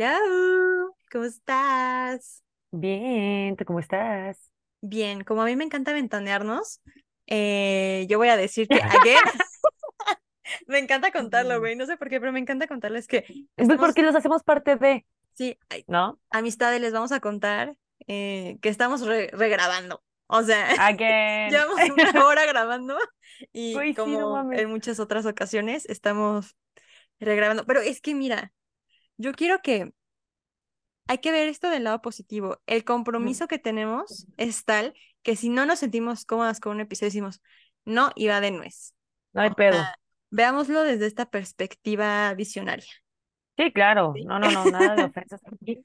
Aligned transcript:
Hello. 0.00 0.96
¿cómo 1.10 1.24
estás? 1.24 2.42
Bien, 2.72 3.56
¿tú 3.56 3.64
cómo 3.64 3.80
estás? 3.80 4.50
Bien, 4.82 5.24
como 5.24 5.42
a 5.42 5.46
mí 5.46 5.56
me 5.56 5.64
encanta 5.64 5.92
ventanearnos, 5.92 6.80
eh, 7.26 8.06
yo 8.08 8.18
voy 8.18 8.28
a 8.28 8.36
decir 8.36 8.66
que 8.68 8.80
again, 8.82 9.18
me 10.66 10.78
encanta 10.78 11.12
contarlo, 11.12 11.56
Mm. 11.56 11.60
güey, 11.60 11.76
no 11.76 11.86
sé 11.86 11.96
por 11.96 12.08
qué, 12.08 12.20
pero 12.20 12.32
me 12.32 12.40
encanta 12.40 12.66
contarles 12.66 13.06
que 13.06 13.22
Pues 13.56 13.68
estamos, 13.68 13.86
porque 13.86 14.02
los 14.02 14.14
hacemos 14.14 14.42
parte 14.42 14.76
de, 14.76 15.06
sí, 15.34 15.58
¿no? 15.86 16.18
amistades, 16.30 16.80
les 16.80 16.92
vamos 16.92 17.12
a 17.12 17.20
contar 17.20 17.76
eh, 18.06 18.58
que 18.62 18.68
estamos 18.68 19.06
re- 19.06 19.30
regrabando, 19.32 20.02
o 20.26 20.42
sea, 20.42 20.68
Again. 20.80 21.50
llevamos 21.50 21.80
una 21.90 22.26
hora 22.26 22.46
grabando 22.46 22.96
y 23.52 23.74
Güey, 23.74 23.94
sí, 23.94 24.16
no 24.16 24.42
como 24.42 24.52
en 24.52 24.70
muchas 24.70 24.98
otras 25.00 25.26
ocasiones 25.26 25.86
estamos 25.86 26.56
regrabando, 27.20 27.66
pero 27.66 27.80
es 27.80 28.00
que 28.00 28.14
mira, 28.14 28.52
yo 29.20 29.32
quiero 29.32 29.60
que 29.62 29.92
hay 31.06 31.18
que 31.18 31.32
ver 31.32 31.48
esto 31.48 31.68
del 31.68 31.84
lado 31.84 32.00
positivo. 32.00 32.60
El 32.66 32.84
compromiso 32.84 33.48
que 33.48 33.58
tenemos 33.58 34.26
es 34.36 34.64
tal 34.64 34.94
que 35.22 35.36
si 35.36 35.48
no 35.48 35.66
nos 35.66 35.80
sentimos 35.80 36.24
cómodas 36.24 36.60
con 36.60 36.72
un 36.72 36.80
episodio, 36.80 37.08
decimos, 37.08 37.42
no, 37.84 38.10
iba 38.16 38.40
de 38.40 38.50
nuez. 38.50 38.94
No 39.32 39.42
hay 39.42 39.50
pedo. 39.50 39.76
veámoslo 40.30 40.82
desde 40.82 41.06
esta 41.06 41.28
perspectiva 41.28 42.32
visionaria. 42.34 42.90
Sí, 43.58 43.72
claro. 43.72 44.12
¿sí? 44.16 44.24
No, 44.24 44.38
no, 44.38 44.50
no, 44.50 44.64
nada 44.66 44.94
de 44.96 45.04
ofensas 45.04 45.42
aquí. 45.52 45.84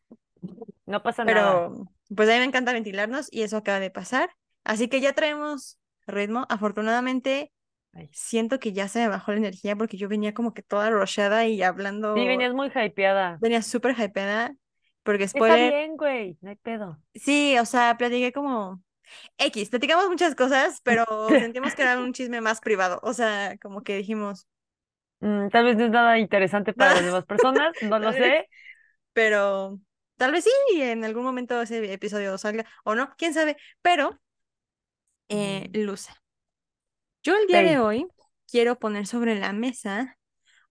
No 0.85 1.01
pasa 1.03 1.25
nada. 1.25 1.69
Pero 1.69 1.89
pues 2.15 2.29
a 2.29 2.33
mí 2.33 2.39
me 2.39 2.45
encanta 2.45 2.71
ventilarnos 2.71 3.27
y 3.31 3.41
eso 3.41 3.57
acaba 3.57 3.79
de 3.79 3.91
pasar. 3.91 4.29
Así 4.63 4.87
que 4.87 5.01
ya 5.01 5.13
traemos 5.13 5.77
ritmo. 6.07 6.45
Afortunadamente, 6.49 7.51
Ay. 7.95 8.09
siento 8.11 8.59
que 8.59 8.73
ya 8.73 8.87
se 8.87 8.99
me 8.99 9.07
bajó 9.09 9.31
la 9.31 9.37
energía 9.39 9.75
porque 9.75 9.97
yo 9.97 10.09
venía 10.09 10.33
como 10.33 10.53
que 10.53 10.63
toda 10.63 10.89
rusheada 10.89 11.45
y 11.47 11.61
hablando, 11.63 12.13
Sí, 12.15 12.25
venías 12.25 12.53
muy 12.53 12.69
hypeada. 12.75 13.41
venía 13.41 13.61
súper 13.61 13.95
hypeada. 13.99 14.55
Porque 15.03 15.27
Está 15.33 15.55
spoiler, 15.55 15.57
bien, 15.57 15.97
güey. 15.97 16.37
No 16.41 16.49
hay 16.49 16.55
pedo. 16.55 16.99
sí, 17.13 17.57
o 17.59 17.65
sea, 17.65 17.97
platiqué 17.97 18.31
como 18.33 18.83
X, 19.39 19.69
platicamos 19.69 20.09
muchas 20.09 20.35
cosas, 20.35 20.81
pero 20.83 21.37
sentimos 21.37 21.75
que 21.75 21.83
era 21.83 21.99
un 21.99 22.13
chisme 22.13 22.41
más 22.41 22.61
privado. 22.61 22.99
O 23.03 23.13
sea, 23.13 23.57
como 23.61 23.83
que 23.83 23.97
dijimos, 23.97 24.47
Mm, 25.19 25.49
tal 25.49 25.65
vez 25.65 25.77
no 25.77 25.85
es 25.85 25.91
nada 25.91 26.19
interesante 26.19 26.73
para 26.73 26.93
las 26.95 27.03
demás 27.05 27.25
personas, 27.25 27.75
no 27.81 27.99
lo 27.99 28.13
sé. 28.13 28.35
pero 29.13 29.79
tal 30.17 30.31
vez 30.31 30.43
sí, 30.45 30.81
en 30.81 31.03
algún 31.05 31.23
momento 31.23 31.61
ese 31.61 31.91
episodio 31.93 32.37
salga 32.37 32.65
o 32.83 32.95
no, 32.95 33.13
quién 33.17 33.33
sabe. 33.33 33.57
Pero, 33.81 34.19
eh, 35.29 35.69
Mm, 35.69 35.73
Luza, 35.73 36.15
yo 37.25 37.35
el 37.35 37.47
día 37.47 37.63
de 37.63 37.79
hoy 37.79 38.07
quiero 38.47 38.77
poner 38.77 39.07
sobre 39.07 39.37
la 39.37 39.51
mesa 39.51 40.17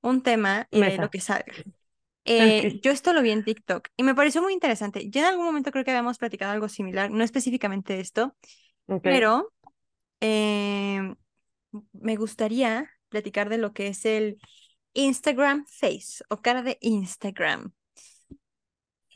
un 0.01 0.23
tema 0.23 0.69
y 0.71 0.81
de 0.81 0.87
ahí 0.87 0.99
lo 0.99 1.11
que 1.11 1.21
salga. 1.21 1.53
Eh, 2.25 2.81
yo 2.81 2.91
esto 2.93 3.13
lo 3.13 3.21
vi 3.21 3.33
en 3.33 3.45
TikTok 3.45 3.89
y 3.97 4.03
me 4.05 4.15
pareció 4.15 4.41
muy 4.41 4.53
interesante. 4.53 5.11
Ya 5.11 5.23
en 5.23 5.27
algún 5.27 5.45
momento 5.45 5.73
creo 5.73 5.85
que 5.85 5.91
habíamos 5.91 6.17
platicado 6.17 6.53
algo 6.53 6.69
similar, 6.69 7.11
no 7.11 7.25
específicamente 7.25 7.99
esto, 7.99 8.37
pero 9.03 9.53
eh, 10.21 11.15
me 11.93 12.17
gustaría 12.17 12.89
platicar 13.09 13.49
de 13.49 13.59
lo 13.59 13.73
que 13.73 13.89
es 13.89 14.07
el 14.07 14.39
Instagram 14.93 15.67
Face 15.67 16.25
o 16.29 16.41
cara 16.41 16.63
de 16.63 16.79
Instagram. 16.81 17.73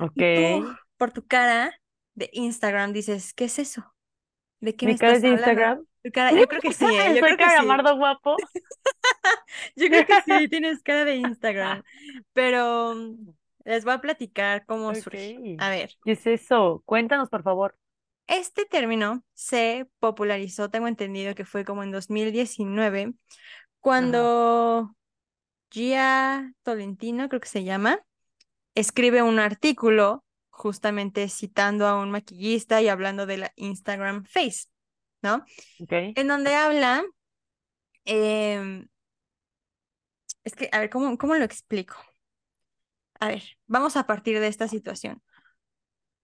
Ok. 0.00 0.12
Y 0.16 0.60
tú, 0.60 0.76
por 0.96 1.12
tu 1.12 1.26
cara 1.26 1.72
de 2.14 2.30
Instagram, 2.32 2.92
dices, 2.92 3.32
¿qué 3.32 3.44
es 3.44 3.58
eso? 3.58 3.94
¿De 4.60 4.74
qué 4.74 4.86
me 4.86 4.92
¿Mi 4.92 4.98
cara 4.98 5.12
es 5.12 5.18
estás 5.18 5.30
de? 5.30 5.36
Instagram? 5.36 5.87
Cara, 6.12 6.32
yo 6.32 6.46
creo 6.48 6.62
que 6.62 6.72
sí, 6.72 6.84
¿eh? 6.96 7.14
Yo 7.14 7.20
Soy 7.20 7.34
creo 7.34 7.36
que 7.36 7.50
sí. 7.50 7.66
guapo. 7.96 8.36
Yo 9.76 9.88
creo 9.88 10.06
que 10.06 10.20
sí, 10.20 10.48
tienes 10.48 10.82
cara 10.82 11.04
de 11.04 11.16
Instagram. 11.16 11.82
Pero 12.32 12.94
les 13.64 13.84
voy 13.84 13.94
a 13.94 14.00
platicar 14.00 14.64
cómo 14.66 14.94
surge. 14.94 15.38
Ok. 15.38 15.56
A 15.58 15.70
ver, 15.70 15.90
¿Qué 16.04 16.12
es 16.12 16.26
eso? 16.26 16.82
Cuéntanos, 16.86 17.28
por 17.28 17.42
favor. 17.42 17.76
este 18.26 18.64
término 18.66 19.24
se 19.34 19.88
popularizó, 20.00 20.70
tengo 20.70 20.88
entendido 20.88 21.34
que 21.34 21.44
fue 21.44 21.64
como 21.64 21.82
en 21.82 21.90
2019, 21.92 23.14
Ajá. 23.96 24.28
cuando 24.30 24.94
Gia 25.70 26.52
Tolentino, 26.62 27.28
creo 27.28 27.40
que 27.40 27.48
se 27.48 27.64
llama, 27.64 28.00
escribe 28.74 29.22
un 29.22 29.38
artículo 29.38 30.24
justamente 30.50 31.28
citando 31.28 31.86
a 31.86 32.00
un 32.00 32.10
maquillista 32.10 32.82
y 32.82 32.88
hablando 32.88 33.26
de 33.26 33.38
la 33.38 33.52
Instagram 33.56 34.24
Face, 34.24 34.66
¿no? 35.22 35.44
Ok. 35.80 35.92
En 36.14 36.28
donde 36.28 36.54
habla, 36.54 37.04
em, 38.04 38.88
es 40.44 40.54
que, 40.54 40.68
a 40.72 40.80
ver, 40.80 40.90
¿cómo, 40.90 41.16
cómo 41.18 41.34
lo 41.34 41.44
explico? 41.44 41.96
A 43.20 43.28
ver, 43.28 43.42
vamos 43.66 43.96
a 43.96 44.06
partir 44.06 44.38
de 44.40 44.46
esta 44.46 44.68
situación. 44.68 45.22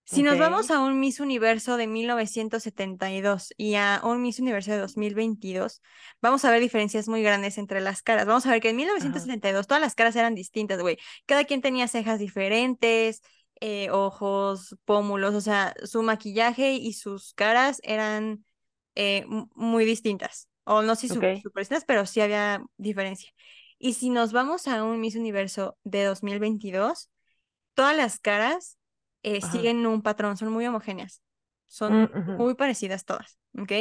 Si 0.07 0.23
nos 0.23 0.39
vamos 0.39 0.71
a 0.71 0.81
un 0.81 1.01
Miss 1.01 1.19
Universo 1.19 1.79
de 1.79 1.87
1972 1.87 3.55
y 3.57 3.75
a 3.77 4.03
un 4.05 4.21
Miss 4.21 4.39
Universo 4.39 4.71
de 4.71 4.79
2022, 4.79 5.81
vamos 6.21 6.45
a 6.45 6.51
ver 6.51 6.61
diferencias 6.61 7.09
muy 7.09 7.23
grandes 7.23 7.57
entre 7.57 7.81
las 7.81 8.03
caras. 8.03 8.27
Vamos 8.27 8.45
a 8.45 8.51
ver 8.51 8.61
que 8.61 8.69
en 8.69 8.77
Ajá. 8.77 8.85
1972 8.85 9.67
todas 9.67 9.81
las 9.81 9.95
caras 9.95 10.15
eran 10.17 10.35
distintas, 10.35 10.81
güey. 10.81 10.99
Cada 11.25 11.45
quien 11.45 11.63
tenía 11.63 11.89
cejas 11.89 12.19
diferentes, 12.19 13.23
eh, 13.61 13.89
ojos, 13.91 14.77
pómulos, 14.85 15.35
o 15.35 15.41
sea, 15.41 15.75
su 15.85 16.03
maquillaje 16.03 16.75
y 16.75 16.93
sus 16.93 17.33
caras 17.33 17.81
eran 17.83 18.45
eh, 18.95 19.27
muy 19.55 19.85
distintas. 19.85 20.49
O 20.65 20.83
no 20.83 20.95
sé 20.97 21.09
si 21.09 21.15
Ok. 21.15 21.25
súper 21.33 21.63
distintas, 21.63 21.85
pero 21.85 22.07
sí 22.07 22.21
había 22.21 22.65
diferencia. 22.77 23.31
Y 23.79 23.95
si 23.95 24.11
nos 24.11 24.33
vamos 24.33 24.67
a 24.69 24.83
un 24.85 25.01
Miss 25.01 25.17
Universo 25.17 25.77
de 25.85 26.05
2022, 26.05 27.11
todas 27.75 27.97
las 27.97 28.19
caras 28.21 28.79
eh, 29.23 29.43
siguen 29.43 29.87
un 29.87 30.03
patrón, 30.03 30.37
son 30.37 30.51
muy 30.53 30.67
homogéneas, 30.67 31.23
Mm, 31.89 32.05
son 32.05 32.13
ujú. 32.15 32.35
muy 32.37 32.55
parecidas 32.55 33.05
todas, 33.05 33.39
¿ok? 33.59 33.73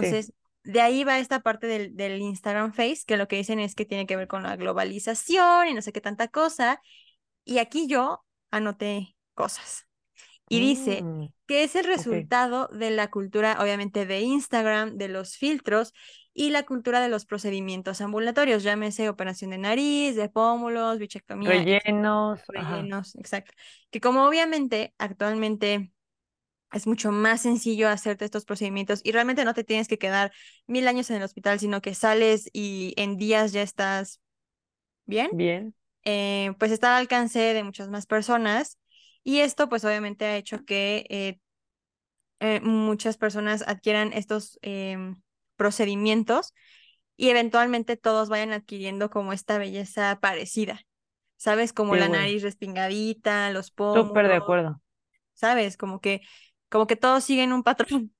Sí. 0.00 0.06
Entonces, 0.10 0.32
de 0.64 0.80
ahí 0.80 1.04
va 1.04 1.18
esta 1.18 1.40
parte 1.40 1.66
del, 1.66 1.96
del 1.96 2.20
Instagram 2.20 2.72
Face, 2.72 3.02
que 3.06 3.16
lo 3.16 3.28
que 3.28 3.36
dicen 3.36 3.60
es 3.60 3.74
que 3.74 3.86
tiene 3.86 4.06
que 4.06 4.16
ver 4.16 4.28
con 4.28 4.42
la 4.42 4.56
globalización 4.56 5.68
y 5.68 5.74
no 5.74 5.82
sé 5.82 5.92
qué 5.92 6.00
tanta 6.00 6.28
cosa. 6.28 6.80
Y 7.44 7.58
aquí 7.58 7.86
yo 7.88 8.24
anoté 8.50 9.16
cosas. 9.34 9.86
Y 10.50 10.60
dice 10.60 11.02
Mm, 11.02 11.26
que 11.46 11.64
es 11.64 11.76
el 11.76 11.84
resultado 11.84 12.68
de 12.68 12.90
la 12.90 13.10
cultura, 13.10 13.56
obviamente, 13.60 14.06
de 14.06 14.20
Instagram, 14.20 14.98
de 14.98 15.08
los 15.08 15.36
filtros 15.36 15.94
y 16.34 16.50
la 16.50 16.64
cultura 16.64 17.00
de 17.00 17.08
los 17.08 17.24
procedimientos 17.24 18.00
ambulatorios, 18.00 18.62
llámese 18.62 19.08
operación 19.08 19.50
de 19.50 19.58
nariz, 19.58 20.16
de 20.16 20.28
pómulos, 20.28 20.98
bichectomía. 20.98 21.50
Rellenos. 21.50 22.40
Ajá. 22.54 22.76
rellenos, 22.76 23.14
exacto. 23.16 23.52
Que 23.90 24.00
como 24.00 24.26
obviamente 24.26 24.94
actualmente 24.98 25.92
es 26.72 26.86
mucho 26.86 27.12
más 27.12 27.42
sencillo 27.42 27.88
hacerte 27.88 28.24
estos 28.24 28.44
procedimientos 28.44 29.00
y 29.04 29.12
realmente 29.12 29.44
no 29.44 29.54
te 29.54 29.64
tienes 29.64 29.88
que 29.88 29.98
quedar 29.98 30.32
mil 30.66 30.86
años 30.88 31.10
en 31.10 31.16
el 31.16 31.22
hospital, 31.22 31.58
sino 31.60 31.80
que 31.82 31.94
sales 31.94 32.48
y 32.52 32.94
en 32.96 33.16
días 33.18 33.52
ya 33.52 33.62
estás 33.62 34.20
bien, 35.06 35.30
Bien. 35.32 35.74
eh, 36.04 36.52
pues 36.58 36.72
está 36.72 36.96
al 36.96 37.02
alcance 37.02 37.40
de 37.40 37.64
muchas 37.64 37.88
más 37.90 38.06
personas. 38.06 38.79
Y 39.24 39.40
esto 39.40 39.68
pues 39.68 39.84
obviamente 39.84 40.24
ha 40.26 40.36
hecho 40.36 40.64
que 40.64 41.06
eh, 41.10 41.38
eh, 42.40 42.60
muchas 42.60 43.16
personas 43.18 43.64
adquieran 43.66 44.12
estos 44.12 44.58
em, 44.62 45.20
procedimientos 45.56 46.54
y 47.16 47.30
eventualmente 47.30 47.96
todos 47.96 48.28
vayan 48.28 48.52
adquiriendo 48.52 49.10
como 49.10 49.32
esta 49.32 49.58
belleza 49.58 50.18
parecida, 50.20 50.80
¿sabes? 51.36 51.72
Como 51.72 51.96
Sí, 51.96 51.96
la 51.96 52.08
nariz 52.08 52.42
respingadita, 52.42 53.50
los 53.52 53.70
Súper 53.92 54.28
de 54.28 54.34
pómulos, 54.34 54.36
acuerdo. 54.36 54.80
¿sabes? 55.34 55.76
Como 55.76 56.00
que, 56.00 56.22
como 56.70 56.86
que 56.86 56.96
todos 56.96 57.24
siguen 57.24 57.52
un 57.52 57.62
patrón. 57.64 58.14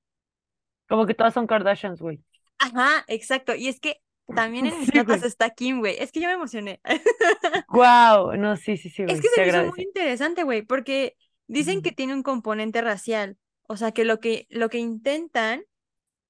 Como 0.89 1.07
que 1.07 1.15
todas 1.15 1.33
son 1.35 1.47
Kardashians, 1.47 2.01
güey. 2.03 2.23
Ajá, 2.59 3.05
exacto. 3.09 3.55
Y 3.55 3.69
es 3.69 3.81
que 3.81 4.01
también 4.35 4.67
en 4.67 4.79
mis 4.81 4.91
Sí, 4.91 4.99
notas 4.99 5.23
está 5.23 5.51
Kim, 5.51 5.81
güey. 5.81 5.97
Es 5.99 6.13
que 6.13 6.21
yo 6.21 6.29
me 6.29 6.35
emocioné. 6.35 6.81
Wow. 7.69 8.37
No, 8.37 8.57
sí, 8.57 8.77
sí, 8.77 8.91
sí, 8.91 9.05
Es 9.07 9.21
que 9.21 9.29
se 9.29 9.41
me 9.43 9.49
hizo 9.49 9.65
muy 9.65 9.83
interesante, 9.83 10.43
güey, 10.43 10.63
porque 10.63 11.17
dicen 11.47 11.83
que 11.83 11.93
tiene 11.93 12.15
un 12.15 12.23
componente 12.23 12.81
racial. 12.83 13.39
O 13.69 13.77
sea, 13.77 13.93
que 13.93 14.05
lo 14.05 14.19
que, 14.21 14.47
lo 14.51 14.69
que 14.69 14.79
intentan 14.79 15.63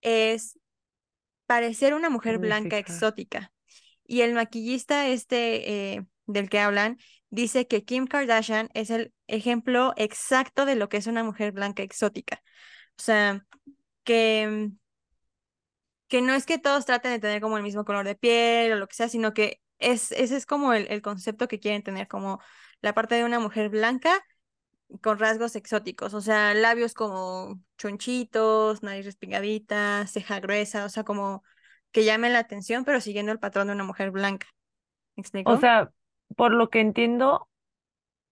es 0.03 0.59
parecer 1.47 1.95
una 1.95 2.11
mujer 2.11 2.39
blanca 2.39 2.79
exótica. 2.79 3.53
Y 4.05 4.23
el 4.23 4.35
maquillista 4.35 5.09
este 5.09 5.95
eh, 5.95 6.07
del 6.27 6.51
que 6.51 6.61
hablan 6.61 6.99
dice 7.31 7.67
que 7.67 7.85
Kim 7.85 8.07
Kardashian 8.07 8.69
es 8.75 8.91
el 8.91 9.13
ejemplo 9.27 9.93
exacto 9.97 10.67
de 10.67 10.77
lo 10.77 10.89
que 10.89 10.99
es 10.99 11.07
una 11.07 11.25
mujer 11.25 11.53
blanca 11.53 11.83
exótica. 11.83 12.43
O 12.99 13.03
sea, 13.03 13.47
que, 14.05 14.71
que 16.11 16.23
no 16.23 16.35
es 16.35 16.47
que 16.47 16.59
todos 16.59 16.87
traten 16.87 17.13
de 17.13 17.21
tener 17.21 17.43
como 17.43 17.59
el 17.59 17.65
mismo 17.65 17.87
color 17.87 18.07
de 18.07 18.17
piel 18.17 18.73
o 18.75 18.77
lo 18.77 18.89
que 18.89 18.97
sea, 18.97 19.09
sino 19.11 19.35
que 19.35 19.63
es, 19.81 20.13
ese 20.13 20.37
es 20.39 20.47
como 20.47 20.75
el, 20.75 20.89
el 20.91 21.03
concepto 21.03 21.49
que 21.49 21.61
quieren 21.61 21.85
tener, 21.85 22.09
como 22.09 22.41
la 22.83 22.95
parte 22.95 23.17
de 23.17 23.25
una 23.27 23.41
mujer 23.41 23.71
blanca 23.71 24.23
con 25.03 25.19
rasgos 25.19 25.57
exóticos, 25.57 26.15
o 26.15 26.21
sea, 26.21 26.55
labios 26.55 26.95
como 26.95 27.61
chonchitos, 27.79 28.83
nariz 28.83 29.05
respingadita, 29.07 30.07
ceja 30.09 30.41
gruesa, 30.41 30.85
o 30.85 30.89
sea, 30.89 31.05
como 31.05 31.43
que 31.93 32.05
llamen 32.05 32.33
la 32.33 32.41
atención, 32.41 32.85
pero 32.85 33.01
siguiendo 33.01 33.33
el 33.33 33.39
patrón 33.41 33.69
de 33.69 33.75
una 33.75 33.85
mujer 33.85 34.11
blanca. 34.11 34.49
¿Me 35.17 35.23
O 35.43 35.57
explico? 35.57 35.59
sea, 35.59 35.93
por 36.37 36.53
lo 36.53 36.71
que 36.71 36.81
entiendo, 36.81 37.49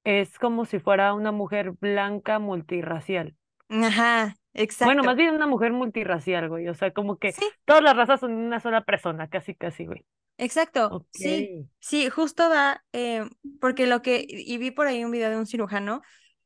es 0.04 0.38
como 0.38 0.66
si 0.66 0.78
fuera 0.80 1.14
una 1.14 1.32
mujer 1.32 1.72
blanca 1.72 2.38
multirracial. 2.40 3.36
Ajá, 3.70 4.34
Bueno, 4.80 5.04
más 5.04 5.16
bien 5.16 5.34
una 5.34 5.46
mujer 5.46 5.72
multirracial, 5.72 6.48
güey. 6.48 6.68
O 6.68 6.74
sea, 6.74 6.92
como 6.92 7.18
que 7.18 7.36
Sí, 7.36 7.44
todas 7.64 7.82
las 7.82 7.96
razas 7.96 8.20
son 8.20 8.32
una 8.34 8.60
sola 8.60 8.84
persona, 8.84 9.28
casi, 9.28 9.54
casi, 9.54 9.86
güey. 9.86 10.04
exacto. 10.36 10.98
Sí, 11.10 11.52
sí, 11.80 12.08
justo 12.10 12.48
va, 12.48 12.84
eh, 12.92 13.24
porque 13.60 13.86
lo 13.86 14.02
que, 14.02 14.24
y 14.28 14.58
vi 14.58 14.70
por 14.70 14.86
ahí 14.86 15.04
un 15.04 15.10
video 15.10 15.30
de 15.30 15.36
un 15.36 15.46
cirujano 15.46 16.02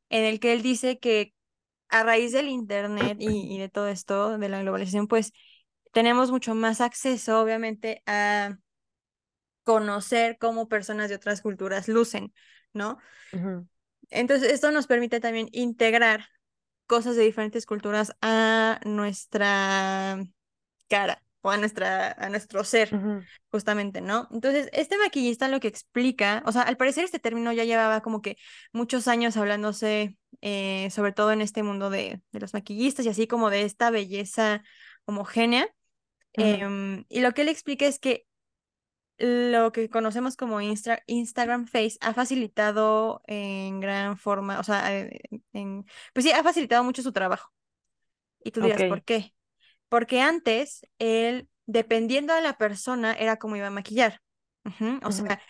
en 0.09 0.25
el 0.25 0.39
que 0.39 0.53
él 0.53 0.61
dice 0.61 0.99
que 0.99 1.33
a 1.89 2.03
raíz 2.03 2.31
del 2.33 2.49
internet 2.49 3.17
y, 3.21 3.55
y 3.55 3.59
de 3.59 3.69
todo 3.69 3.87
esto, 3.89 4.37
de 4.37 4.49
la 4.49 4.61
globalización, 4.61 5.07
pues 5.07 5.33
tenemos 5.93 6.31
mucho 6.31 6.55
más 6.55 6.81
acceso, 6.81 7.41
obviamente, 7.41 8.03
a 8.07 8.57
conocer 9.63 10.37
cómo 10.39 10.67
personas 10.67 11.09
de 11.09 11.15
otras 11.15 11.41
culturas 11.41 11.87
lucen, 11.87 12.33
¿no? 12.73 12.97
Entonces, 14.09 14.51
esto 14.51 14.71
nos 14.71 14.87
permite 14.87 15.19
también 15.19 15.47
integrar 15.51 16.25
cosas 16.87 17.15
de 17.15 17.23
diferentes 17.23 17.65
culturas 17.65 18.13
a 18.21 18.79
nuestra 18.85 20.23
cara 20.87 21.21
o 21.41 21.51
a 21.51 21.57
nuestra, 21.57 22.13
a 22.13 22.29
nuestro 22.29 22.63
ser, 22.63 22.89
justamente, 23.51 23.99
¿no? 23.99 24.29
Entonces, 24.31 24.69
este 24.71 24.97
maquillista 24.97 25.49
lo 25.49 25.59
que 25.59 25.67
explica, 25.67 26.41
o 26.45 26.51
sea, 26.51 26.61
al 26.61 26.77
parecer 26.77 27.03
este 27.03 27.19
término 27.19 27.51
ya 27.51 27.65
llevaba 27.65 28.01
como 28.01 28.21
que 28.21 28.37
muchos 28.71 29.07
años 29.09 29.35
hablándose, 29.35 30.17
eh, 30.41 30.89
sobre 30.91 31.11
todo 31.11 31.33
en 31.33 31.41
este 31.41 31.61
mundo 31.61 31.89
de, 31.89 32.21
de 32.31 32.39
los 32.39 32.53
maquillistas 32.53 33.05
y 33.05 33.09
así 33.09 33.27
como 33.27 33.49
de 33.49 33.63
esta 33.63 33.91
belleza 33.91 34.63
homogénea. 35.05 35.67
Em, 36.33 37.05
y 37.09 37.19
lo 37.19 37.33
que 37.33 37.41
él 37.41 37.49
explica 37.49 37.85
es 37.85 37.99
que 37.99 38.25
lo 39.17 39.71
que 39.71 39.89
conocemos 39.89 40.35
como 40.35 40.59
Insta- 40.61 41.03
Instagram 41.07 41.67
Face 41.67 41.97
ha 42.01 42.13
facilitado 42.13 43.21
en 43.27 43.79
gran 43.79 44.17
forma, 44.17 44.59
o 44.59 44.63
sea, 44.63 44.97
eh, 44.97 45.21
en, 45.53 45.85
pues 46.13 46.25
sí, 46.25 46.31
ha 46.31 46.43
facilitado 46.43 46.83
mucho 46.83 47.01
su 47.03 47.11
trabajo. 47.13 47.51
Y 48.43 48.51
tú 48.51 48.61
dirás, 48.61 48.83
¿por 48.85 49.03
qué? 49.03 49.33
Porque 49.89 50.21
antes 50.21 50.87
él, 50.99 51.49
dependiendo 51.65 52.33
de 52.33 52.41
la 52.41 52.57
persona, 52.57 53.13
era 53.13 53.37
como 53.37 53.55
iba 53.55 53.67
a 53.67 53.71
maquillar. 53.71 54.21
O 55.01 55.11
sea, 55.11 55.41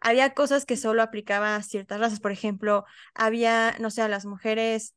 había 0.00 0.34
cosas 0.34 0.66
que 0.66 0.76
solo 0.76 1.02
aplicaba 1.02 1.56
a 1.56 1.62
ciertas 1.62 2.00
razas. 2.00 2.20
Por 2.20 2.32
ejemplo, 2.32 2.84
había, 3.14 3.76
no 3.80 3.90
sé, 3.90 4.02
a 4.02 4.08
las 4.08 4.26
mujeres 4.26 4.94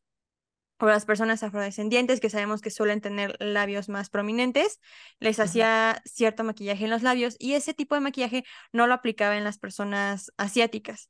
o 0.80 0.88
las 0.88 1.06
personas 1.06 1.44
afrodescendientes 1.44 2.20
que 2.20 2.30
sabemos 2.30 2.62
que 2.62 2.70
suelen 2.70 3.02
tener 3.02 3.38
labios 3.40 3.90
más 3.90 4.10
prominentes, 4.10 4.80
les 5.20 5.40
hacía 5.40 6.02
cierto 6.06 6.44
maquillaje 6.44 6.86
en 6.86 6.90
los 6.90 7.02
labios 7.02 7.36
y 7.40 7.54
ese 7.54 7.74
tipo 7.74 7.96
de 7.96 8.02
maquillaje 8.02 8.44
no 8.74 8.88
lo 8.88 8.94
aplicaba 8.94 9.38
en 9.38 9.44
las 9.44 9.58
personas 9.58 10.32
asiáticas. 10.38 11.10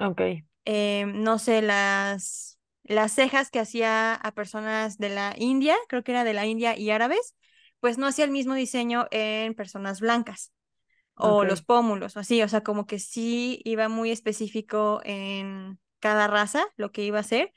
Ok. 0.00 0.20
Eh, 0.66 1.06
no 1.06 1.38
sé, 1.38 1.62
las, 1.62 2.58
las 2.82 3.12
cejas 3.12 3.50
que 3.50 3.58
hacía 3.58 4.14
a 4.14 4.32
personas 4.32 4.98
de 4.98 5.08
la 5.08 5.34
India, 5.38 5.76
creo 5.88 6.02
que 6.04 6.12
era 6.12 6.24
de 6.24 6.34
la 6.34 6.46
India 6.46 6.76
y 6.76 6.90
árabes, 6.90 7.34
pues 7.80 7.98
no 7.98 8.06
hacía 8.06 8.24
el 8.24 8.30
mismo 8.30 8.54
diseño 8.54 9.06
en 9.10 9.54
personas 9.54 10.00
blancas 10.00 10.52
o 11.16 11.44
los 11.44 11.62
pómulos, 11.62 12.16
o 12.16 12.20
así, 12.20 12.42
o 12.42 12.48
sea, 12.48 12.62
como 12.62 12.86
que 12.86 12.98
sí 12.98 13.60
iba 13.64 13.88
muy 13.88 14.10
específico 14.10 15.00
en 15.04 15.78
cada 16.00 16.26
raza 16.26 16.66
lo 16.76 16.90
que 16.90 17.04
iba 17.04 17.18
a 17.18 17.20
hacer 17.20 17.52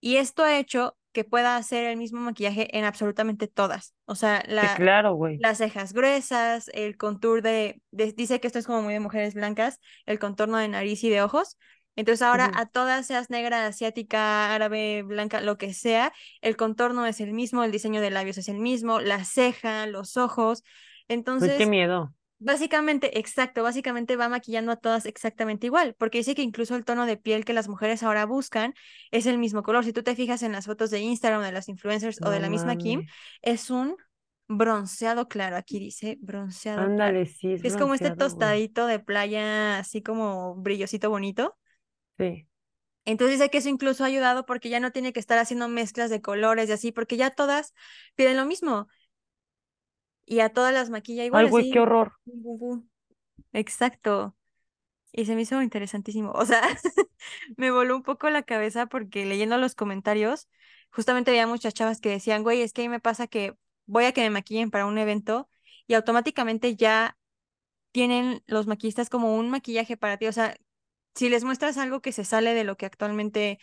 y 0.00 0.16
esto 0.16 0.42
ha 0.44 0.58
hecho 0.58 0.96
que 1.12 1.24
pueda 1.24 1.56
hacer 1.56 1.84
el 1.86 1.96
mismo 1.96 2.20
maquillaje 2.20 2.76
en 2.78 2.84
absolutamente 2.84 3.48
todas. 3.48 3.94
O 4.06 4.14
sea, 4.14 4.44
Sí, 4.60 4.68
la, 4.68 4.70
claro, 4.70 5.14
güey. 5.14 5.38
las 5.38 5.58
cejas 5.58 5.92
gruesas, 5.92 6.68
el 6.74 6.96
contour 6.96 7.42
de, 7.42 7.80
de- 7.90 8.12
dice 8.12 8.40
que 8.40 8.46
esto 8.48 8.58
es 8.58 8.66
como 8.66 8.82
muy 8.82 8.94
de 8.94 9.00
mujeres 9.00 9.34
blancas, 9.34 9.78
el 10.06 10.18
contorno 10.18 10.58
de 10.58 10.68
nariz 10.68 11.02
y 11.04 11.10
de 11.10 11.22
ojos. 11.22 11.56
Entonces 11.96 12.22
ahora 12.22 12.50
a 12.54 12.66
todas, 12.66 13.06
seas 13.06 13.28
negra, 13.30 13.66
asiática, 13.66 14.54
árabe, 14.54 15.02
blanca, 15.02 15.40
lo 15.40 15.58
que 15.58 15.74
sea, 15.74 16.12
el 16.42 16.56
contorno 16.56 17.06
es 17.06 17.20
el 17.20 17.32
mismo, 17.32 17.64
el 17.64 17.72
diseño 17.72 18.00
de 18.00 18.10
labios 18.10 18.38
es 18.38 18.48
el 18.48 18.58
mismo, 18.58 19.00
la 19.00 19.24
ceja, 19.24 19.86
los 19.86 20.16
ojos. 20.16 20.62
Qué 21.56 21.66
Entonces, 21.66 21.66
miedo. 21.66 22.12
Básicamente, 22.40 23.18
exacto, 23.18 23.64
básicamente 23.64 24.14
va 24.16 24.28
maquillando 24.28 24.70
a 24.70 24.76
todas 24.76 25.06
exactamente 25.06 25.66
igual, 25.66 25.96
porque 25.98 26.18
dice 26.18 26.36
que 26.36 26.42
incluso 26.42 26.76
el 26.76 26.84
tono 26.84 27.04
de 27.04 27.16
piel 27.16 27.44
que 27.44 27.52
las 27.52 27.68
mujeres 27.68 28.04
ahora 28.04 28.26
buscan 28.26 28.74
es 29.10 29.26
el 29.26 29.38
mismo 29.38 29.64
color. 29.64 29.84
Si 29.84 29.92
tú 29.92 30.04
te 30.04 30.14
fijas 30.14 30.42
en 30.44 30.52
las 30.52 30.66
fotos 30.66 30.90
de 30.90 31.00
Instagram 31.00 31.42
de 31.42 31.50
las 31.50 31.68
influencers 31.68 32.20
o 32.22 32.30
de 32.30 32.38
la 32.38 32.48
misma 32.48 32.76
Kim, 32.76 33.06
es 33.42 33.70
un 33.70 33.96
bronceado 34.46 35.26
claro. 35.26 35.56
Aquí 35.56 35.80
dice 35.80 36.16
bronceado 36.20 36.78
claro. 36.78 36.92
Ándale, 36.92 37.26
sí, 37.26 37.54
es 37.54 37.64
Es 37.64 37.76
como 37.76 37.94
este 37.94 38.14
tostadito 38.14 38.86
de 38.86 39.00
playa, 39.00 39.78
así 39.78 40.00
como 40.00 40.54
brillosito 40.54 41.10
bonito. 41.10 41.56
Sí. 42.18 42.46
Entonces 43.04 43.38
dice 43.38 43.50
que 43.50 43.58
eso 43.58 43.68
incluso 43.68 44.04
ha 44.04 44.06
ayudado 44.06 44.44
porque 44.44 44.68
ya 44.68 44.80
no 44.80 44.92
tiene 44.92 45.12
que 45.12 45.20
estar 45.20 45.38
haciendo 45.38 45.66
mezclas 45.68 46.10
de 46.10 46.20
colores 46.20 46.68
y 46.68 46.72
así, 46.72 46.92
porque 46.92 47.16
ya 47.16 47.30
todas 47.30 47.74
piden 48.14 48.36
lo 48.36 48.44
mismo 48.44 48.86
y 50.28 50.40
a 50.40 50.50
todas 50.50 50.74
las 50.74 50.90
maquilla 50.90 51.24
igual, 51.24 51.46
Ay, 51.46 51.50
güey, 51.50 51.70
qué 51.70 51.80
horror. 51.80 52.12
Exacto. 53.52 54.36
Y 55.10 55.24
se 55.24 55.34
me 55.34 55.42
hizo 55.42 55.62
interesantísimo. 55.62 56.32
O 56.32 56.44
sea, 56.44 56.60
me 57.56 57.70
voló 57.70 57.96
un 57.96 58.02
poco 58.02 58.28
la 58.28 58.42
cabeza 58.42 58.86
porque 58.86 59.24
leyendo 59.24 59.56
los 59.56 59.74
comentarios, 59.74 60.48
justamente 60.90 61.30
había 61.30 61.46
muchas 61.46 61.72
chavas 61.72 62.00
que 62.00 62.10
decían, 62.10 62.42
güey, 62.42 62.60
es 62.60 62.74
que 62.74 62.82
ahí 62.82 62.88
me 62.90 63.00
pasa 63.00 63.26
que 63.26 63.54
voy 63.86 64.04
a 64.04 64.12
que 64.12 64.20
me 64.20 64.30
maquillen 64.30 64.70
para 64.70 64.84
un 64.84 64.98
evento 64.98 65.48
y 65.86 65.94
automáticamente 65.94 66.76
ya 66.76 67.16
tienen 67.92 68.42
los 68.46 68.66
maquillistas 68.66 69.08
como 69.08 69.34
un 69.34 69.48
maquillaje 69.48 69.96
para 69.96 70.18
ti. 70.18 70.26
O 70.26 70.32
sea, 70.32 70.56
si 71.14 71.30
les 71.30 71.42
muestras 71.42 71.78
algo 71.78 72.02
que 72.02 72.12
se 72.12 72.24
sale 72.24 72.52
de 72.52 72.64
lo 72.64 72.76
que 72.76 72.84
actualmente 72.84 73.58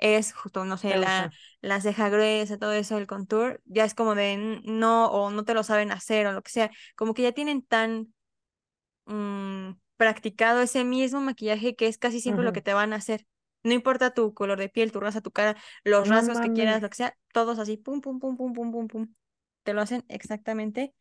es, 0.00 0.32
justo, 0.32 0.64
no 0.64 0.76
sé, 0.78 0.96
la, 0.98 1.30
la 1.60 1.80
ceja 1.80 2.08
gruesa, 2.08 2.58
todo 2.58 2.72
eso, 2.72 2.98
el 2.98 3.06
contour, 3.06 3.62
ya 3.66 3.84
es 3.84 3.94
como 3.94 4.14
de 4.14 4.32
"N- 4.34 4.62
no, 4.64 5.06
o 5.10 5.30
no 5.30 5.44
te 5.44 5.54
lo 5.54 5.62
saben 5.64 5.92
hacer, 5.92 6.26
o 6.26 6.32
lo 6.32 6.42
que 6.42 6.50
sea. 6.52 6.70
Como 6.96 7.14
que 7.14 7.22
ya 7.22 7.32
tienen 7.32 7.62
tan 7.62 8.12
mm, 9.06 9.72
practicado 9.96 10.60
ese 10.62 10.84
mismo 10.84 11.20
maquillaje 11.20 11.76
que 11.76 11.86
es 11.88 11.98
casi 11.98 12.20
siempre 12.20 12.44
lo 12.44 12.52
que 12.52 12.62
te 12.62 12.74
van 12.74 12.92
a 12.92 12.96
hacer. 12.96 13.26
No 13.62 13.72
importa 13.74 14.14
tu 14.14 14.32
color 14.34 14.58
de 14.58 14.68
piel, 14.70 14.92
tu 14.92 15.00
raza, 15.00 15.20
tu 15.20 15.30
cara, 15.32 15.56
los 15.84 16.08
No 16.08 16.08
rasgos 16.08 16.40
que 16.40 16.52
quieras, 16.52 16.82
lo 16.82 16.88
que 16.90 16.96
sea, 16.96 17.16
todos 17.32 17.58
así, 17.58 17.76
pum, 17.76 18.00
pum, 18.00 18.18
pum, 18.20 18.36
pum, 18.36 18.52
pum, 18.54 18.72
pum, 18.72 18.88
pum. 18.88 19.14
Te 19.64 19.74
lo 19.74 19.82
hacen 19.82 20.04
exactamente 20.08 20.94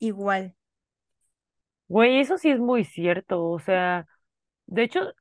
igual. 0.00 0.56
Güey, 1.88 2.20
eso 2.20 2.36
sí 2.38 2.50
es 2.50 2.58
muy 2.58 2.84
cierto. 2.84 3.44
O 3.44 3.58
sea, 3.60 4.06
de 4.66 4.84
hecho, 4.84 5.14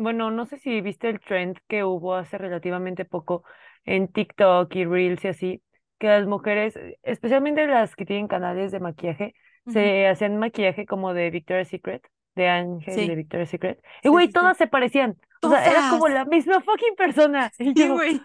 bueno, 0.00 0.30
no 0.30 0.46
sé 0.46 0.58
si 0.58 0.80
viste 0.80 1.08
el 1.08 1.20
trend 1.20 1.58
que 1.68 1.84
hubo 1.84 2.14
hace 2.14 2.38
relativamente 2.38 3.04
poco 3.04 3.44
en 3.84 4.08
TikTok 4.08 4.74
y 4.74 4.84
Reels 4.84 5.24
y 5.24 5.28
así, 5.28 5.62
que 5.98 6.08
las 6.08 6.26
mujeres, 6.26 6.76
eh, 6.76 6.98
especialmente 7.02 7.66
las 7.66 7.94
que 7.96 8.06
tienen 8.06 8.28
canales 8.28 8.72
de 8.72 8.80
maquillaje, 8.80 9.34
se 9.66 10.08
hacían 10.08 10.38
maquillaje 10.38 10.86
como 10.86 11.12
de 11.14 11.30
Victoria's 11.30 11.68
Secret, 11.68 12.02
de 12.34 12.48
Ángel 12.48 13.06
de 13.06 13.06
Sí, 13.06 13.14
Victoria's 13.14 13.50
Secret. 13.50 13.82
Y 14.02 14.08
güey, 14.08 14.26
sí, 14.26 14.32
sí. 14.32 14.32
todas 14.32 14.56
se 14.56 14.66
parecían. 14.66 15.16
O 15.42 15.50
sea, 15.50 15.64
era 15.66 15.90
como 15.90 16.08
la 16.08 16.24
misma 16.24 16.60
fucking 16.60 16.96
persona. 16.96 17.52
Y 17.58 17.74
yo, 17.74 17.94
güey. 17.94 18.20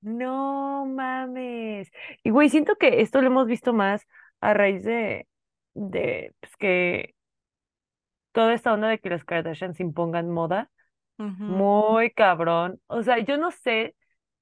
no 0.00 0.86
mames. 0.86 1.90
Y 2.22 2.30
güey, 2.30 2.48
siento 2.50 2.76
que 2.76 3.00
esto 3.00 3.20
lo 3.20 3.28
hemos 3.28 3.46
visto 3.46 3.72
más 3.72 4.06
a 4.40 4.54
raíz 4.54 4.84
de, 4.84 5.26
de, 5.74 6.34
pues 6.40 6.56
que 6.56 7.14
toda 8.32 8.54
esta 8.54 8.72
onda 8.72 8.88
de 8.88 8.98
que 8.98 9.10
las 9.10 9.24
Kardashians 9.24 9.80
impongan 9.80 10.30
moda. 10.30 10.70
Muy 11.18 12.10
cabrón. 12.10 12.80
O 12.86 13.02
sea, 13.02 13.18
yo 13.18 13.38
no 13.38 13.50
sé, 13.50 13.94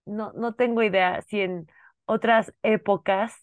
no, 0.04 0.32
no 0.32 0.54
tengo 0.54 0.82
idea 0.82 1.22
si 1.22 1.40
en 1.40 1.66
otras 2.06 2.52
épocas 2.62 3.34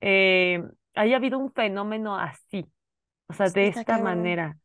eh, 0.00 0.62
haya 0.94 1.16
habido 1.16 1.38
un 1.38 1.52
fenómeno 1.52 2.16
así, 2.18 2.66
o 3.28 3.32
sea, 3.32 3.50
de 3.50 3.68
está 3.68 3.80
esta 3.80 3.84
cabrón. 3.84 4.04
manera. 4.04 4.58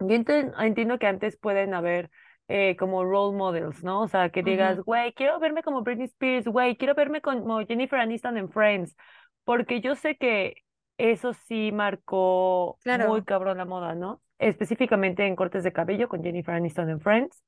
Yo 0.00 0.14
entiendo 0.14 0.98
que 0.98 1.06
antes 1.06 1.36
pueden 1.38 1.74
haber 1.74 2.10
eh, 2.48 2.76
como 2.76 3.04
role 3.04 3.36
models, 3.36 3.82
¿no? 3.82 4.02
O 4.02 4.08
sea, 4.08 4.30
que 4.30 4.42
digas, 4.42 4.80
güey, 4.80 5.12
quiero 5.12 5.38
verme 5.40 5.62
como 5.62 5.82
Britney 5.82 6.06
Spears, 6.06 6.46
güey, 6.46 6.76
quiero 6.76 6.94
verme 6.94 7.20
como 7.20 7.60
Jennifer 7.66 7.98
Aniston 8.00 8.36
en 8.36 8.50
Friends, 8.50 8.96
porque 9.44 9.80
yo 9.80 9.94
sé 9.94 10.16
que 10.16 10.62
eso 10.98 11.32
sí 11.34 11.72
marcó 11.72 12.80
muy 12.84 13.22
cabrón 13.24 13.58
la 13.58 13.64
moda, 13.64 13.94
¿no? 13.94 14.22
Específicamente 14.38 15.26
en 15.26 15.36
cortes 15.36 15.64
de 15.64 15.72
cabello 15.72 16.08
con 16.08 16.22
Jennifer 16.22 16.54
Aniston 16.54 16.90
en 16.90 17.00
Friends. 17.00 17.42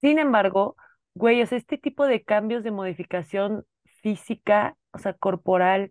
Sin 0.00 0.18
embargo, 0.18 0.76
güey, 1.14 1.42
o 1.42 1.46
sea, 1.46 1.58
este 1.58 1.78
tipo 1.78 2.06
de 2.06 2.22
cambios 2.22 2.62
de 2.62 2.70
modificación 2.70 3.64
física, 4.02 4.76
o 4.92 4.98
sea, 4.98 5.14
corporal 5.14 5.90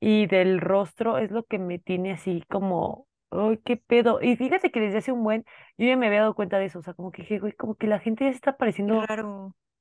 y 0.00 0.26
del 0.26 0.60
rostro 0.60 1.18
es 1.18 1.30
lo 1.30 1.44
que 1.44 1.58
me 1.58 1.78
tiene 1.78 2.12
así 2.12 2.42
como, 2.48 3.06
ay, 3.30 3.58
qué 3.64 3.76
pedo. 3.76 4.20
Y 4.22 4.36
fíjate 4.36 4.70
que 4.70 4.80
desde 4.80 4.98
hace 4.98 5.12
un 5.12 5.22
buen, 5.22 5.44
yo 5.78 5.86
ya 5.86 5.96
me 5.96 6.06
había 6.06 6.20
dado 6.20 6.34
cuenta 6.34 6.58
de 6.58 6.66
eso, 6.66 6.78
o 6.78 6.82
sea, 6.82 6.94
como 6.94 7.12
que 7.12 7.22
dije, 7.22 7.38
güey, 7.38 7.52
como 7.52 7.74
que 7.74 7.86
la 7.86 7.98
gente 7.98 8.24
ya 8.24 8.30
se 8.30 8.36
está 8.36 8.56
pareciendo. 8.56 9.00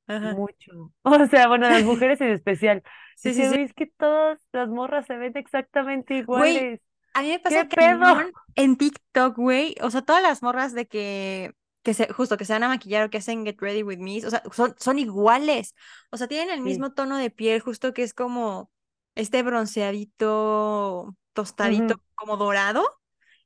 Ajá. 0.08 0.34
mucho. 0.34 0.91
O 1.03 1.25
sea, 1.27 1.48
bueno, 1.48 1.70
las 1.70 1.84
mujeres 1.84 2.20
en 2.22 2.32
especial. 2.32 2.84
Sí, 3.15 3.34
sí, 3.34 3.44
es 3.44 3.74
que 3.74 3.86
todas 3.86 4.39
las 4.51 4.70
morras 4.70 5.06
se 5.06 5.15
ven 5.15 5.38
exactamente 5.38 6.24
Güey, 6.24 6.51
iguales. 6.51 6.82
A 7.13 7.22
mí 7.22 7.30
me 7.30 7.41
¿Qué 7.41 7.41
pasa 7.44 7.68
cañón 7.68 8.32
en 8.56 8.77
TikTok, 8.77 9.36
güey. 9.38 9.75
O 9.82 9.89
sea, 9.91 10.01
todas 10.01 10.22
las 10.24 10.41
morras 10.44 10.74
de 10.74 10.88
que, 10.88 11.53
que 11.84 11.94
se, 11.94 12.08
justo 12.13 12.38
que 12.38 12.46
se 12.46 12.53
van 12.53 12.63
a 12.63 12.70
maquillar 12.70 13.06
o 13.06 13.10
que 13.10 13.18
hacen 13.18 13.46
Get 13.46 13.58
Ready 13.60 13.84
With 13.84 14.00
Me, 14.00 14.25
o 14.25 14.30
sea, 14.30 14.44
son, 14.51 14.75
son 14.80 15.00
iguales. 15.00 15.75
O 16.12 16.18
sea, 16.18 16.27
tienen 16.27 16.50
el 16.51 16.62
Sí. 16.63 16.63
mismo 16.63 16.94
tono 16.94 17.18
de 17.18 17.30
piel, 17.30 17.60
justo 17.62 17.94
que 17.94 18.03
es 18.03 18.13
como 18.13 18.72
este 19.15 19.44
bronceadito, 19.44 21.15
tostadito, 21.34 21.96
como 22.15 22.38
dorado. 22.38 22.86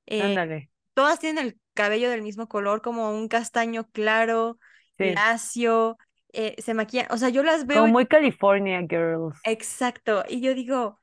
Eh, 0.06 0.22
Ándale. 0.22 0.70
todas 0.94 1.20
tienen 1.20 1.46
el 1.46 1.60
cabello 1.74 2.10
del 2.10 2.22
mismo 2.22 2.48
color, 2.48 2.82
como 2.82 3.12
un 3.12 3.28
castaño 3.28 3.90
claro, 3.92 4.60
Sí. 4.98 5.16
lacio. 5.16 5.98
eh, 6.38 6.56
se 6.62 6.74
maquillan. 6.74 7.08
O 7.12 7.18
sea, 7.18 7.30
yo 7.30 7.44
las 7.44 7.66
veo 7.66 7.82
Como 7.82 7.94
muy 7.94 8.06
California 8.08 8.82
Girls. 8.82 9.38
exacto. 9.44 10.24
Y 10.28 10.42
yo 10.42 10.54
digo, 10.54 11.00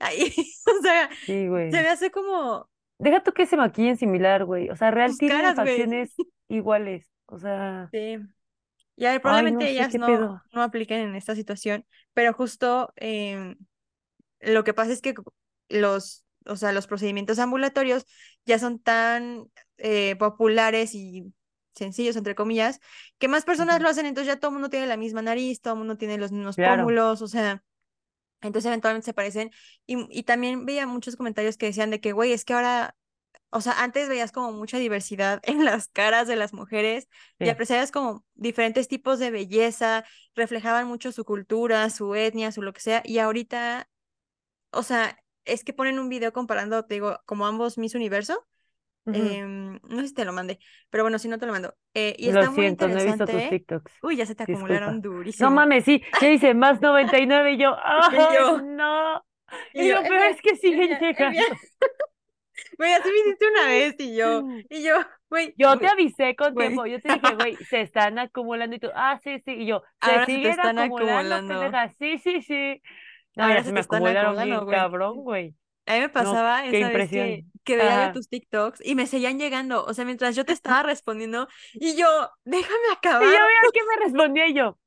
Ay, 0.00 0.34
o 0.66 0.82
sea, 0.82 1.08
Sí, 1.26 1.46
se 1.46 1.82
me 1.82 1.88
hace 1.88 2.10
como 2.10 2.68
Deja 2.98 3.22
tú 3.22 3.32
que 3.32 3.46
se 3.46 3.56
maquillen 3.56 3.96
similar, 3.96 4.44
güey. 4.44 4.68
O 4.68 4.76
sea, 4.76 4.90
real 4.90 5.16
tienen 5.16 5.54
facciones 5.54 6.14
iguales. 6.48 7.08
O 7.26 7.38
sea, 7.38 7.88
Sí. 7.92 8.18
Y 8.96 9.06
a 9.06 9.10
ver, 9.12 9.14
ay, 9.14 9.18
probablemente 9.20 9.64
no 9.64 9.70
ellas 9.70 9.94
no, 9.94 10.42
no 10.52 10.62
apliquen 10.62 11.00
en 11.00 11.14
esta 11.14 11.34
situación, 11.34 11.86
pero 12.12 12.34
justo 12.34 12.92
em, 12.96 13.56
lo 14.40 14.64
que 14.64 14.74
pasa 14.74 14.92
es 14.92 15.00
que 15.00 15.14
los, 15.68 16.24
o 16.46 16.56
sea, 16.56 16.72
los 16.72 16.86
procedimientos 16.86 17.38
ambulatorios 17.38 18.06
ya 18.44 18.58
son 18.58 18.78
tan 18.78 19.46
eh, 19.78 20.16
populares 20.16 20.94
y 20.94 21.32
sencillos, 21.74 22.16
entre 22.16 22.34
comillas, 22.34 22.80
que 23.18 23.28
más 23.28 23.44
personas 23.44 23.80
lo 23.80 23.88
hacen, 23.88 24.06
entonces 24.06 24.26
ya 24.34 24.38
todo 24.38 24.50
el 24.50 24.54
mundo 24.54 24.68
tiene 24.70 24.86
la 24.86 24.96
misma 24.98 25.22
nariz, 25.22 25.60
todo 25.62 25.74
el 25.74 25.78
mundo 25.78 25.96
tiene 25.96 26.18
los 26.18 26.32
mismos 26.32 26.56
Claro. 26.56 26.82
pómulos, 26.82 27.22
o 27.22 27.28
sea, 27.28 27.62
entonces 28.42 28.66
eventualmente 28.66 29.06
se 29.06 29.14
parecen. 29.14 29.50
Y, 29.86 30.06
y 30.10 30.22
también 30.24 30.66
veía 30.66 30.86
muchos 30.86 31.16
comentarios 31.16 31.56
que 31.56 31.66
decían 31.66 31.90
de 31.90 32.00
que, 32.00 32.12
güey, 32.12 32.32
es 32.32 32.44
que 32.44 32.54
ahora 32.54 32.96
o 33.50 33.60
sea, 33.60 33.82
antes 33.82 34.08
veías 34.08 34.32
como 34.32 34.52
mucha 34.52 34.78
diversidad 34.78 35.40
en 35.44 35.64
las 35.64 35.88
caras 35.88 36.28
de 36.28 36.36
las 36.36 36.52
mujeres 36.52 37.08
y 37.38 37.48
apreciabas 37.48 37.90
como 37.90 38.24
diferentes 38.34 38.88
tipos 38.88 39.18
de 39.18 39.30
belleza, 39.30 40.04
reflejaban 40.34 40.86
mucho 40.86 41.12
su 41.12 41.24
cultura, 41.24 41.90
su 41.90 42.14
etnia, 42.14 42.52
su 42.52 42.62
lo 42.62 42.72
que 42.72 42.80
sea, 42.80 43.02
y 43.04 43.18
ahorita, 43.18 43.88
o 44.72 44.82
sea, 44.82 45.18
es 45.44 45.64
que 45.64 45.72
ponen 45.72 45.98
un 45.98 46.08
video 46.08 46.32
comparando, 46.32 46.84
te 46.84 46.94
digo, 46.94 47.20
como 47.26 47.46
ambos 47.46 47.78
Miss 47.78 47.94
Universo, 47.94 48.46
Ujú. 49.06 49.40
em, 49.42 49.74
no 49.88 50.00
sé 50.02 50.08
si 50.08 50.14
te 50.14 50.24
lo 50.24 50.32
mandé, 50.32 50.58
pero 50.90 51.04
bueno, 51.04 51.18
si 51.18 51.28
no 51.28 51.38
te 51.38 51.46
lo 51.46 51.52
mando, 51.52 51.74
eh, 51.94 52.14
y 52.18 52.28
Lo 52.28 52.30
está 52.30 52.50
muy 52.50 52.66
siento, 52.66 52.88
no 52.88 52.98
he 52.98 53.04
visto 53.04 53.28
tus 53.28 53.46
interesante. 53.46 53.46
TikToks. 53.46 53.92
Uy, 54.02 54.16
ya 54.16 54.26
se 54.26 54.34
te 54.34 54.42
acumularon 54.44 55.00
Disculpa. 55.00 55.02
No 55.38 55.50
durísimo. 55.50 55.50
mames, 55.50 55.84
sí, 55.84 56.02
ya 56.20 56.28
dice 56.28 56.54
más 56.54 56.80
99 56.80 57.52
y 57.52 57.58
yo, 57.58 57.74
Y 58.14 58.28
ay, 58.28 58.28
yo, 58.32 58.62
no. 58.62 59.24
y 59.72 59.84
Y 59.84 59.88
yo, 59.88 59.94
lo 59.94 60.06
peor 60.06 60.22
es 60.24 60.40
que 60.42 60.56
siguen 60.56 60.98
llegando. 60.98 61.44
Güey, 62.78 62.92
así 62.94 63.10
me 63.10 63.18
hiciste 63.20 63.46
una 63.48 63.66
vez 63.66 63.94
y 63.98 64.16
yo, 64.16 64.46
y 64.68 64.82
yo, 64.82 64.94
güey, 65.28 65.56
Yo 65.56 65.78
te 65.78 65.86
avisé 65.88 66.34
con 66.36 66.54
güey. 66.54 66.56
tiempo, 66.56 66.86
yo 66.86 67.00
te 67.00 67.10
dije, 67.10 67.34
güey, 67.34 67.64
se 67.64 67.80
están 67.82 68.18
acumulando 68.18 68.76
y 68.76 68.78
tú, 68.80 68.88
ah, 68.94 69.18
sí, 69.22 69.40
sí, 69.44 69.52
y 69.52 69.66
yo, 69.66 69.82
se 70.00 70.10
Ahora 70.10 70.28
se 70.30 70.38
te 70.40 70.48
siguen 70.48 70.50
están 70.50 70.78
acumulando, 70.78 71.56
acumulando. 71.58 71.78
sí, 71.98 72.18
sí, 72.18 72.42
sí. 72.42 72.82
No, 73.36 73.48
Ahora 73.48 73.50
ya 73.50 73.64
se 73.64 73.72
se 73.72 73.72
me 73.72 73.80
acumularon 73.80 74.40
bien 74.40 74.66
cabrón, 74.66 75.22
güey. 75.22 75.54
A 75.90 75.94
mí 75.94 76.00
me 76.00 76.08
No, 76.14 76.32
pasaba 76.34 76.64
qué 76.68 76.78
esa 76.78 76.88
vez 76.90 77.08
que, 77.08 77.12
impresión. 77.12 77.52
que 77.64 77.76
veía 77.76 77.98
yo 77.98 78.10
tus 78.12 78.28
TikToks 78.28 78.80
y 78.84 78.94
me 78.94 79.06
seguían 79.06 79.38
llegando. 79.38 79.84
O 79.84 79.94
sea, 79.94 80.04
mientras 80.04 80.36
yo 80.36 80.44
te 80.44 80.52
estaba 80.54 80.82
respondiendo 80.82 81.48
y 81.78 81.96
yo, 81.96 82.06
déjame 82.44 82.92
Y 83.18 83.24
yo 83.24 83.28
acabar. 83.28 83.36
veo 83.46 83.70
que 83.72 83.80
me 83.84 84.04
respondía 84.04 84.48
y 84.48 84.54
yo, 84.54 84.78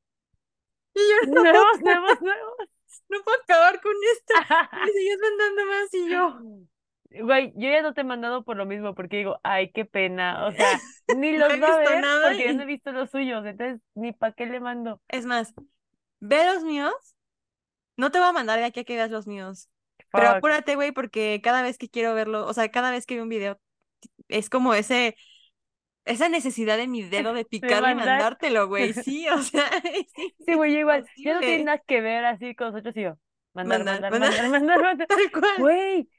Y 0.95 0.99
yo 0.99 1.15
no 1.33 1.43
nuevos, 1.43 1.81
nuevos, 1.81 2.21
nuevos. 2.21 2.69
no 3.09 3.23
puedo 3.23 3.37
acabar 3.43 3.81
con 3.81 3.93
esto. 4.15 4.33
Y 4.75 4.81
me 4.85 4.91
seguías 4.91 5.19
mandando 5.21 5.65
más 5.65 5.93
y 5.93 6.09
yo, 6.09 6.41
Güey, 7.11 7.53
yo 7.55 7.69
ya 7.69 7.81
no 7.83 7.93
te 7.93 8.01
he 8.01 8.03
mandado 8.03 8.43
por 8.43 8.57
lo 8.57 8.65
mismo, 8.65 8.95
porque 8.95 9.17
digo, 9.17 9.39
ay, 9.43 9.71
qué 9.71 9.85
pena. 9.85 10.47
O 10.47 10.51
sea, 10.53 10.83
ni 11.07 11.33
no 11.37 11.47
los 11.47 11.53
he 11.53 11.59
va 11.61 11.75
a 11.75 11.77
visto 11.77 11.83
ver 11.83 11.99
nada. 11.99 12.31
porque 12.31 12.43
yo 12.47 12.53
no 12.53 12.63
he 12.63 12.65
Y... 12.65 12.67
visto 12.67 12.91
los 12.91 13.11
suyos, 13.11 13.45
entonces 13.45 13.81
ni 13.95 14.13
para 14.13 14.33
qué 14.33 14.45
le 14.47 14.59
mando. 14.59 15.01
Es 15.09 15.25
más, 15.25 15.53
ve 16.19 16.45
los 16.45 16.63
míos. 16.63 16.93
No 17.97 18.11
te 18.11 18.19
voy 18.19 18.27
a 18.29 18.33
mandar 18.33 18.59
de 18.59 18.65
aquí 18.65 18.81
a 18.81 18.83
que 18.83 18.95
veas 18.95 19.11
los 19.11 19.27
míos. 19.27 19.69
Pero 20.13 20.29
apúrate, 20.29 20.75
güey, 20.75 20.91
porque 20.91 21.41
cada 21.43 21.61
vez 21.63 21.77
que 21.77 21.89
quiero 21.89 22.13
verlo, 22.13 22.45
o 22.47 22.53
sea, 22.53 22.69
cada 22.69 22.91
vez 22.91 23.05
que 23.05 23.15
veo 23.15 23.23
un 23.23 23.29
video, 23.29 23.59
es 24.27 24.49
como 24.49 24.73
ese, 24.73 25.15
esa 26.05 26.29
necesidad 26.29 26.77
de 26.77 26.87
mi 26.87 27.01
dedo 27.03 27.33
de 27.33 27.45
picarle 27.49 27.91
y 27.91 27.95
mandártelo, 27.95 28.67
güey. 28.67 28.93
Sí, 29.05 29.27
o 29.29 29.41
sea, 29.41 29.65
Sí, 30.45 30.53
güey, 30.53 30.73
yo 30.73 30.79
igual. 30.79 31.05
Ya 31.17 31.35
no 31.35 31.39
tiene 31.39 31.63
nada 31.63 31.77
que 31.79 32.01
ver 32.01 32.25
así 32.25 32.55
con 32.55 32.67
nosotros 32.71 32.95
y 32.97 33.01
yo. 33.03 33.17
Mandar, 33.53 33.83
Mandar, 33.83 34.11
mandar, 34.11 34.49
mandar, 34.49 34.81
mandar, 34.81 35.07
tal 35.07 35.31
cual. 35.31 35.57
Güey, 35.59 36.09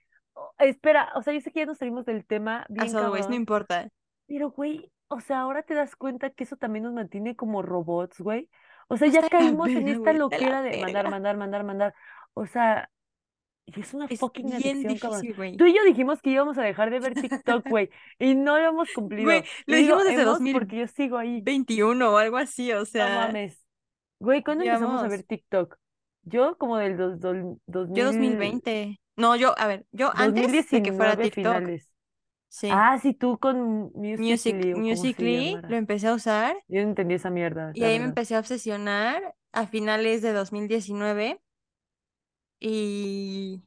espera, 0.58 1.10
o 1.14 1.22
sea, 1.22 1.32
yo 1.32 1.40
sé 1.40 1.50
que 1.52 1.60
ya 1.60 1.66
nos 1.66 1.78
salimos 1.78 2.04
del 2.04 2.24
tema 2.26 2.66
As 2.76 2.92
bien 2.92 2.96
always, 2.96 3.28
no 3.28 3.34
importa. 3.34 3.88
pero 4.26 4.50
güey, 4.50 4.90
o 5.08 5.20
sea, 5.20 5.40
ahora 5.40 5.62
te 5.62 5.74
das 5.74 5.96
cuenta 5.96 6.30
que 6.30 6.44
eso 6.44 6.56
también 6.56 6.84
nos 6.84 6.92
mantiene 6.94 7.36
como 7.36 7.62
robots, 7.62 8.20
güey. 8.20 8.48
O 8.88 8.96
sea, 8.96 9.08
ya 9.08 9.28
caímos 9.28 9.68
en 9.68 9.88
esta 9.88 10.12
loquera 10.12 10.62
de 10.62 10.76
mandar, 10.78 11.08
mandar, 11.08 11.36
mandar, 11.36 11.64
mandar. 11.64 11.94
O 12.34 12.46
sea, 12.46 12.90
es 13.66 13.94
una 13.94 14.06
Es 14.06 14.20
fucking 14.20 14.46
bien 14.56 14.86
difícil, 14.86 15.34
güey. 15.34 15.56
Tú 15.56 15.66
y 15.66 15.74
yo 15.74 15.84
dijimos 15.84 16.20
que 16.22 16.30
íbamos 16.30 16.58
a 16.58 16.62
dejar 16.62 16.90
de 16.90 17.00
ver 17.00 17.14
TikTok, 17.16 17.66
güey, 17.68 17.90
y 18.18 18.34
no 18.34 18.58
lo 18.58 18.68
hemos 18.68 18.88
Güey, 18.88 18.92
cumplido. 18.92 19.30
lo 19.66 19.76
Y 19.76 19.80
digo, 19.82 19.96
dijimos 19.96 20.04
desde 20.04 20.22
hemos 20.22 20.38
porque 20.52 20.76
yo 20.76 20.86
sigo 20.88 21.18
ahí. 21.18 21.40
2021 21.40 22.12
o 22.12 22.16
algo 22.18 22.36
así, 22.36 22.72
o 22.72 22.80
No 22.80 22.86
sea, 22.86 23.08
mames. 23.08 23.64
Güey, 24.20 24.42
¿cuándo 24.42 24.64
empezamos 24.64 25.02
a 25.02 25.08
ver 25.08 25.22
TikTok? 25.24 25.76
Yo 26.22 26.56
como 26.58 26.78
del 26.78 26.96
dos, 26.96 27.18
yo 27.88 28.04
2000, 28.04 28.04
2020. 28.04 29.00
No, 29.16 29.36
yo, 29.36 29.54
a 29.58 29.66
ver, 29.66 29.86
yo 29.92 30.12
antes 30.16 30.70
de 30.70 30.82
que 30.82 30.92
fuera 30.92 31.16
2019 31.16 31.22
TikTok, 31.22 31.54
finales. 31.56 31.90
sí. 32.48 32.68
Ah, 32.70 32.98
sí, 33.00 33.14
tú 33.14 33.38
con 33.38 33.92
Music, 33.94 34.18
Musical.ly 34.18 35.12
se 35.52 35.58
Musical.ly 35.58 35.66
lo 35.68 35.76
empecé 35.76 36.08
a 36.08 36.14
usar 36.14 36.56
Yo 36.68 36.82
no 36.82 36.88
entendí 36.88 37.14
esa 37.14 37.30
mierda, 37.30 37.72
y 37.72 37.84
ahí 37.84 37.98
me 37.98 38.06
verdad. 38.06 38.06
empecé 38.06 38.36
a 38.36 38.40
obsesionar 38.40 39.34
a 39.52 39.66
finales 39.66 40.22
de 40.22 40.32
2019 40.32 41.40
y 42.68 43.62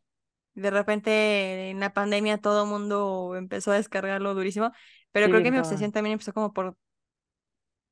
de 0.55 0.71
repente 0.71 1.69
en 1.71 1.79
la 1.81 1.93
pandemia 1.93 2.39
todo 2.39 2.63
el 2.65 2.69
mundo 2.69 3.35
empezó 3.37 3.71
a 3.71 3.75
descargarlo 3.77 4.33
durísimo, 4.35 4.71
pero 5.11 5.27
Sí, 5.27 5.31
creo 5.31 5.43
que 5.43 5.51
mi 5.51 5.59
obsesión 5.59 5.91
también 5.93 6.13
empezó 6.13 6.33
como 6.33 6.53
por 6.53 6.77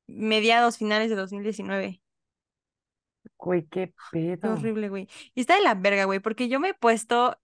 mediados, 0.08 0.78
finales 0.78 1.10
de 1.10 1.16
2019. 1.16 2.02
Güey, 3.38 3.66
qué 3.70 3.92
Qué 4.40 4.50
pedo. 4.50 4.52
horrible, 4.52 4.88
güey. 4.88 5.08
Y 5.34 5.40
está 5.40 5.56
de 5.56 5.62
la 5.62 5.74
verga, 5.74 6.04
güey, 6.04 6.20
porque 6.20 6.48
yo 6.48 6.60
me 6.60 6.70
he 6.70 6.74
puesto, 6.74 7.38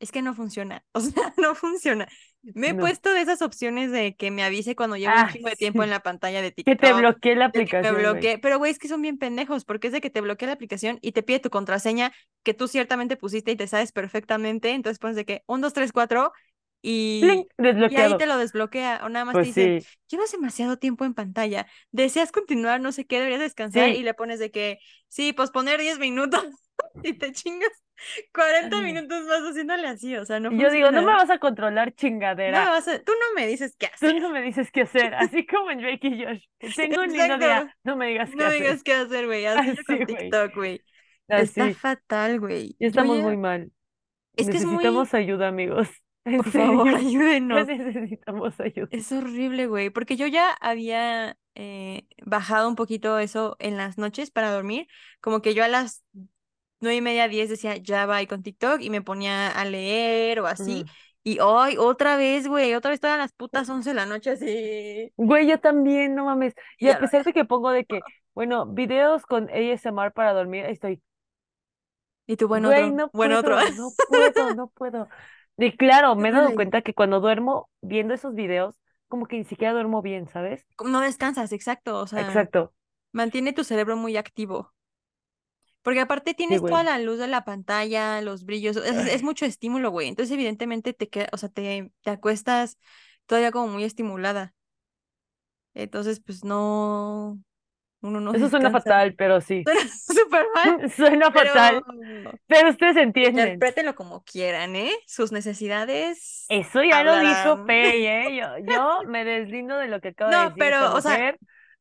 es 0.00 0.12
que 0.12 0.22
no 0.22 0.34
funciona, 0.34 0.84
o 0.92 1.00
sea, 1.00 1.34
no 1.38 1.54
funciona. 1.54 2.08
Me 2.42 2.70
he 2.70 2.74
No. 2.74 2.74
puesto 2.74 3.12
de 3.12 3.20
esas 3.20 3.42
opciones 3.42 3.92
de 3.92 4.16
que 4.16 4.30
me 4.30 4.42
avise 4.44 4.74
cuando 4.76 4.96
llevo 4.96 5.16
un 5.16 5.24
Ah, 5.24 5.28
chingo 5.28 5.48
de 5.48 5.56
tiempo 5.56 5.82
en 5.84 5.90
la 5.90 6.00
pantalla 6.02 6.42
de 6.42 6.50
Que 6.64 6.74
te 6.76 6.92
TikTok, 6.92 6.98
bloqueé 6.98 7.36
la 7.36 7.46
que 7.52 7.76
aplicación, 7.86 7.92
bloquee, 7.92 8.38
pero 8.38 8.58
güey, 8.58 8.72
es 8.72 8.78
que 8.78 8.88
son 8.88 9.02
bien 9.02 9.18
pendejos, 9.18 9.64
porque 9.64 9.88
es 9.88 9.92
de 9.92 10.00
que 10.00 10.10
te 10.10 10.20
bloquea 10.20 10.48
la 10.48 10.54
aplicación 10.54 10.98
y 11.02 11.12
te 11.12 11.22
pide 11.22 11.38
tu 11.40 11.50
contraseña 11.50 12.12
que 12.42 12.54
tú 12.54 12.66
ciertamente 12.68 13.16
pusiste 13.16 13.52
y 13.52 13.56
te 13.56 13.66
sabes 13.68 13.92
perfectamente, 13.92 14.70
entonces 14.72 14.98
pones 14.98 15.16
de 15.16 15.24
que 15.24 15.44
1, 15.46 15.60
2, 15.62 15.72
3, 15.74 15.92
4 15.92 16.32
y, 16.82 17.48
y 17.86 17.96
ahí 17.96 18.14
te 18.16 18.26
lo 18.26 18.38
desbloquea, 18.38 19.02
o 19.04 19.08
nada 19.08 19.24
más 19.24 19.38
te 19.38 19.44
Pues 19.44 19.48
dice, 19.48 19.74
sí, 19.74 19.86
llevas 20.08 20.32
demasiado 20.32 20.78
tiempo 20.78 21.04
en 21.04 21.14
pantalla, 21.14 21.66
deseas 21.92 22.32
continuar, 22.32 22.80
no 22.80 22.90
sé 22.92 23.06
qué, 23.06 23.16
deberías 23.18 23.40
descansar 23.40 23.92
y 23.92 24.02
le 24.02 24.14
pones 24.14 24.38
de 24.40 24.50
que, 24.50 24.78
sí, 25.08 25.32
posponer 25.32 25.80
10 25.80 25.98
minutos 25.98 26.44
y 27.02 27.14
te 27.14 27.32
chingas 27.32 27.70
40 28.34 28.80
minutos 28.80 29.24
más 29.26 29.40
haciéndole 29.42 29.86
así, 29.86 30.16
o 30.16 30.24
sea, 30.24 30.40
no 30.40 30.50
yo 30.52 30.70
digo, 30.70 30.90
no 30.90 31.02
me 31.02 31.12
vas 31.12 31.30
a 31.30 31.38
controlar, 31.38 31.88
No 31.88 31.94
chingadera. 31.96 32.70
vas 32.70 32.88
a, 32.88 32.98
tú 33.02 33.12
no 33.12 33.34
me 33.40 33.46
dices 33.46 33.76
qué 33.78 33.88
Tú 34.00 34.06
hacer. 34.06 34.20
no 34.20 34.30
me 34.30 34.42
dices 34.42 34.70
qué 34.72 34.82
hacer. 34.82 35.14
Así 35.14 35.46
como 35.46 35.70
en 35.70 35.78
Drake 35.78 36.08
y 36.08 36.24
Josh. 36.24 36.44
Tengo 36.74 37.02
un 37.02 37.12
lindo 37.12 37.38
día. 37.38 37.76
No 37.84 37.96
me 37.96 38.08
digas 38.08 38.30
qué 38.30 38.36
No 38.36 38.44
hacer. 38.46 38.60
digas 38.60 38.82
qué 38.82 38.92
hacer, 38.94 39.26
güey. 39.26 39.46
Así 39.46 39.76
con. 39.84 40.06
TikTok, 40.06 40.54
güey. 40.54 40.82
Está 41.28 41.70
fatal, 41.74 42.40
güey. 42.40 42.76
Estamos 42.78 43.18
ya, 43.18 43.22
muy 43.22 43.36
mal. 43.36 43.70
es 44.36 44.48
que 44.50 44.56
es 44.56 44.64
muy, 44.64 44.76
Necesitamos 44.78 45.14
ayuda, 45.14 45.48
amigos. 45.48 45.88
Por 46.24 46.50
favor, 46.50 46.88
ayúdenos. 46.88 47.66
necesitamos 47.66 48.60
ayuda. 48.60 48.88
Es 48.90 49.10
horrible, 49.12 49.66
güey, 49.66 49.90
porque 49.90 50.16
yo 50.16 50.26
ya 50.26 50.50
había 50.60 51.36
eh, 51.54 52.06
bajado 52.24 52.68
un 52.68 52.76
poquito 52.76 53.18
eso 53.18 53.56
en 53.58 53.76
las 53.76 53.98
noches 53.98 54.30
para 54.30 54.50
dormir, 54.52 54.86
como 55.20 55.42
que 55.42 55.54
yo 55.54 55.64
a 55.64 55.68
las 55.68 56.04
nueve 56.82 56.96
y 56.96 57.00
media, 57.02 57.28
diez 57.28 57.48
decía, 57.50 57.76
ya 57.78 58.06
va 58.06 58.24
con 58.26 58.42
TikTok 58.42 58.80
y 58.82 58.90
me 58.90 59.02
ponía 59.02 59.48
a 59.50 59.64
leer 59.64 60.40
o 60.40 60.46
así, 60.48 60.84
Ujú. 60.84 60.90
y 61.24 61.40
hoy 61.40 61.76
otra 61.78 62.16
vez, 62.16 62.48
güey, 62.48 62.74
otra 62.74 62.90
vez 62.92 63.00
todas 63.00 63.18
las 63.18 63.32
putas 63.32 63.68
once 63.70 63.90
de 63.90 63.94
la 63.94 64.06
noche 64.06 64.30
así, 64.32 65.12
Güey, 65.16 65.46
yo 65.48 65.60
también, 65.60 66.14
no 66.14 66.24
mames. 66.26 66.54
y 66.78 66.88
a 66.88 66.98
pesar 66.98 67.24
de 67.24 67.32
que 67.32 67.44
pongo 67.44 67.70
de 67.70 67.84
que, 67.84 68.04
bueno, 68.34 68.66
videos 68.66 69.24
con 69.26 69.48
ASMR 69.50 70.10
para 70.12 70.32
dormir, 70.32 70.64
ahí 70.64 70.72
estoy. 70.72 71.02
y 72.26 72.36
tú, 72.36 72.48
bueno, 72.48 72.68
Güey, 72.68 72.70
otro, 72.70 72.92
no 72.92 73.10
bueno, 73.12 73.38
otro, 73.38 73.56
puedo, 73.56 73.70
no 73.70 73.96
puedo, 74.06 74.50
no 74.50 74.68
puedo. 74.68 75.08
Y 75.56 75.76
claro, 75.76 76.16
me 76.16 76.28
he 76.30 76.32
dado 76.32 76.54
cuenta 76.54 76.82
que 76.82 76.94
cuando 76.94 77.20
duermo 77.20 77.70
viendo 77.80 78.14
esos 78.14 78.34
videos, 78.34 78.74
como 79.08 79.26
que 79.26 79.36
ni 79.38 79.44
siquiera 79.44 79.72
duermo 79.72 80.02
bien, 80.02 80.28
¿sabes? 80.28 80.66
No 80.84 81.00
descansas, 81.00 81.52
exacto, 81.52 81.96
o 81.98 82.06
sea, 82.06 82.24
Exacto. 82.24 82.72
mantiene 83.12 83.52
tu 83.54 83.64
cerebro 83.64 83.96
muy 83.96 84.16
activo. 84.18 84.74
Porque 85.82 86.00
aparte 86.00 86.34
Sí, 86.48 86.56
tienes 86.56 86.64
toda 86.64 86.82
güey. 86.82 86.84
la 86.84 86.98
luz 86.98 87.18
de 87.18 87.28
la 87.28 87.44
pantalla, 87.44 88.20
los 88.22 88.44
brillos, 88.44 88.76
es, 88.76 88.84
es 88.86 89.22
mucho 89.22 89.46
estímulo, 89.46 89.90
güey. 89.90 90.08
Entonces, 90.08 90.32
evidentemente, 90.34 90.92
te 90.94 91.08
queda, 91.08 91.28
o 91.32 91.36
sea, 91.38 91.48
te, 91.48 91.92
te 92.02 92.10
acuestas 92.10 92.78
todavía 93.26 93.52
como 93.52 93.68
muy 93.68 93.84
estimulada. 93.84 94.54
Entonces, 95.74 96.20
pues 96.20 96.44
no, 96.44 97.40
uno 98.02 98.20
no 98.20 98.32
Eso 98.32 98.48
suena 98.48 98.70
fatal, 98.70 99.14
pero 99.14 99.40
sí. 99.40 99.64
Suena 99.64 99.82
súper 99.88 100.46
mal, 100.54 100.76
Suena 100.96 101.30
pero 101.32 101.54
fatal, 101.54 101.84
pero 102.46 102.70
ustedes 102.70 102.96
entienden. 102.96 103.66
interprétenlo 103.66 103.94
como 103.94 104.24
quieran, 104.24 104.76
¿eh? 104.76 104.92
Sus 105.06 105.32
necesidades 105.32 106.48
Eso 106.48 106.82
ya 106.84 107.02
lo 107.02 107.18
dijo 107.18 107.56
hablarán. 107.56 107.66
Fey, 107.66 108.06
¿eh? 108.06 108.36
Yo, 108.36 108.58
yo 108.66 109.04
me 109.06 109.24
deslindo 109.24 109.76
de 109.78 109.88
lo 109.88 110.00
que 110.00 110.08
acaba 110.08 110.34
de 110.36 110.40
No, 110.40 110.50
decir 110.50 110.66
esta 110.66 110.88
pero, 110.88 110.94
o 110.94 111.00
sea. 111.00 111.24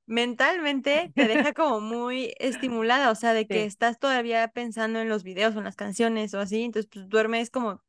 Mentalmente 0.06 1.14
te 1.16 1.28
deja 1.28 1.54
como 1.54 1.80
muy 1.82 2.34
estimulada, 2.40 3.12
o 3.12 3.16
sea, 3.16 3.34
de 3.34 3.48
que 3.48 3.66
Sí, 3.66 3.66
estás 3.66 4.00
todavía 4.00 4.48
pensando 4.50 5.00
en 5.00 5.10
los 5.10 5.24
videos 5.24 5.56
o 5.56 5.60
en 5.60 5.66
las 5.66 5.76
canciones 5.76 6.34
o 6.34 6.40
así, 6.40 6.64
entonces 6.64 6.90
pues 6.92 7.10
duermes 7.10 7.50
como 7.52 7.84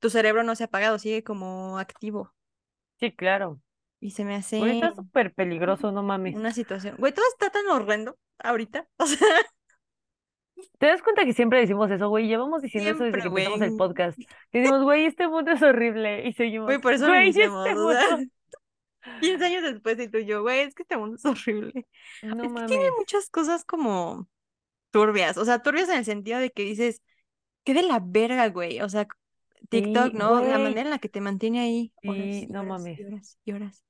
tu 0.00 0.10
cerebro 0.10 0.44
no 0.44 0.56
se 0.56 0.64
ha 0.64 0.66
apagado, 0.68 0.98
sigue 0.98 1.24
como 1.24 1.78
activo 1.78 2.34
sí, 3.00 3.12
claro. 3.14 3.60
y 4.00 4.10
se 4.12 4.24
me 4.24 4.36
Güey, 4.56 4.70
hace 4.70 4.72
está 4.72 4.94
súper 4.94 5.34
peligroso, 5.34 5.92
no 5.92 6.02
mames. 6.02 6.36
una 6.36 6.52
situación. 6.52 6.96
Güey, 6.98 7.12
todo 7.14 7.24
está 7.28 7.50
tan 7.50 7.66
horrendo 7.68 8.18
ahorita, 8.38 8.88
o 8.98 9.06
sea, 9.06 9.18
¿Te 10.78 10.86
das 10.86 11.02
cuenta 11.02 11.24
que 11.24 11.32
siempre 11.32 11.60
decimos 11.60 11.90
eso, 11.90 12.08
güey? 12.08 12.26
Llevamos 12.28 12.62
diciendo 12.62 12.90
eso 12.90 13.04
desde 13.04 13.12
siempre, 13.12 13.22
que 13.22 13.28
empezamos 13.28 13.60
el 13.60 13.70
güey. 13.70 13.76
podcast. 13.76 14.18
Decimos, 14.52 14.82
güey, 14.82 15.06
este 15.06 15.26
mundo 15.28 15.50
es 15.52 15.62
horrible. 15.62 16.26
Y 16.28 16.32
seguimos, 16.32 16.66
Güey, 16.66 16.78
por 16.80 16.92
eso 16.94 17.06
güey, 17.06 17.28
este 17.30 17.48
mundo. 17.74 18.30
15 19.20 19.44
años 19.46 19.62
después 19.62 19.98
y 20.00 20.08
tú 20.08 20.18
y 20.18 20.26
yo, 20.26 20.42
güey, 20.42 20.60
es 20.62 20.74
que 20.74 20.82
este 20.82 20.96
mundo 20.96 21.16
es 21.16 21.24
horrible. 21.24 21.86
No 22.22 22.34
Es 22.42 22.52
que 22.54 22.62
tiene 22.64 22.84
mames. 22.84 22.96
muchas 22.98 23.30
cosas 23.30 23.64
como 23.64 24.28
turbias, 24.92 25.38
o 25.38 25.44
sea, 25.44 25.60
turbias 25.62 25.88
en 25.90 25.98
el 25.98 26.04
sentido 26.06 26.38
de 26.40 26.50
que 26.52 26.64
dices, 26.64 27.02
qué 27.64 27.74
de 27.74 27.82
la 27.84 28.00
verga, 28.04 28.48
güey, 28.50 28.80
o 28.82 28.88
sea, 28.90 29.08
TikTok, 29.70 30.14
Sí, 30.14 30.14
¿no? 30.14 30.42
La 30.44 30.58
manera 30.60 30.82
en 30.88 30.90
la 30.92 30.98
que 31.00 31.08
te 31.10 31.20
mantiene 31.22 31.60
ahí 31.60 31.94
horas 32.04 32.44
Sí, 32.44 32.48
no 32.48 32.64
horas 32.64 32.64
mames. 32.64 33.00
horas 33.00 33.38
y 33.44 33.52
horas. 33.52 33.84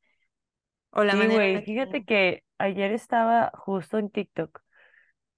O 0.90 1.04
la 1.04 1.14
Sí, 1.14 1.16
manera 1.16 1.47
güey. 1.47 1.61
la 1.61 1.62
que... 1.64 1.64
Fíjate 1.64 2.04
que 2.04 2.44
ayer 2.59 2.92
estaba 2.92 3.50
justo 3.54 3.99
en 3.99 4.11
TikTok 4.11 4.61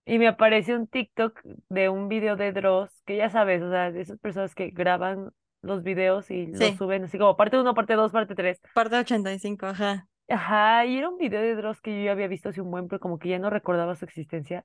y 0.06 0.18
me 0.18 0.28
apareció 0.28 0.76
un 0.76 0.88
TikTok 0.88 1.40
de 1.70 1.88
un 1.90 2.08
video 2.08 2.36
de 2.36 2.52
Dross, 2.52 2.90
que 3.06 3.16
ya 3.16 3.30
sabes, 3.30 3.62
o 3.62 3.70
sea, 3.70 3.92
de 3.92 4.02
esas 4.02 4.18
personas 4.20 4.54
que 4.54 4.70
graban 4.70 5.32
los 5.62 5.82
videos 5.82 6.30
y 6.30 6.46
los 6.46 6.74
Sí, 6.74 6.76
suben 6.76 7.04
así 7.04 7.18
como 7.18 7.36
parte 7.36 7.58
uno, 7.58 7.74
parte 7.74 7.94
dos, 7.94 8.12
parte 8.12 8.34
tres. 8.34 8.60
parte 8.72 8.96
85, 8.98 9.66
ajá. 9.66 10.08
Ajá, 10.28 10.84
y 10.86 10.98
era 10.98 11.08
un 11.08 11.18
video 11.18 11.40
de 11.40 11.54
Dross 11.54 11.80
que 11.80 11.96
yo 11.98 12.04
ya 12.06 12.12
había 12.12 12.26
visto 12.26 12.48
hace 12.48 12.60
un 12.60 12.70
buen, 12.70 12.88
pero 12.88 12.98
como 13.00 13.18
que 13.18 13.28
ya 13.28 13.38
no 13.38 13.48
recordaba 13.50 13.94
su 13.94 14.04
existencia. 14.04 14.64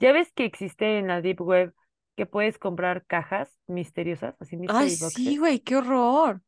Ya 0.00 0.12
ves 0.12 0.32
que 0.32 0.44
existe 0.44 0.98
en 0.98 1.08
la 1.08 1.22
Deep 1.22 1.40
Web 1.42 1.74
que 2.16 2.26
puedes 2.26 2.58
comprar 2.58 3.06
cajas 3.06 3.58
misteriosas, 3.68 4.36
así 4.40 4.56
Ay, 4.66 4.88
mystery 4.88 4.98
sí, 4.98 5.36
güey, 5.36 5.58
qué 5.60 5.74
horror. 5.76 6.42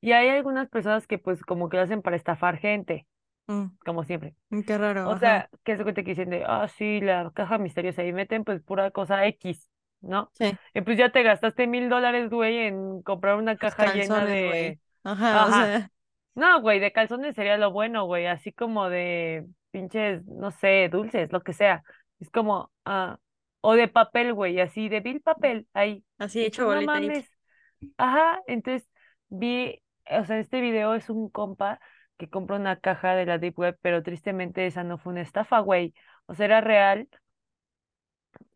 Y 0.00 0.12
hay 0.12 0.28
algunas 0.28 0.68
personas 0.68 1.06
que 1.06 1.18
pues 1.18 1.42
como 1.42 1.68
que 1.68 1.76
lo 1.78 1.82
hacen 1.84 2.02
para 2.02 2.16
estafar 2.16 2.58
gente, 2.58 3.06
Mm, 3.48 3.70
como 3.84 4.04
siempre. 4.04 4.36
mm, 4.50 4.62
qué 4.64 4.78
raro, 4.78 5.00
O 5.02 5.16
ajá. 5.16 5.18
sea, 5.18 5.50
que 5.64 5.76
se 5.76 5.84
cuenta 5.84 6.02
que 6.04 6.10
dicen 6.12 6.30
de, 6.30 6.44
ah, 6.46 6.68
sí, 6.68 7.00
la 7.00 7.32
caja 7.34 7.58
misteriosa 7.58 8.04
y 8.04 8.12
meten 8.12 8.44
pues 8.44 8.62
pura 8.62 8.90
cosa 8.92 9.26
X, 9.28 9.70
¿no? 10.08 10.32
Sí, 10.32 10.58
Y 10.74 10.80
pues 10.82 10.98
ya 10.98 11.10
te 11.12 11.22
gastaste 11.22 11.66
mil 11.66 11.88
dólares, 11.88 12.30
güey, 12.30 12.58
en 12.58 13.02
comprar 13.02 13.36
una 13.36 13.56
los 13.60 13.74
caja 13.74 13.86
llena 13.88 14.24
calzones, 14.24 14.40
güey. 14.40 14.58
de... 14.64 14.80
Ajá, 15.04 15.46
o 15.46 15.52
Ajá. 15.52 15.52
sea, 15.52 15.90
No, 16.34 16.60
güey, 16.62 16.80
de 16.80 16.92
calzones 16.92 17.34
sería 17.36 17.58
lo 17.58 17.72
bueno, 17.72 18.06
güey, 18.06 18.26
así 18.26 18.52
como 18.52 18.88
de 18.90 19.46
pinches, 19.70 20.24
no 20.26 20.50
sé, 20.50 20.88
dulces, 20.90 21.32
lo 21.32 21.42
que 21.42 21.52
sea. 21.52 21.82
Es 22.20 22.30
como, 22.30 22.72
ah, 22.84 23.18
o 23.60 23.74
de 23.74 23.88
papel, 23.88 24.34
güey, 24.34 24.60
así 24.60 24.88
de 24.88 25.00
vil 25.00 25.20
papel, 25.22 25.68
ahí. 25.74 26.04
así 26.18 26.44
hecho 26.44 26.64
pues 26.64 26.68
no 26.68 26.82
bolita 26.82 27.00
mames. 27.00 27.26
Ajá, 27.98 28.40
entonces 28.46 28.88
vi, 29.28 29.82
o 30.10 30.24
sea, 30.24 30.38
este 30.38 30.60
video 30.60 30.94
es 30.94 31.10
un 31.10 31.28
compa 31.30 31.80
que 32.18 32.30
compró 32.30 32.56
una 32.56 32.78
caja 32.80 33.14
de 33.14 33.26
la 33.26 33.38
Deep 33.38 33.58
Web, 33.58 33.78
pero 33.82 34.02
tristemente 34.02 34.66
esa 34.66 34.84
no 34.84 34.98
fue 34.98 35.12
una 35.12 35.22
estafa, 35.22 35.60
güey. 35.60 35.94
O 36.26 36.34
sea, 36.34 36.46
era 36.46 36.60
real 36.60 37.08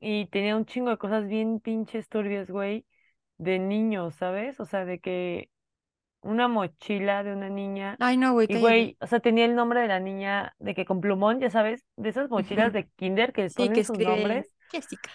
y 0.00 0.26
tenía 0.28 0.56
un 0.56 0.66
chingo 0.66 0.90
de 0.90 0.98
cosas 0.98 1.26
bien 1.28 1.61
pinches 1.61 2.08
turbias, 2.08 2.50
güey, 2.50 2.87
de 3.38 3.58
niños, 3.58 4.14
¿sabes? 4.16 4.61
O 4.61 4.66
sea, 4.66 4.84
de 4.84 5.00
que 5.00 5.50
una 6.22 6.48
mochila 6.48 7.24
de 7.24 7.32
una 7.34 7.48
niña 7.50 8.00
Ay, 8.00 8.16
no, 8.16 8.32
güey, 8.32 8.48
y, 8.48 8.56
güey, 8.56 8.96
o 9.00 9.06
sea, 9.06 9.20
tenía 9.20 9.44
el 9.46 9.54
nombre 9.56 9.80
de 9.82 9.88
la 9.88 10.00
niña 10.00 10.54
de 10.58 10.74
que 10.74 10.84
con 10.87 11.00
plumón, 11.00 11.40
ya 11.40 11.50
sabes, 11.50 11.84
de 11.96 12.11
esas 12.11 12.30
mochilas 12.30 12.72
de 12.72 12.88
kinder 12.96 13.32
que 13.32 13.50
Sí, 13.56 13.70
que 13.70 13.80
ponen 13.80 13.82
sus 13.82 13.98
escribe 13.98 14.00
nombres. 14.00 14.52
Jessica. 14.70 15.11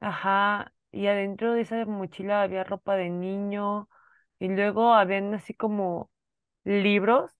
Ajá, 0.00 0.72
y 0.92 1.06
adentro 1.06 1.52
de 1.52 1.62
esa 1.62 1.84
mochila 1.86 2.42
había 2.42 2.64
ropa 2.64 2.96
de 2.96 3.10
niño 3.10 3.88
y 4.38 4.48
luego 4.48 4.94
habían 4.94 5.34
así 5.34 5.52
como 5.54 6.10
libros 6.64 7.32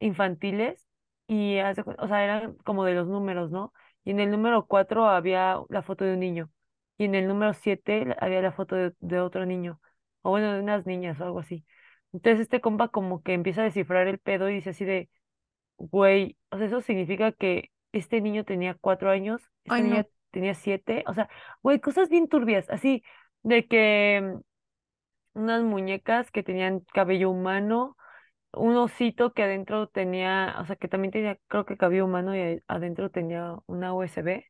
infantiles 0.00 0.86
y, 1.28 1.58
o 1.60 2.08
sea, 2.08 2.24
eran 2.24 2.54
como 2.64 2.84
de 2.84 2.94
los 2.94 3.08
números, 3.08 3.50
¿no? 3.50 3.72
Y 4.04 4.10
en 4.12 4.20
el 4.20 4.30
número 4.30 4.66
4 4.66 5.06
había 5.08 5.58
la 5.68 5.82
foto 5.82 6.04
de 6.04 6.14
un 6.14 6.20
niño 6.20 6.50
y 6.98 7.04
en 7.06 7.14
el 7.14 7.28
número 7.28 7.54
7 7.54 8.04
la- 8.06 8.14
había 8.20 8.42
la 8.42 8.52
foto 8.52 8.74
de, 8.76 8.92
de 9.00 9.20
otro 9.20 9.46
niño, 9.46 9.80
o 10.22 10.30
bueno, 10.30 10.52
de 10.52 10.60
unas 10.60 10.86
niñas 10.86 11.20
o 11.20 11.24
algo 11.24 11.40
así. 11.40 11.64
Entonces 12.12 12.40
este 12.42 12.60
compa 12.60 12.88
como 12.88 13.22
que 13.22 13.34
empieza 13.34 13.62
a 13.62 13.64
descifrar 13.64 14.06
el 14.08 14.18
pedo 14.18 14.48
y 14.50 14.54
dice 14.54 14.70
así 14.70 14.84
de, 14.84 15.08
güey, 15.78 16.38
o 16.50 16.58
sea, 16.58 16.66
eso 16.66 16.80
significa 16.80 17.32
que 17.32 17.70
este 17.92 18.20
niño 18.20 18.44
tenía 18.44 18.74
cuatro 18.80 19.10
años, 19.10 19.42
Ay, 19.68 19.82
no. 19.82 19.98
niña 19.98 20.06
tenía 20.30 20.54
siete, 20.54 21.04
o 21.06 21.14
sea, 21.14 21.28
güey, 21.62 21.80
cosas 21.80 22.08
bien 22.08 22.28
turbias, 22.28 22.68
así 22.70 23.02
de 23.42 23.66
que 23.68 24.22
mm, 25.34 25.40
unas 25.40 25.62
muñecas 25.62 26.30
que 26.30 26.42
tenían 26.42 26.80
cabello 26.92 27.30
humano 27.30 27.96
un 28.54 28.76
osito 28.76 29.32
que 29.34 29.42
adentro 29.44 29.88
tenía, 29.88 30.56
o 30.60 30.66
sea, 30.66 30.76
que 30.76 30.88
también 30.88 31.12
tenía, 31.12 31.38
creo 31.48 31.64
que 31.66 31.76
cabello 31.76 32.04
humano 32.06 32.36
y 32.36 32.62
adentro 32.68 33.10
tenía 33.10 33.56
una 33.66 33.94
USB. 33.94 34.44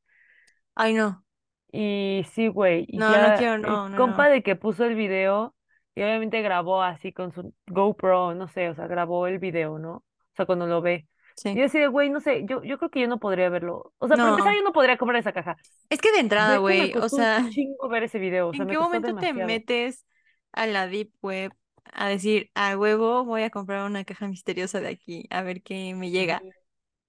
Ay, 0.75 0.93
no. 0.95 1.25
Y 1.73 2.25
sí, 2.33 2.49
güey, 2.49 2.87
No, 2.93 3.19
no 3.19 3.33
ya 3.33 3.35
quiero, 3.35 3.59
el 3.62 3.62
no, 3.67 3.88
no, 3.88 4.01
compa 4.01 4.29
no. 4.29 4.29
de 4.29 4.43
que 4.43 4.57
puso 4.57 4.85
el 4.85 4.95
video 4.95 5.55
y 5.95 6.03
obviamente 6.03 6.43
grabó 6.43 6.83
así 6.83 7.12
con 7.12 7.33
su 7.33 7.55
GoPro, 7.67 8.35
no 8.35 8.49
sé, 8.49 8.69
o 8.71 8.75
sea, 8.75 8.87
grabó 8.87 9.27
el 9.27 9.38
video, 9.38 9.79
¿no? 9.79 9.97
O 9.97 10.05
sea, 10.37 10.47
cuando 10.47 10.67
lo 10.67 10.83
ve. 10.83 11.09
Y 11.53 11.59
yo 11.61 11.65
así 11.67 11.79
de, 11.79 11.87
güey, 11.88 12.11
no 12.11 12.21
sé, 12.21 12.45
yo, 12.47 12.62
yo 12.62 12.79
creo 12.79 12.91
que 12.91 13.01
yo 13.01 13.09
no 13.09 13.19
podría 13.19 13.49
verlo. 13.51 13.95
O 13.99 14.09
sea, 14.09 14.19
para 14.19 14.31
empezar, 14.31 14.55
No. 14.55 14.57
yo 14.57 14.62
no 14.62 14.73
podría 14.73 14.99
comprar 14.99 15.19
esa 15.21 15.33
caja. 15.33 15.59
Es 15.91 16.01
que 16.01 16.12
de 16.12 16.21
entrada, 16.21 16.57
güey, 16.59 16.97
o 16.99 17.09
costó 17.09 17.17
un 17.17 17.27
sea, 17.27 17.49
chingo 17.49 17.88
ver 17.88 18.05
ese 18.05 18.19
video, 18.19 18.49
o 18.49 18.55
sea, 18.55 18.65
¿en 18.65 18.69
me 18.69 18.77
qué 18.77 18.79
momento 18.79 19.15
te 19.15 19.33
metes 19.35 20.07
a 20.53 20.67
la 20.67 20.87
Deep 20.87 21.12
Web 21.23 21.53
a 21.85 22.09
decir, 22.09 22.51
a 22.55 22.77
huevo, 22.79 23.25
voy 23.25 23.42
a 23.42 23.51
comprar 23.51 23.85
una 23.87 24.05
caja 24.05 24.29
misteriosa 24.29 24.81
de 24.81 24.88
aquí, 24.88 25.27
a 25.31 25.42
ver 25.42 25.62
qué 25.62 25.95
me 25.95 26.11
llega? 26.11 26.42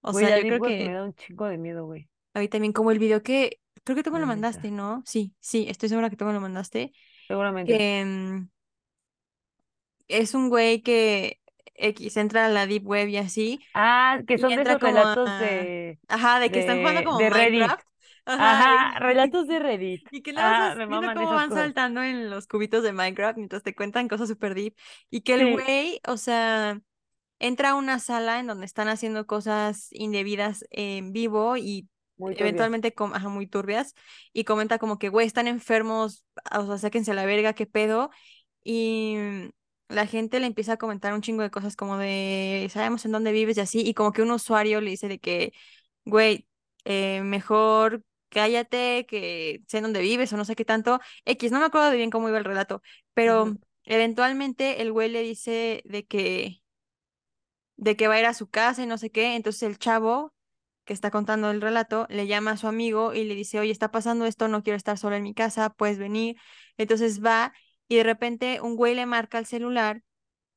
O 0.02 0.12
Güey, 0.12 0.26
sea, 0.26 0.38
yo 0.38 0.46
creo 0.46 0.60
Web 0.60 0.74
me 0.78 0.92
que 0.92 0.94
da 0.94 1.04
un 1.04 1.14
chingo 1.14 1.46
de 1.46 1.58
miedo, 1.58 1.84
güey, 1.86 2.08
a 2.34 2.40
mí 2.40 2.48
también 2.48 2.72
como 2.72 2.90
el 2.90 2.98
video 2.98 3.22
que, 3.22 3.60
creo 3.84 3.96
que 3.96 4.02
tú 4.02 4.10
me 4.12 4.20
lo 4.20 4.26
mandaste. 4.26 4.70
¿no? 4.70 5.02
Sí, 5.06 5.34
sí, 5.40 5.66
estoy 5.68 5.88
segura 5.88 6.10
que 6.10 6.16
tú 6.16 6.24
me 6.24 6.32
lo 6.32 6.40
mandaste, 6.40 6.92
Seguramente. 7.28 7.72
que 7.72 8.04
mm, 8.04 8.48
es 10.08 10.34
un 10.34 10.48
güey 10.48 10.82
que 10.82 11.40
X 11.74 12.16
entra 12.16 12.46
a 12.46 12.48
la 12.48 12.66
Deep 12.66 12.86
Web 12.86 13.08
y 13.08 13.16
así, 13.16 13.60
Ah, 13.72 14.22
que 14.26 14.38
son 14.38 14.54
de 14.54 14.62
esos 14.62 14.78
como 14.78 14.86
relatos 14.86 15.28
a, 15.28 15.38
de, 15.38 15.98
ajá, 16.08 16.40
de 16.40 16.50
que 16.50 16.60
están 16.60 16.78
jugando 16.78 17.02
como 17.04 17.18
de 17.18 17.30
Reddit. 17.30 17.80
Ajá, 18.26 18.52
Ajá, 18.52 18.98
y, 19.00 19.00
relatos 19.00 19.46
de 19.46 19.58
Reddit. 19.58 20.06
Y 20.10 20.22
que 20.22 20.32
luego 20.32 20.48
Ah, 20.48 20.74
me 20.76 20.86
viendo 20.86 21.12
cómo 21.12 21.34
van 21.34 21.48
cosas. 21.48 21.64
saltando 21.64 22.02
en 22.02 22.30
los 22.30 22.46
cubitos 22.46 22.82
de 22.82 22.92
Minecraft 22.92 23.36
mientras 23.36 23.62
te 23.62 23.74
cuentan 23.74 24.08
cosas 24.08 24.28
súper 24.28 24.54
deep. 24.54 24.74
Y 25.10 25.22
que 25.22 25.34
el 25.34 25.40
Sí, 25.40 25.52
güey, 25.52 26.00
o 26.06 26.16
sea, 26.16 26.80
entra 27.38 27.70
a 27.70 27.74
una 27.74 27.98
sala 27.98 28.40
en 28.40 28.46
donde 28.46 28.66
están 28.66 28.88
haciendo 28.88 29.26
cosas 29.26 29.88
indebidas 29.92 30.64
en 30.70 31.12
vivo 31.12 31.56
y 31.56 31.88
muy 32.16 32.34
eventualmente 32.38 32.94
ajá, 32.96 33.28
muy 33.28 33.46
turbias. 33.46 33.94
Y 34.32 34.44
comenta 34.44 34.78
como 34.78 34.98
que, 34.98 35.08
güey, 35.08 35.26
están 35.26 35.48
enfermos, 35.48 36.24
o 36.56 36.66
sea, 36.66 36.78
sáquense 36.78 37.10
a 37.10 37.14
la 37.14 37.26
verga, 37.26 37.52
qué 37.54 37.66
pedo. 37.66 38.10
Y 38.62 39.16
la 39.88 40.06
gente 40.06 40.40
le 40.40 40.46
empieza 40.46 40.74
a 40.74 40.76
comentar 40.78 41.12
un 41.14 41.20
chingo 41.22 41.42
de 41.42 41.50
cosas 41.50 41.76
como 41.76 41.98
de, 41.98 42.68
sabemos 42.72 43.04
en 43.04 43.12
dónde 43.12 43.32
vives 43.32 43.56
y 43.58 43.60
así. 43.60 43.80
Y 43.86 43.94
como 43.94 44.12
que 44.12 44.22
un 44.22 44.30
usuario 44.30 44.80
le 44.80 44.90
dice 44.90 45.08
de 45.08 45.18
que, 45.18 45.52
güey, 46.04 46.46
eh, 46.84 47.22
mejor 47.22 48.02
cállate, 48.34 49.06
que 49.08 49.62
sé 49.68 49.80
dónde 49.80 50.00
vives 50.02 50.32
o 50.34 50.36
no 50.36 50.44
sé 50.44 50.56
qué 50.56 50.66
tanto. 50.66 51.00
X, 51.24 51.52
no 51.52 51.60
me 51.60 51.66
acuerdo 51.66 51.90
de 51.90 51.96
bien 51.96 52.10
cómo 52.10 52.28
iba 52.28 52.38
el 52.38 52.44
relato, 52.44 52.82
pero 53.14 53.56
eventualmente 53.84 54.82
el 54.82 54.92
güey 54.92 55.10
le 55.10 55.22
dice 55.22 55.82
de 55.86 56.04
que, 56.06 56.62
de 57.76 57.96
que 57.96 58.08
va 58.08 58.14
a 58.14 58.20
ir 58.20 58.26
a 58.26 58.34
su 58.34 58.48
casa 58.48 58.82
y 58.82 58.86
no 58.86 58.98
sé 58.98 59.10
qué. 59.10 59.36
Entonces 59.36 59.62
el 59.62 59.78
chavo 59.78 60.34
que 60.84 60.92
está 60.92 61.10
contando 61.10 61.50
el 61.50 61.60
relato 61.60 62.06
le 62.10 62.26
llama 62.26 62.52
a 62.52 62.56
su 62.56 62.68
amigo 62.68 63.14
y 63.14 63.24
le 63.24 63.34
dice, 63.34 63.58
oye, 63.60 63.72
está 63.72 63.90
pasando 63.90 64.26
esto, 64.26 64.48
no 64.48 64.62
quiero 64.62 64.76
estar 64.76 64.98
sola 64.98 65.16
en 65.16 65.22
mi 65.22 65.34
casa, 65.34 65.70
puedes 65.70 65.98
venir. 65.98 66.36
Entonces 66.76 67.24
va 67.24 67.52
y 67.88 67.96
de 67.96 68.04
repente 68.04 68.60
un 68.60 68.76
güey 68.76 68.94
le 68.94 69.06
marca 69.06 69.38
al 69.38 69.46
celular 69.46 70.02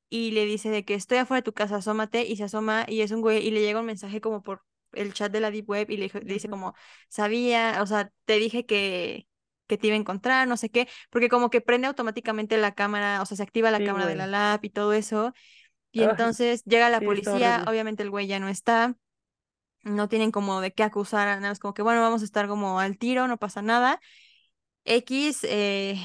y 0.10 0.32
le 0.32 0.46
dice 0.46 0.70
de 0.70 0.86
que 0.86 0.96
estoy 0.96 1.20
afuera 1.20 1.42
de 1.42 1.46
tu 1.46 1.54
casa, 1.54 1.78
asómate 1.78 2.26
y 2.26 2.38
se 2.38 2.46
asoma 2.46 2.86
y 2.88 3.02
es 3.02 3.12
un 3.12 3.22
güey 3.22 3.46
y 3.46 3.52
le 3.52 3.62
llega 3.62 3.82
un 3.82 3.86
mensaje 3.88 4.22
como 4.22 4.42
por 4.44 4.64
el 4.94 5.14
chat 5.14 5.32
de 5.32 5.40
la 5.42 5.52
Deep 5.52 5.70
Web 5.70 5.90
y 5.92 5.98
le, 5.98 6.10
dice 6.26 6.50
como, 6.50 6.74
sabía, 7.10 7.82
o 7.82 7.86
sea, 7.88 8.12
te 8.26 8.38
dije 8.40 8.66
que, 8.66 9.28
que 9.68 9.78
te 9.78 9.88
iba 9.88 9.96
a 9.96 10.00
encontrar, 10.00 10.48
no 10.48 10.58
sé 10.58 10.70
qué, 10.70 10.88
porque 11.10 11.30
como 11.30 11.50
que 11.50 11.62
prende 11.62 11.88
automáticamente 11.88 12.58
la 12.58 12.74
cámara, 12.76 13.22
o 13.22 13.26
sea, 13.26 13.38
se 13.38 13.44
activa 13.44 13.72
la 13.72 13.80
Sí, 13.80 13.84
cámara 13.84 14.06
de 14.08 14.16
la 14.16 14.28
lab 14.28 14.60
y 14.64 14.70
todo 14.70 14.94
eso. 14.94 15.34
Y 15.92 16.04
entonces 16.04 16.64
llega 16.66 16.90
la 16.90 17.02
sí, 17.02 17.04
policía, 17.04 17.64
obviamente 17.68 18.04
el 18.04 18.10
güey 18.12 18.28
ya 18.28 18.40
no 18.40 18.50
está, 18.50 18.96
no 19.84 20.10
tienen 20.10 20.32
como 20.32 20.62
de 20.62 20.74
qué 20.74 20.84
acusar, 20.84 21.28
nada 21.28 21.50
más 21.50 21.60
como 21.60 21.74
que, 21.74 21.82
bueno, 21.82 22.02
vamos 22.02 22.22
a 22.22 22.26
estar 22.26 22.48
como 22.48 22.80
al 22.80 22.98
tiro, 22.98 23.28
no 23.28 23.38
pasa 23.38 23.62
nada. 23.62 24.00
X 24.86 25.42
eh, 25.44 25.98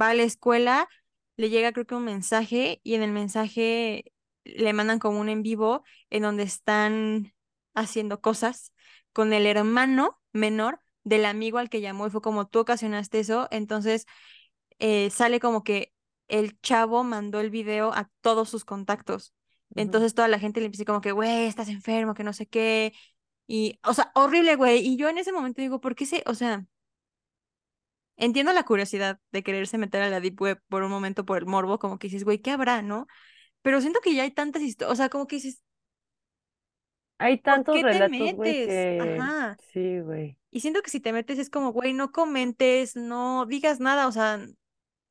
va 0.00 0.10
a 0.10 0.14
la 0.14 0.22
escuela, 0.24 0.88
le 1.36 1.50
llega 1.50 1.72
creo 1.72 1.86
que 1.86 1.94
un 1.94 2.04
mensaje 2.04 2.80
y 2.84 2.94
en 2.94 3.02
el 3.02 3.12
mensaje 3.12 4.12
le 4.44 4.72
mandan 4.72 4.98
como 4.98 5.20
un 5.20 5.28
en 5.28 5.42
vivo 5.42 5.84
en 6.10 6.22
donde 6.22 6.42
están 6.44 7.32
haciendo 7.74 8.20
cosas 8.20 8.72
con 9.12 9.32
el 9.32 9.46
hermano 9.46 10.20
menor 10.32 10.80
del 11.04 11.24
amigo 11.26 11.58
al 11.58 11.70
que 11.70 11.80
llamó 11.80 12.06
y 12.06 12.10
fue 12.10 12.22
como 12.22 12.46
tú 12.46 12.60
ocasionaste 12.60 13.20
eso, 13.20 13.48
entonces 13.50 14.06
eh, 14.78 15.10
sale 15.10 15.40
como 15.40 15.64
que 15.64 15.92
el 16.28 16.60
chavo 16.60 17.04
mandó 17.04 17.40
el 17.40 17.50
video 17.50 17.92
a 17.94 18.10
todos 18.20 18.48
sus 18.48 18.64
contactos. 18.64 19.34
Entonces 19.76 20.14
toda 20.14 20.28
la 20.28 20.38
gente 20.38 20.60
le 20.60 20.66
empieza 20.66 20.84
como 20.84 21.00
que, 21.00 21.12
güey, 21.12 21.46
estás 21.46 21.68
enfermo, 21.68 22.14
que 22.14 22.24
no 22.24 22.32
sé 22.32 22.46
qué. 22.46 22.92
Y, 23.46 23.78
o 23.84 23.94
sea, 23.94 24.12
horrible, 24.14 24.56
güey. 24.56 24.86
Y 24.86 24.96
yo 24.96 25.08
en 25.08 25.18
ese 25.18 25.32
momento 25.32 25.62
digo, 25.62 25.80
¿por 25.80 25.94
qué 25.96 26.06
se, 26.06 26.22
o 26.26 26.34
sea, 26.34 26.66
entiendo 28.16 28.52
la 28.52 28.64
curiosidad 28.64 29.20
de 29.32 29.42
quererse 29.42 29.78
meter 29.78 30.02
a 30.02 30.10
la 30.10 30.20
Deep 30.20 30.40
Web 30.40 30.62
por 30.68 30.82
un 30.82 30.90
momento 30.90 31.24
por 31.24 31.38
el 31.38 31.46
morbo, 31.46 31.78
como 31.78 31.98
que 31.98 32.08
dices, 32.08 32.24
güey, 32.24 32.38
¿qué 32.40 32.50
habrá, 32.50 32.82
no? 32.82 33.06
Pero 33.62 33.80
siento 33.80 34.00
que 34.00 34.14
ya 34.14 34.24
hay 34.24 34.32
tantas 34.32 34.62
historias, 34.62 34.92
o 34.92 34.96
sea, 34.96 35.08
como 35.08 35.26
que 35.26 35.36
dices, 35.36 35.62
Hay 37.24 37.36
¿por 37.36 37.42
tantos 37.42 37.76
qué 37.76 37.82
te 37.82 37.88
relatos, 37.92 38.18
güey, 38.34 38.52
metes? 38.52 38.66
que 38.68 39.20
Ajá. 39.20 39.56
sí, 39.72 40.00
güey. 40.00 40.38
Y 40.50 40.60
siento 40.60 40.82
que 40.82 40.90
si 40.90 41.00
te 41.00 41.12
metes 41.12 41.38
es 41.38 41.50
como, 41.50 41.72
güey, 41.72 41.92
no 41.92 42.12
comentes, 42.12 42.96
no 42.96 43.46
digas 43.46 43.80
nada, 43.80 44.06
o 44.06 44.12
sea, 44.12 44.40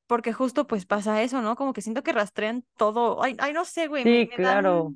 porque 0.07 0.31
justo 0.31 0.67
pues 0.67 0.85
pasa 0.85 1.21
eso, 1.21 1.41
¿no? 1.41 1.55
Como 1.55 1.73
que 1.73 1.81
siento 1.81 2.03
que 2.03 2.13
rastrean 2.13 2.63
todo. 2.77 3.23
Ay, 3.23 3.35
ay, 3.39 3.53
no 3.53 3.65
sé, 3.65 3.87
güey, 3.87 4.03
Sí, 4.03 4.09
me 4.09 4.27
claro. 4.29 4.93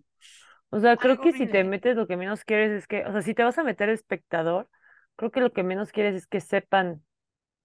O 0.70 0.80
sea, 0.80 0.98
creo 0.98 1.14
algo 1.14 1.24
que 1.24 1.34
si 1.34 1.48
te 1.48 1.64
metes 1.64 1.96
lo 1.96 2.08
que 2.08 2.18
menos 2.18 2.44
quieres 2.44 2.72
es 2.72 2.88
que, 2.88 3.06
o 3.06 3.12
sea, 3.12 3.22
si 3.22 3.34
te 3.34 3.44
vas 3.44 3.58
a 3.58 3.64
meter 3.64 3.90
espectador, 3.90 4.70
creo 5.16 5.32
que 5.32 5.40
lo 5.40 5.52
que 5.52 5.64
menos 5.64 5.92
quieres 5.92 6.16
es 6.16 6.28
que 6.28 6.42
sepan, 6.42 7.04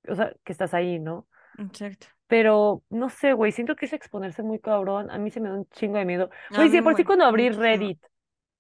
o 0.09 0.15
sea, 0.15 0.33
que 0.45 0.53
estás 0.53 0.73
ahí, 0.73 0.99
¿no? 0.99 1.29
Exacto. 1.59 2.07
Pero 2.27 2.83
no 2.89 3.11
sé, 3.11 3.35
güey, 3.35 3.53
siento 3.53 3.77
que 3.77 3.87
es 3.87 3.93
exponerse 3.93 4.43
muy 4.43 4.59
cabrón. 4.59 5.11
A 5.11 5.19
mí 5.19 5.31
se 5.31 5.41
me 5.41 5.51
da 5.51 5.57
un 5.57 5.69
chingo 5.69 5.99
de 5.99 6.05
miedo. 6.07 6.31
Güey, 6.51 6.71
de 6.71 6.83
por 6.83 6.97
sí 6.97 7.05
cuando 7.05 7.25
abrí. 7.27 7.51
Reddit 7.51 8.03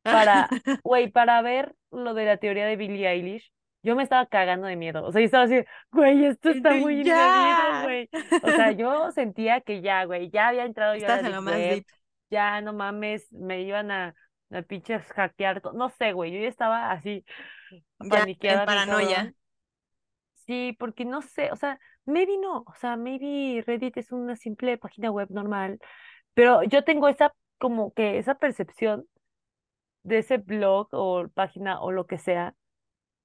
para, 0.02 0.48
güey, 0.84 1.10
para 1.10 1.42
ver 1.42 1.74
lo 1.90 2.14
de 2.14 2.24
la 2.24 2.36
teoría 2.36 2.66
de 2.66 2.76
Billie 2.76 3.08
Eilish, 3.08 3.52
yo 3.82 3.96
me 3.96 4.02
estaba 4.02 4.26
cagando 4.26 4.66
de 4.66 4.76
miedo. 4.76 5.04
O 5.04 5.12
sea, 5.12 5.20
yo 5.20 5.24
estaba 5.26 5.44
así, 5.44 5.64
güey, 5.90 6.24
esto 6.26 6.50
está 6.50 6.74
muy 6.74 7.02
ya. 7.04 7.82
güey. 7.82 8.08
O 8.42 8.50
sea, 8.50 8.72
yo 8.72 9.10
sentía 9.10 9.60
que 9.60 9.82
ya, 9.82 10.04
güey, 10.04 10.30
ya 10.30 10.48
había 10.48 10.64
entrado 10.64 10.96
yo 10.96 11.06
a 11.08 11.20
la 11.22 11.40
más 11.40 11.54
web, 11.54 11.84
ya 12.30 12.60
no 12.60 12.72
mames, 12.72 13.30
me 13.32 13.62
iban 13.62 13.90
a, 13.90 14.14
a 14.50 14.62
pinches 14.62 15.02
hackear, 15.12 15.62
no 15.74 15.90
sé, 15.90 16.12
güey, 16.12 16.32
yo 16.32 16.40
ya 16.40 16.48
estaba 16.48 16.90
así 16.92 17.24
Ya 17.70 17.78
en 18.00 18.08
paniqueada, 18.08 18.66
paranoia. 18.66 19.34
Sí, 20.46 20.76
porque 20.78 21.04
no 21.04 21.22
sé, 21.22 21.50
o 21.52 21.56
sea, 21.56 21.78
maybe 22.04 22.36
no, 22.38 22.64
o 22.66 22.74
sea, 22.80 22.96
maybe 22.96 23.62
Reddit 23.66 23.96
es 23.96 24.12
una 24.12 24.36
simple 24.36 24.76
página 24.76 25.10
web 25.10 25.28
normal, 25.30 25.78
pero 26.34 26.62
yo 26.64 26.84
tengo 26.84 27.08
esa, 27.08 27.32
como 27.58 27.92
que 27.94 28.18
esa 28.18 28.34
percepción 28.34 29.06
de 30.02 30.18
ese 30.18 30.38
blog 30.38 30.88
o 30.92 31.28
página 31.34 31.80
o 31.80 31.92
lo 31.92 32.06
que 32.06 32.18
sea, 32.18 32.54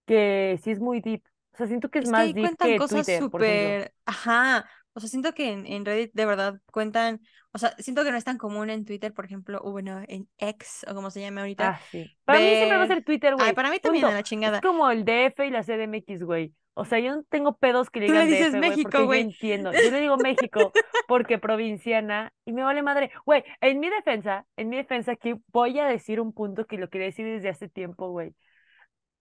que 0.06 0.60
sí 0.63 0.72
es 0.72 0.80
muy 0.80 1.02
deep. 1.02 1.24
O 1.54 1.58
sea, 1.58 1.68
siento 1.68 1.90
que 1.90 2.00
es 2.00 2.06
Es 2.06 2.10
que 2.10 2.12
más 2.12 2.22
ahí 2.22 2.34
deep 2.34 2.44
cuentan 2.44 2.68
que 2.70 2.78
cosas 2.78 3.06
súper, 3.18 3.94
ajá, 4.06 4.70
o 4.94 5.00
sea, 5.00 5.10
siento 5.10 5.34
que 5.34 5.52
en, 5.52 5.66
en 5.68 5.86
Reddit 5.86 6.12
de 6.13 6.26
verdad 6.26 6.60
cuentan, 6.72 7.22
o 7.52 7.58
sea, 7.60 7.76
siento 7.80 8.04
que 8.04 8.12
no 8.12 8.18
es 8.18 8.24
tan 8.24 8.38
común 8.38 8.70
en 8.70 8.86
Twitter, 8.86 9.13
por 9.13 9.26
ejemplo, 9.26 9.60
o 9.63 9.72
bueno, 9.72 10.02
en 10.08 10.30
X 10.38 10.86
o 10.90 10.94
como 10.96 11.12
se 11.12 11.22
llame 11.22 11.42
ahorita, 11.42 11.74
Ah, 11.74 11.80
sí. 11.92 12.18
Para 12.26 12.40
mí 12.40 12.56
siempre 12.56 12.78
va 12.78 12.84
a 12.84 12.88
ver, 12.88 12.88
ser 12.88 13.04
Twitter, 13.04 13.36
ay, 13.38 13.52
güey. 13.52 13.54
para 13.54 13.70
mí 13.72 13.80
también 13.80 14.10
a 14.10 14.13
la 14.13 14.24
Es 14.46 14.60
chingada. 14.60 14.62
como 14.62 14.90
el 14.92 15.06
DF 15.06 15.48
y 15.48 15.52
la 15.52 15.63
CDMX, 15.63 16.24
güey. 16.24 16.54
O 16.80 16.86
sea, 16.86 17.00
yo 17.00 17.16
no 17.16 17.24
tengo 17.24 17.58
pedos 17.58 17.90
que 17.90 18.02
le 18.02 18.06
digan 18.06 18.28
dices 18.28 18.52
DF, 18.54 18.60
México, 18.60 18.90
porque 18.92 19.06
yo 19.06 19.13
entiendo. 19.16 19.72
Yo 19.72 19.90
le 19.90 20.00
digo 20.00 20.18
México 20.18 20.72
porque 21.08 21.40
provinciana 21.40 22.32
y 22.46 22.54
me 22.54 22.62
vale 22.62 22.84
madre. 22.84 23.12
Güey, 23.26 23.44
en 23.62 23.80
mi 23.80 23.90
defensa, 23.90 24.46
en 24.58 24.70
mi 24.70 24.78
defensa 24.78 25.13
aquí 25.13 25.34
voy 25.48 25.80
a 25.80 25.88
decir 25.88 26.22
un 26.22 26.34
punto 26.34 26.68
que 26.68 26.78
lo 26.78 26.90
quería 26.90 27.08
decir 27.08 27.26
desde 27.26 27.50
hace 27.50 27.68
tiempo, 27.68 28.12
güey. 28.12 28.36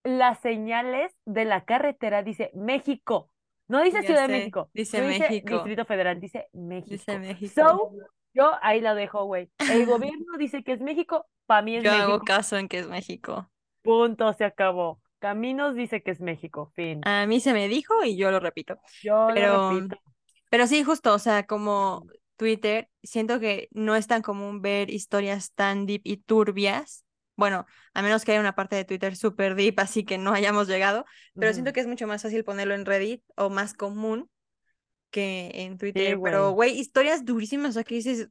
Las 0.03 0.39
señales 0.39 1.11
de 1.25 1.45
la 1.45 1.65
carretera 1.65 2.21
dice 2.21 2.51
México. 2.53 3.31
No 3.67 3.81
dice 3.81 4.03
Ciudad 4.03 4.27
de 4.27 4.37
México, 4.37 4.69
dice 4.73 5.01
no 5.01 5.07
dice 5.07 5.23
México, 5.23 5.55
Distrito 5.55 5.83
Federal, 5.85 6.19
dice 6.19 6.47
dice 6.85 7.17
México. 7.17 7.17
México. 7.17 7.61
So, 7.61 7.91
yo 8.35 8.51
ahí 8.61 8.81
la 8.81 8.93
dejo, 8.93 9.25
güey. 9.25 9.49
El 9.67 9.87
gobierno 9.87 10.37
dice 10.37 10.63
que 10.63 10.73
es 10.73 10.79
México, 10.79 11.25
para 11.47 11.63
mí 11.63 11.77
es 11.77 11.83
Yo 11.83 11.91
hago 11.91 12.19
México. 12.19 12.23
caso 12.23 12.55
en 12.57 12.69
que 12.69 12.77
es 12.79 12.87
México. 12.87 13.49
Punto, 13.81 14.31
se 14.33 14.45
acabó. 14.45 15.01
Caminos 15.19 15.75
dice 15.75 16.01
que 16.01 16.11
es 16.11 16.21
México, 16.21 16.71
fin. 16.75 17.01
A 17.01 17.25
mí 17.27 17.39
se 17.39 17.53
me 17.53 17.67
dijo 17.67 18.03
y 18.03 18.17
yo 18.17 18.31
lo 18.31 18.39
repito. 18.39 18.79
Yo 19.01 19.31
lo 19.31 19.33
Pero, 19.35 19.61
repito. 19.69 19.95
pero 20.49 20.67
sí, 20.67 20.83
justo, 20.83 21.13
o 21.13 21.19
sea, 21.19 21.45
como 21.45 22.07
Twitter, 22.37 22.89
siento 23.03 23.39
que 23.39 23.69
no 23.71 23.95
es 23.95 24.07
tan 24.07 24.21
común 24.21 24.61
ver 24.61 24.89
historias 24.89 25.53
tan 25.53 25.85
deep 25.85 26.01
y 26.03 26.17
turbias. 26.17 27.05
Bueno, 27.35 27.65
a 27.93 28.01
menos 28.01 28.25
que 28.25 28.31
haya 28.31 28.41
una 28.41 28.55
parte 28.55 28.75
de 28.75 28.85
Twitter 28.85 29.15
súper 29.15 29.55
deep, 29.55 29.79
así 29.79 30.05
que 30.05 30.17
no 30.17 30.33
hayamos 30.33 30.67
llegado. 30.67 31.05
Pero 31.37 31.53
siento 31.53 31.73
que 31.73 31.81
es 31.81 31.87
mucho 31.87 32.07
más 32.07 32.23
fácil 32.23 32.43
ponerlo 32.43 32.73
en 32.75 32.85
Reddit 32.85 33.23
o 33.37 33.49
más 33.49 33.73
común 33.73 34.29
que 35.11 35.51
en 35.55 35.77
Sí, 35.93 36.01
Twitter. 36.01 36.19
Pero, 36.21 36.51
güey, 36.51 36.79
historias 36.79 37.25
durísimas, 37.25 37.71
o 37.71 37.73
sea, 37.73 37.83
que 37.83 37.95
dices, 37.95 38.29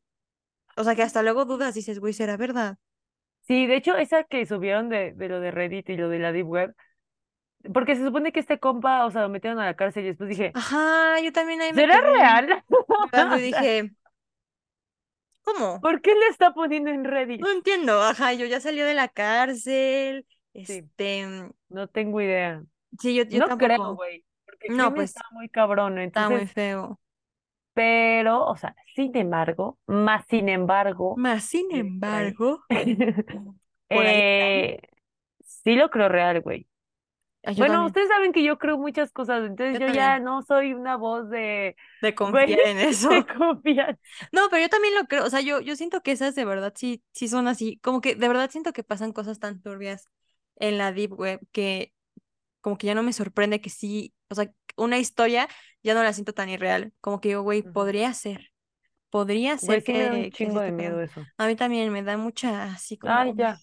o 0.76 0.84
sea, 0.84 0.94
que 0.96 1.02
hasta 1.02 1.22
luego 1.22 1.44
dudas, 1.46 1.74
dices, 1.74 2.00
güey, 2.00 2.12
¿será 2.14 2.36
verdad? 2.36 2.78
Sí, 3.46 3.66
de 3.66 3.76
hecho, 3.76 3.96
esa 3.96 4.24
que 4.24 4.44
subieron 4.46 4.88
de, 4.88 5.12
de 5.14 5.28
lo 5.28 5.40
de 5.40 5.50
Reddit 5.52 5.88
y 5.90 5.96
lo 5.96 6.08
de 6.08 6.18
la 6.18 6.32
Deep 6.32 6.46
Web, 6.48 6.74
porque 7.74 7.96
se 7.96 8.04
supone 8.04 8.32
que 8.32 8.40
este 8.40 8.60
compa, 8.60 9.06
o 9.06 9.10
sea, 9.10 9.22
lo 9.22 9.28
metieron 9.28 9.60
a 9.60 9.66
la 9.66 9.76
cárcel 9.76 10.04
y 10.04 10.08
después 10.08 10.28
dije, 10.30 10.54
Ajá, 10.54 11.20
yo 11.20 11.32
también 11.32 11.60
ahí 11.60 11.72
me 11.72 11.86
¿será 11.86 12.00
quedé 12.00 12.02
real? 12.12 12.64
y 13.30 13.40
dije, 13.40 13.92
¿cómo? 15.42 15.80
¿por 15.80 16.00
qué 16.02 16.14
le 16.14 16.28
está 16.28 16.52
poniendo 16.54 16.90
en 16.90 17.04
Reddit? 17.04 17.40
No 17.40 17.50
entiendo, 17.50 18.00
ajá, 18.02 18.32
yo 18.32 18.46
ya 18.46 18.60
salió 18.60 18.86
de 18.86 18.94
la 18.94 19.08
cárcel, 19.08 20.26
Sí, 20.62 20.86
este, 20.86 21.26
mm, 21.26 21.50
no 21.68 21.88
tengo 21.88 22.20
idea. 22.20 22.62
sí, 23.00 23.14
yo, 23.14 23.24
yo 23.24 23.40
No 23.40 23.56
creo, 23.56 23.78
tampoco, 23.78 23.94
güey, 23.96 24.24
porque 24.44 24.68
el 24.68 24.74
no, 24.76 24.76
crimen 24.76 24.94
pues 24.94 25.10
está 25.10 25.22
muy 25.32 25.48
cabrón, 25.48 25.98
está 25.98 26.30
muy 26.30 26.46
feo. 26.46 27.00
Pero, 27.76 28.46
o 28.46 28.56
sea, 28.56 28.74
sin 28.96 29.16
embargo, 29.16 29.78
más 29.86 30.26
sin 30.28 30.48
embargo, 30.48 31.22
Más 31.22 31.44
sin 31.44 31.72
ahí, 32.06 32.38
embargo, 32.40 32.62
eh, 33.90 34.80
sí 35.40 35.74
lo 35.76 35.90
creo 35.90 36.08
real, 36.08 36.40
güey. 36.42 36.68
Bueno, 37.56 37.86
ustedes 37.86 38.08
saben 38.08 38.32
que 38.32 38.42
yo 38.42 38.58
creo 38.58 38.76
muchas 38.78 39.12
cosas, 39.12 39.44
entonces 39.46 39.78
yo 39.78 39.86
yo 39.86 39.88
ya 39.92 40.18
no 40.18 40.42
soy 40.42 40.74
una 40.74 40.96
voz 40.96 41.30
de, 41.30 41.76
de 42.00 42.14
güey, 42.30 42.46
confiar 42.46 42.60
en 42.64 42.78
eso. 42.80 43.08
de 43.10 43.26
confianza. 43.26 44.00
No, 44.32 44.48
pero 44.50 44.62
yo 44.62 44.68
también 44.68 44.94
lo 44.94 45.04
creo, 45.06 45.24
o 45.24 45.30
sea, 45.30 45.40
yo, 45.40 45.60
yo 45.60 45.76
siento 45.76 46.02
que 46.02 46.12
esas 46.12 46.34
de 46.34 46.44
verdad 46.44 46.72
sí, 46.76 47.02
sí 47.12 47.28
son 47.28 47.48
así, 47.48 47.78
como 47.80 48.00
que 48.00 48.14
de 48.16 48.28
verdad 48.28 48.50
siento 48.50 48.72
que 48.72 48.84
pasan 48.84 49.12
cosas 49.12 49.38
tan 49.40 49.62
turbias 49.62 50.08
en 50.56 50.78
la 50.78 50.92
deep 50.92 51.12
web 51.18 51.40
que 51.52 51.92
como 52.66 52.78
que 52.78 52.88
ya 52.88 52.96
no 52.96 53.04
me 53.04 53.12
sorprende 53.12 53.60
que 53.60 53.70
sí, 53.70 54.12
o 54.28 54.34
sea, 54.34 54.50
una 54.76 54.98
historia 54.98 55.46
ya 55.84 55.94
no 55.94 56.02
la 56.02 56.12
siento 56.12 56.32
tan 56.32 56.48
irreal, 56.48 56.92
como 57.00 57.20
que 57.20 57.28
digo, 57.28 57.42
güey, 57.42 57.62
podría 57.62 58.12
ser, 58.12 58.50
podría 59.08 59.56
Güey, 59.62 59.80
ser 59.80 59.82
sí 59.82 59.92
me 59.92 60.02
da 60.02 60.14
un 60.14 60.22
que, 60.24 60.30
chingo 60.32 60.58
de 60.58 60.70
esté 60.70 60.72
miedo 60.72 61.00
eso. 61.00 61.24
A 61.38 61.46
mí 61.46 61.54
también 61.54 61.92
me 61.92 62.02
da 62.02 62.16
mucha, 62.16 62.64
así 62.64 62.98
como, 62.98 63.14
Ay, 63.14 63.34
ya, 63.36 63.56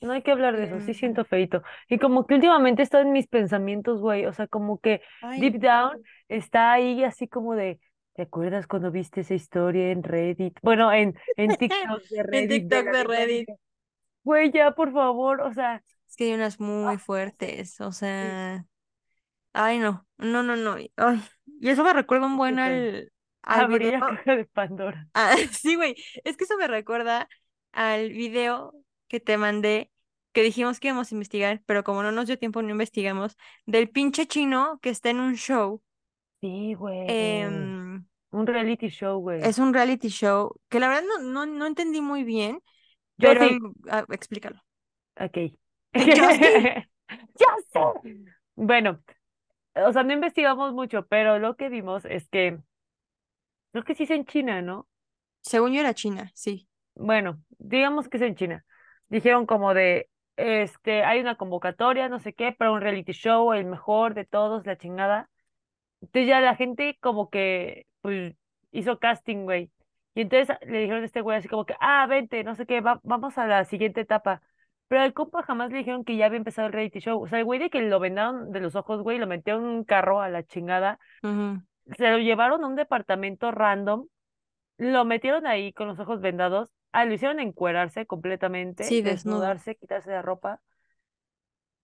no 0.00 0.12
hay 0.12 0.22
que 0.22 0.30
hablar 0.30 0.56
de 0.56 0.66
eso, 0.66 0.78
sí 0.78 0.90
em, 0.90 0.94
siento 0.94 1.24
feito. 1.24 1.64
Y 1.88 1.98
como 1.98 2.28
que 2.28 2.34
últimamente 2.36 2.84
está 2.84 3.00
en 3.00 3.10
mis 3.10 3.26
pensamientos, 3.26 4.00
güey, 4.00 4.24
o 4.26 4.32
sea, 4.32 4.46
como 4.46 4.78
que 4.78 5.02
ay, 5.20 5.40
deep 5.40 5.60
down 5.60 6.00
está 6.28 6.74
ahí 6.74 7.02
así 7.02 7.26
como 7.26 7.56
de, 7.56 7.80
¿te 8.14 8.22
acuerdas 8.22 8.68
cuando 8.68 8.92
viste 8.92 9.22
esa 9.22 9.34
historia 9.34 9.90
en 9.90 10.04
Reddit? 10.04 10.60
Bueno, 10.62 10.92
en, 10.92 11.16
en 11.36 11.56
TikTok 11.58 12.02
de 12.08 12.18
en 12.20 12.24
Reddit 12.24 12.48
de 12.48 12.60
TikTok 12.60 12.84
de 12.92 13.02
Reddit. 13.02 13.48
güey, 14.22 14.52
ya, 14.52 14.70
por 14.76 14.92
favor, 14.92 15.40
o 15.40 15.52
sea, 15.52 15.82
Es 16.14 16.16
que 16.16 16.24
hay 16.26 16.34
unas 16.34 16.60
muy 16.60 16.96
fuertes, 16.96 17.80
o 17.80 17.90
sea, 17.90 18.64
ay, 19.52 19.80
no, 19.80 20.06
no, 20.16 20.44
no, 20.44 20.54
no, 20.54 20.78
y- 20.78 20.92
ay, 20.96 21.20
y 21.60 21.70
eso 21.70 21.82
me 21.82 21.92
recuerda 21.92 22.26
un 22.26 22.36
buen 22.36 22.60
al, 22.60 23.12
al 23.42 23.66
video, 23.66 23.94
Abrí 23.94 24.10
la 24.12 24.16
caja 24.18 24.36
de 24.36 24.44
Pandora. 24.44 25.08
ah, 25.14 25.34
sí, 25.52 25.74
güey, 25.74 25.96
es 26.22 26.36
que 26.36 26.44
eso 26.44 26.56
me 26.56 26.68
recuerda 26.68 27.28
al 27.72 28.10
video 28.10 28.72
que 29.08 29.18
te 29.18 29.36
mandé, 29.38 29.90
que 30.32 30.44
dijimos 30.44 30.78
que 30.78 30.86
íbamos 30.86 31.10
a 31.10 31.14
investigar, 31.16 31.62
pero 31.66 31.82
como 31.82 32.04
no 32.04 32.12
nos 32.12 32.28
dio 32.28 32.38
tiempo, 32.38 32.62
no 32.62 32.70
investigamos, 32.70 33.36
del 33.66 33.90
pinche 33.90 34.28
chino 34.28 34.78
que 34.82 34.90
está 34.90 35.10
en 35.10 35.18
un 35.18 35.34
show, 35.34 35.82
Sí, 36.40 36.74
güey. 36.74 37.06
em, 37.08 38.04
Un 38.30 38.46
reality 38.46 38.88
show, 38.88 39.18
güey. 39.18 39.40
es 39.42 39.58
un 39.58 39.74
reality 39.74 40.10
show, 40.10 40.54
que 40.68 40.78
la 40.78 40.86
verdad 40.86 41.02
no, 41.08 41.18
no, 41.18 41.44
no 41.44 41.66
entendí 41.66 42.00
muy 42.00 42.22
bien, 42.22 42.62
Yo 43.18 43.28
pero, 43.28 43.48
sí. 43.48 43.58
ah, 43.90 44.04
explícalo. 44.10 44.60
Ok. 45.20 45.54
Ya 47.38 47.46
sé. 47.72 47.80
Bueno, 48.56 49.02
o 49.76 49.92
sea, 49.92 50.04
no 50.04 50.12
investigamos 50.14 50.72
mucho, 50.74 51.06
pero 51.08 51.38
lo 51.38 51.56
que 51.56 51.68
vimos 51.70 52.04
es 52.06 52.28
que, 52.28 52.58
creo 53.72 53.84
que 53.84 53.94
sí 53.94 54.04
es 54.04 54.10
en 54.10 54.24
China, 54.24 54.62
¿no? 54.62 54.88
Según 55.42 55.72
yo 55.72 55.80
era 55.80 55.94
China, 55.94 56.32
sí. 56.34 56.68
Bueno, 56.94 57.42
digamos 57.58 58.08
que 58.08 58.18
es 58.18 58.22
en 58.22 58.36
China. 58.36 58.64
Dijeron 59.08 59.46
como 59.46 59.74
de, 59.74 60.08
este, 60.36 61.04
hay 61.04 61.20
una 61.20 61.36
convocatoria, 61.36 62.08
no 62.08 62.20
sé 62.20 62.32
qué, 62.34 62.52
para 62.52 62.72
un 62.72 62.80
reality 62.80 63.12
show, 63.12 63.52
el 63.52 63.64
mejor 63.66 64.14
de 64.14 64.24
todos, 64.24 64.64
la 64.66 64.76
chingada. 64.78 65.30
Entonces 66.02 66.28
ya 66.28 66.40
la 66.40 66.56
gente 66.56 66.98
como 67.00 67.30
que, 67.30 67.86
pues, 68.02 68.34
hizo 68.72 68.98
casting, 69.00 69.44
güey. 69.44 69.70
Y 70.14 70.22
entonces 70.22 70.56
le 70.66 70.80
dijeron 70.80 71.02
a 71.02 71.06
este 71.06 71.22
güey 71.22 71.38
así 71.38 71.48
como 71.48 71.66
que, 71.66 71.76
ah, 71.80 72.06
vente, 72.08 72.44
no 72.44 72.54
sé 72.56 72.66
qué, 72.66 72.80
va- 72.80 73.00
vamos 73.04 73.38
a 73.38 73.46
la 73.46 73.64
siguiente 73.64 74.02
etapa. 74.02 74.42
Pero 74.94 75.02
al 75.04 75.12
compa 75.12 75.42
jamás 75.42 75.72
le 75.72 75.78
dijeron 75.78 76.04
que 76.04 76.16
ya 76.16 76.26
había 76.26 76.38
empezado 76.38 76.68
el 76.68 76.72
reality 76.72 77.00
show. 77.00 77.20
O 77.22 77.26
sea, 77.28 77.38
el 77.40 77.44
güey 77.44 77.58
de 77.58 77.68
que 77.70 77.82
lo 77.82 77.98
vendaron 78.00 78.52
de 78.52 78.60
los 78.60 78.76
ojos, 78.76 79.02
güey, 79.02 79.18
lo 79.18 79.26
metió 79.26 79.56
en 79.56 79.62
un 79.64 79.84
carro 79.84 80.20
a 80.22 80.28
la 80.28 80.44
chingada. 80.46 80.98
Se 81.96 82.10
lo 82.10 82.18
llevaron 82.18 82.64
a 82.64 82.66
un 82.68 82.76
departamento 82.76 83.50
random, 83.50 84.06
lo 84.78 85.04
metieron 85.06 85.46
ahí 85.46 85.72
con 85.74 85.88
los 85.88 86.00
ojos 86.00 86.20
vendados. 86.20 86.70
Ah, 86.92 87.06
lo 87.06 87.14
hicieron 87.14 87.40
encuerarse 87.40 88.06
completamente, 88.06 88.84
Sí, 88.88 89.02
desnudo. 89.02 89.56
desnudarse, 89.56 89.76
quitarse 89.76 90.10
la 90.12 90.22
ropa. 90.22 90.62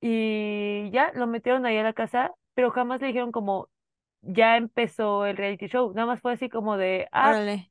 Y 0.00 0.90
ya 0.92 1.12
lo 1.14 1.26
metieron 1.26 1.66
ahí 1.66 1.76
a 1.78 1.82
la 1.82 1.92
casa, 1.92 2.32
pero 2.54 2.70
jamás 2.70 3.00
le 3.00 3.08
dijeron 3.08 3.32
como, 3.32 3.68
ya 4.22 4.56
empezó 4.56 5.26
el 5.26 5.36
reality 5.36 5.68
show. 5.68 5.92
Nada 5.94 6.06
más 6.08 6.20
fue 6.22 6.34
así 6.34 6.48
como 6.50 6.76
de, 6.78 7.08
ah, 7.12 7.38
Órale. 7.38 7.70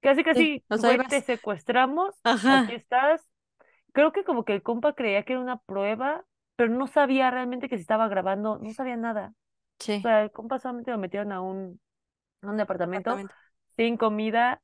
casi 0.00 0.22
Sí, 0.32 0.62
casi, 0.64 0.64
ahí 0.82 0.96
güey, 0.96 1.08
te 1.08 1.22
secuestramos, 1.22 2.14
aquí 2.46 2.72
Ajá. 2.72 2.74
estás. 2.74 3.22
Creo 3.94 4.12
que 4.12 4.24
como 4.24 4.44
que 4.46 4.54
el 4.54 4.62
compa 4.64 4.94
creía 4.94 5.24
que 5.24 5.34
era 5.34 5.42
una 5.42 5.58
prueba, 5.58 6.26
pero 6.56 6.72
no 6.74 6.88
sabía 6.88 7.30
realmente 7.32 7.70
que 7.70 7.76
se 7.78 7.82
estaba 7.82 8.08
grabando, 8.08 8.58
no 8.60 8.74
sabía 8.74 8.96
nada. 8.98 9.34
O 9.36 9.56
Sí. 9.78 10.08
sea, 10.08 10.22
el 10.24 10.32
compa 10.32 10.58
solamente 10.60 10.92
lo 10.92 10.98
metieron 10.98 11.32
a 11.32 11.40
un, 11.42 11.80
a 12.42 12.48
un 12.50 12.56
departamento 12.58 13.22
sin 13.76 13.96
comida, 13.98 14.62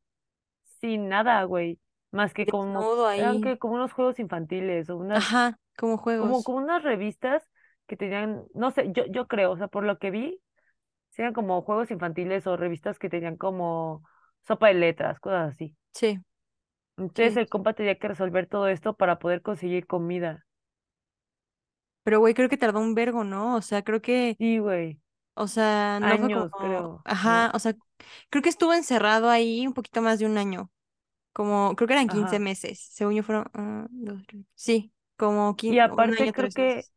sin 0.80 1.08
nada, 1.08 1.42
güey. 1.44 1.80
Más 2.12 2.34
que 2.34 2.48
como, 2.48 2.88
Desnudo 3.16 3.40
que 3.42 3.58
como 3.58 3.74
unos 3.74 3.92
juegos 3.92 4.18
infantiles 4.20 4.90
o 4.90 4.96
unas, 4.98 5.24
Ajá, 5.24 5.56
como 5.76 5.96
como, 6.16 6.42
juegos. 6.42 6.44
como 6.44 6.58
unas 6.58 6.82
revistas 6.82 7.48
que 7.86 7.96
tenían, 7.96 8.44
no 8.54 8.70
sé, 8.70 8.92
yo, 8.92 9.06
yo 9.06 9.28
creo, 9.28 9.52
o 9.52 9.56
sea, 9.58 9.68
por 9.68 9.84
lo 9.84 9.98
que 9.98 10.10
vi, 10.10 10.40
eran 11.16 11.34
como 11.34 11.62
juegos 11.62 11.90
infantiles 11.90 12.46
o 12.46 12.56
revistas 12.56 12.98
que 12.98 13.10
tenían 13.10 13.36
como 13.36 14.02
sopa 14.46 14.68
de 14.68 14.74
letras, 14.74 15.20
cosas 15.20 15.52
así. 15.54 15.76
Sí, 15.94 16.20
Entonces 17.00 17.36
sí. 17.36 17.38
el 17.38 17.48
compa 17.48 17.72
tenía 17.74 17.98
que 17.98 18.08
resolver 18.08 18.46
todo 18.46 18.68
esto 18.68 18.94
para 18.96 19.18
poder 19.18 19.42
conseguir 19.42 19.86
comida. 19.88 20.46
Pero, 22.02 22.20
güey, 22.20 22.34
creo 22.34 22.48
que 22.48 22.56
tardó 22.56 22.80
un 22.80 22.94
vergo, 22.94 23.24
¿no? 23.24 23.56
O 23.56 23.62
sea, 23.62 23.82
creo 23.84 24.00
que, 24.02 24.38
Sí, 24.38 24.58
güey. 24.58 25.00
o 25.34 25.48
sea, 25.48 26.00
no 26.00 26.18
fue 26.18 26.30
como, 26.30 26.44
Años, 26.44 26.52
creo, 26.56 27.04
ajá, 27.04 27.52
o 27.54 27.58
sea, 27.58 27.74
creo 28.30 28.42
que 28.42 28.48
estuvo 28.50 28.74
encerrado 28.74 29.30
ahí 29.30 29.66
un 29.66 29.74
poquito 29.74 30.02
más 30.02 30.18
de 30.18 30.26
un 30.26 30.38
año. 30.38 30.70
Como, 31.34 31.76
creo 31.76 31.88
que 31.88 31.94
eran 31.94 32.08
15 32.08 32.38
Ajá. 32.38 32.40
meses. 32.40 32.80
Según 32.92 33.14
yo 33.16 33.22
fueron, 33.24 33.46
ah, 33.54 33.86
dos, 33.90 34.22
tres. 34.28 34.44
Sí, 34.54 34.92
como 35.16 35.56
Y 35.66 35.78
15, 35.78 35.90
un 35.92 36.14
aparte 36.14 36.14
año, 36.14 36.32
creo 36.32 36.52
que, 36.52 36.86
meses. 36.86 36.92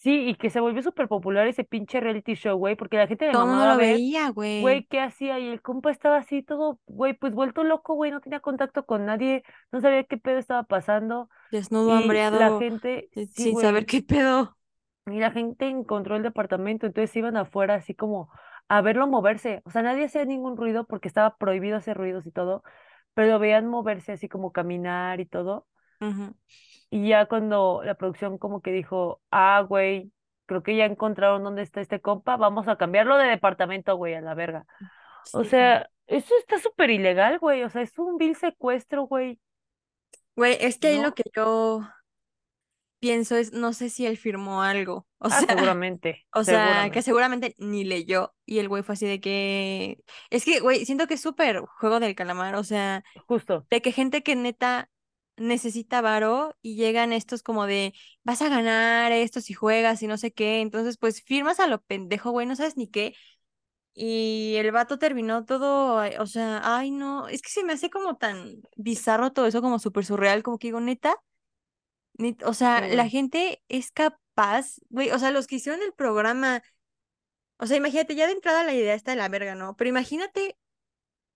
Sí, 0.00 0.28
y 0.30 0.36
que 0.36 0.50
se 0.50 0.60
volvió 0.60 0.82
súper 0.82 1.08
popular 1.08 1.46
ese 1.48 1.64
pinche 1.64 2.00
reality 2.00 2.34
show, 2.34 2.58
güey, 2.58 2.76
porque 2.76 2.98
la 2.98 3.08
gente 3.08 3.26
le 3.28 3.32
Todo 3.32 3.46
mamaba 3.46 3.66
lo 3.66 3.76
ver, 3.76 4.04
veía, 4.04 4.30
güey. 4.30 4.58
güey, 4.58 4.86
¿qué 4.86 5.00
hacía? 5.00 5.38
Y 5.40 5.48
el 5.48 5.62
compa 5.62 5.90
estaba 5.92 6.18
así 6.18 6.42
todo, 6.44 6.80
güey, 6.86 7.14
pues 7.14 7.34
vuelto 7.34 7.64
loco, 7.64 7.94
güey, 7.94 8.10
no 8.12 8.20
tenía 8.22 8.40
contacto 8.40 8.86
con 8.86 9.06
nadie, 9.06 9.44
no 9.72 9.80
sabía 9.82 10.04
qué 10.04 10.18
pedo 10.18 10.38
estaba 10.38 10.64
pasando. 10.64 11.30
Desnudo, 11.50 11.92
Y 11.92 12.28
la 12.30 12.50
hambreado, 12.50 12.52
gente, 12.52 13.10
eh, 13.14 13.26
sí, 13.36 13.54
sin 13.54 13.56
saber 13.56 13.86
qué 13.86 14.02
pedo. 14.02 14.56
y 15.06 15.18
la 15.20 15.30
gente 15.32 15.66
encontró 15.68 16.16
el 16.16 16.22
departamento, 16.22 16.86
entonces 16.86 17.14
iban 17.16 17.36
afuera 17.36 17.74
así 17.74 17.94
como 17.94 18.30
a 18.68 18.80
verlo 18.82 19.06
moverse. 19.06 19.62
O 19.64 19.70
sea, 19.70 19.82
nadie 19.82 20.04
hacía 20.04 20.24
ningún 20.24 20.56
ruido 20.56 20.84
porque 20.86 21.08
estaba 21.08 21.36
prohibido 21.36 21.76
hacer 21.76 21.96
ruidos 21.96 22.26
y 22.26 22.30
todo, 22.32 22.62
pero 23.14 23.28
lo 23.32 23.38
veían 23.38 23.66
moverse 23.66 24.12
así 24.12 24.28
como 24.28 24.52
caminar 24.52 25.20
y 25.20 25.26
todo. 25.26 25.66
Y 26.90 27.08
ya 27.08 27.26
cuando 27.26 27.82
la 27.84 27.94
producción 27.94 28.38
como 28.38 28.60
que 28.62 28.72
dijo, 28.72 29.22
ah, 29.30 29.60
güey, 29.68 30.12
creo 30.46 30.62
que 30.62 30.76
ya 30.76 30.86
encontraron 30.86 31.44
dónde 31.44 31.62
está 31.62 31.80
este 31.80 32.00
compa, 32.00 32.36
vamos 32.36 32.68
a 32.68 32.76
cambiarlo 32.76 33.16
de 33.16 33.26
departamento, 33.28 33.96
güey, 33.96 34.14
a 34.14 34.20
la 34.20 34.34
verga. 34.34 34.66
O 35.32 35.44
sea, 35.44 35.90
eso 36.06 36.34
está 36.38 36.58
súper 36.58 36.90
ilegal, 36.90 37.38
güey, 37.38 37.62
o 37.64 37.70
sea, 37.70 37.82
es 37.82 37.98
un 37.98 38.18
vil 38.18 38.36
secuestro, 38.36 39.04
güey, 39.06 39.40
Güey, 40.36 40.56
es 40.60 40.78
que 40.78 40.88
ahí 40.88 40.98
lo 40.98 41.08
¿no? 41.08 41.14
que 41.14 41.22
yo 41.34 41.82
pienso 42.98 43.36
es, 43.36 43.52
no 43.52 43.72
sé 43.72 43.90
si 43.90 44.06
él 44.06 44.16
firmó 44.16 44.62
algo. 44.62 45.06
O 45.22 45.28
Ah, 45.28 45.30
sea, 45.30 45.46
seguramente, 45.46 46.26
o 46.32 46.44
sea, 46.44 46.88
que 46.90 47.02
seguramente, 47.02 47.02
seguramente 47.02 47.54
ni 47.58 47.84
leyó. 47.84 48.34
Y 48.46 48.58
el 48.58 48.68
güey 48.68 48.82
fue 48.82 48.94
así 48.94 49.06
de 49.06 49.20
que. 49.20 50.02
Es 50.30 50.44
que, 50.46 50.60
güey, 50.60 50.86
siento 50.86 51.06
que 51.06 51.14
es 51.14 51.20
súper 51.20 51.60
juego 51.78 52.00
del 52.00 52.14
calamar. 52.14 52.54
O 52.54 52.64
sea, 52.64 53.04
justo, 53.26 53.66
de 53.70 53.82
que 53.82 53.92
gente 53.92 54.22
que 54.22 54.34
neta 54.34 54.88
necesita 55.40 56.00
varo 56.02 56.56
y 56.62 56.76
llegan 56.76 57.12
estos 57.12 57.42
como 57.42 57.66
de 57.66 57.94
vas 58.24 58.42
a 58.42 58.48
ganar 58.50 59.12
esto 59.12 59.40
si 59.42 59.54
juegas 59.54 60.02
y 60.02 60.08
no 60.08 60.18
sé 60.18 60.32
qué. 60.32 60.60
Entonces, 60.62 60.98
pues 60.98 61.22
firmas 61.22 61.60
a 61.60 61.68
lo 61.68 61.82
pendejo, 61.82 62.30
güey, 62.32 62.46
no 62.46 62.56
sabes 62.56 62.76
ni 62.78 62.88
qué. 62.88 63.14
Y 63.94 64.54
el 64.56 64.72
vato 64.72 64.98
terminó 64.98 65.44
todo, 65.44 66.02
o 66.20 66.26
sea, 66.26 66.62
ay 66.64 66.90
no, 66.92 67.28
es 67.28 67.42
que 67.42 67.50
se 67.50 67.64
me 67.64 67.74
hace 67.74 67.90
como 67.90 68.16
tan 68.16 68.56
bizarro 68.76 69.32
todo 69.32 69.46
eso, 69.46 69.62
como 69.62 69.78
súper 69.80 70.04
surreal, 70.06 70.42
como 70.42 70.58
que 70.58 70.68
digo, 70.68 70.80
neta, 70.80 71.16
net- 72.18 72.42
o 72.44 72.54
sí, 72.74 72.82
sea, 72.82 72.86
la 72.88 73.08
gente 73.08 73.62
es 73.68 73.90
capaz, 73.92 74.76
güey, 74.88 75.10
o 75.10 75.18
sea, 75.18 75.30
los 75.30 75.46
que 75.46 75.56
hicieron 75.56 75.82
el 75.82 75.92
programa, 75.94 76.62
o 77.58 77.66
sea, 77.66 77.76
imagínate, 77.76 78.14
ya 78.14 78.26
de 78.26 78.32
entrada 78.34 78.64
la 78.64 78.74
idea 78.74 78.94
está 78.94 79.12
de 79.12 79.18
la 79.18 79.28
verga, 79.28 79.54
¿no? 79.54 79.76
Pero 79.76 79.90
imagínate 79.90 80.58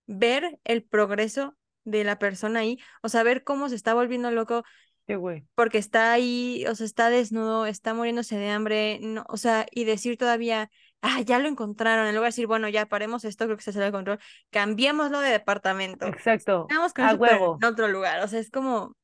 ver 0.07 0.59
el 0.65 0.83
progreso 0.83 1.57
de 1.85 2.03
la 2.03 2.19
persona 2.19 2.59
ahí, 2.59 2.77
o 3.01 3.09
sea, 3.09 3.23
ver 3.23 3.43
cómo 3.43 3.69
se 3.69 3.75
está 3.75 3.93
volviendo 3.93 4.29
loco 4.31 4.63
sí, 5.07 5.15
güey, 5.15 5.45
porque 5.55 5.77
está 5.77 6.11
ahí, 6.11 6.65
o 6.67 6.75
sea, 6.75 6.85
está 6.85 7.09
desnudo, 7.09 7.65
está 7.65 7.93
muriéndose 7.93 8.37
de 8.37 8.49
hambre, 8.49 8.99
no, 9.01 9.23
o 9.29 9.37
sea, 9.37 9.65
y 9.71 9.85
decir 9.85 10.17
todavía, 10.17 10.69
ah, 11.01 11.21
ya 11.21 11.39
lo 11.39 11.47
encontraron, 11.47 12.07
en 12.07 12.15
lugar 12.15 12.27
de 12.27 12.33
decir, 12.33 12.47
bueno, 12.47 12.67
ya 12.67 12.87
paremos 12.87 13.23
esto, 13.23 13.45
creo 13.45 13.57
que 13.57 13.63
se 13.63 13.71
sale 13.71 13.85
de 13.85 13.91
control, 13.91 14.19
cambiémoslo 14.49 15.19
de 15.19 15.29
departamento, 15.29 16.07
exacto, 16.07 16.67
vamos 16.69 16.93
con 16.93 17.05
a 17.05 17.13
huevo. 17.13 17.57
en 17.61 17.67
otro 17.67 17.87
lugar, 17.87 18.21
o 18.21 18.27
sea, 18.27 18.39
es 18.39 18.49
como, 18.49 18.95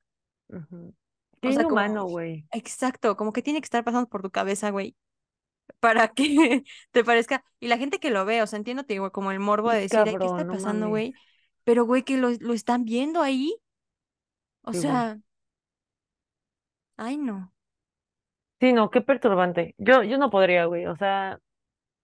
Ujú. 0.50 0.94
Qué 1.42 1.50
o 1.50 1.52
sea, 1.52 1.64
como, 1.64 1.76
inhumano, 1.76 2.06
güey. 2.06 2.46
exacto, 2.52 3.16
como 3.16 3.32
que 3.34 3.42
tiene 3.42 3.62
que 3.62 3.66
estar 3.66 3.84
pasando 3.84 4.10
por 4.10 4.22
tu 4.22 4.30
cabeza, 4.32 4.70
güey, 4.72 4.96
para 5.80 6.10
que 6.10 6.24
te 6.92 7.04
parezca, 7.04 7.44
y 7.60 7.68
la 7.68 7.78
gente 7.78 8.00
que 8.00 8.12
lo 8.12 8.26
ve, 8.26 8.42
o 8.42 8.48
sea, 8.48 8.58
entiendo, 8.58 8.84
te 8.84 8.94
digo, 8.94 9.12
como 9.12 9.32
el 9.32 9.40
morbo 9.40 9.72
de 9.72 9.82
decir, 9.82 10.04
¿qué 10.04 10.12
está 10.12 10.46
pasando, 10.48 10.90
güey? 10.90 11.14
Pero, 11.64 11.86
güey, 11.86 12.04
que 12.04 12.18
lo, 12.18 12.30
lo 12.40 12.54
están 12.54 12.86
viendo 12.86 13.22
ahí, 13.22 13.56
o 14.64 14.74
Sí, 14.74 14.80
sea, 14.82 15.20
ay, 16.98 17.18
no, 17.18 17.52
Sí, 18.60 18.74
no, 18.74 18.90
qué 18.92 19.02
perturbante. 19.02 19.74
Yo, 19.78 20.04
yo 20.04 20.18
no 20.18 20.30
podría, 20.30 20.66
güey. 20.66 20.86
O 20.86 20.96
sea, 20.96 21.40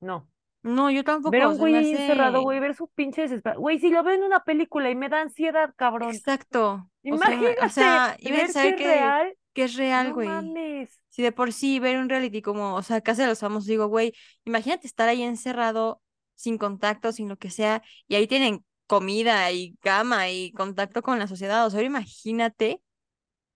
no. 0.01 0.29
no, 0.63 0.91
yo 0.91 1.03
Ver 1.25 1.43
a 1.43 1.47
tampoco, 1.47 1.49
un 1.49 1.57
se 1.57 1.65
me 1.67 1.71
güey 1.71 1.75
ahí 1.75 1.91
encerrado, 1.91 2.41
güey, 2.41 2.59
ver 2.59 2.75
su 2.75 2.87
pinche 2.89 3.21
desesperación. 3.23 3.61
Güey, 3.61 3.79
si 3.79 3.89
lo 3.89 4.03
veo 4.03 4.15
en 4.15 4.23
una 4.23 4.43
película 4.43 4.89
y 4.89 4.95
me 4.95 5.09
da 5.09 5.21
ansiedad, 5.21 5.73
cabrón. 5.75 6.09
Exacto. 6.13 6.89
O 7.07 7.17
sea, 7.17 7.35
ima- 7.35 7.55
o 7.59 7.69
Imagínate 7.69 7.69
sea, 7.69 8.15
y 8.19 8.31
ver 8.31 8.47
que 8.53 8.69
es 8.69 8.79
real. 8.81 9.37
que 9.53 9.63
es 9.65 9.75
real, 9.75 10.09
No 10.09 10.15
güey. 10.15 10.27
mames. 10.27 10.99
Si 11.09 11.21
de 11.23 11.31
por 11.31 11.53
sí 11.53 11.79
ver 11.79 11.97
un 11.97 12.09
reality 12.09 12.41
como, 12.41 12.75
o 12.75 12.81
sea, 12.83 13.01
Casa 13.01 13.23
de 13.23 13.29
los 13.29 13.39
Famosos, 13.39 13.67
digo, 13.67 13.87
güey, 13.87 14.13
imagínate 14.45 14.87
estar 14.87 15.09
ahí 15.09 15.23
encerrado, 15.23 16.01
sin 16.35 16.57
contacto, 16.57 17.11
sin 17.11 17.29
lo 17.29 17.37
que 17.37 17.49
sea, 17.49 17.81
y 18.07 18.15
ahí 18.15 18.27
tienen 18.27 18.65
comida 18.87 19.51
y 19.51 19.75
cama 19.77 20.29
y 20.29 20.51
contacto 20.53 21.01
con 21.03 21.19
la 21.19 21.27
sociedad. 21.27 21.65
O 21.65 21.69
sea, 21.69 21.81
imagínate 21.83 22.81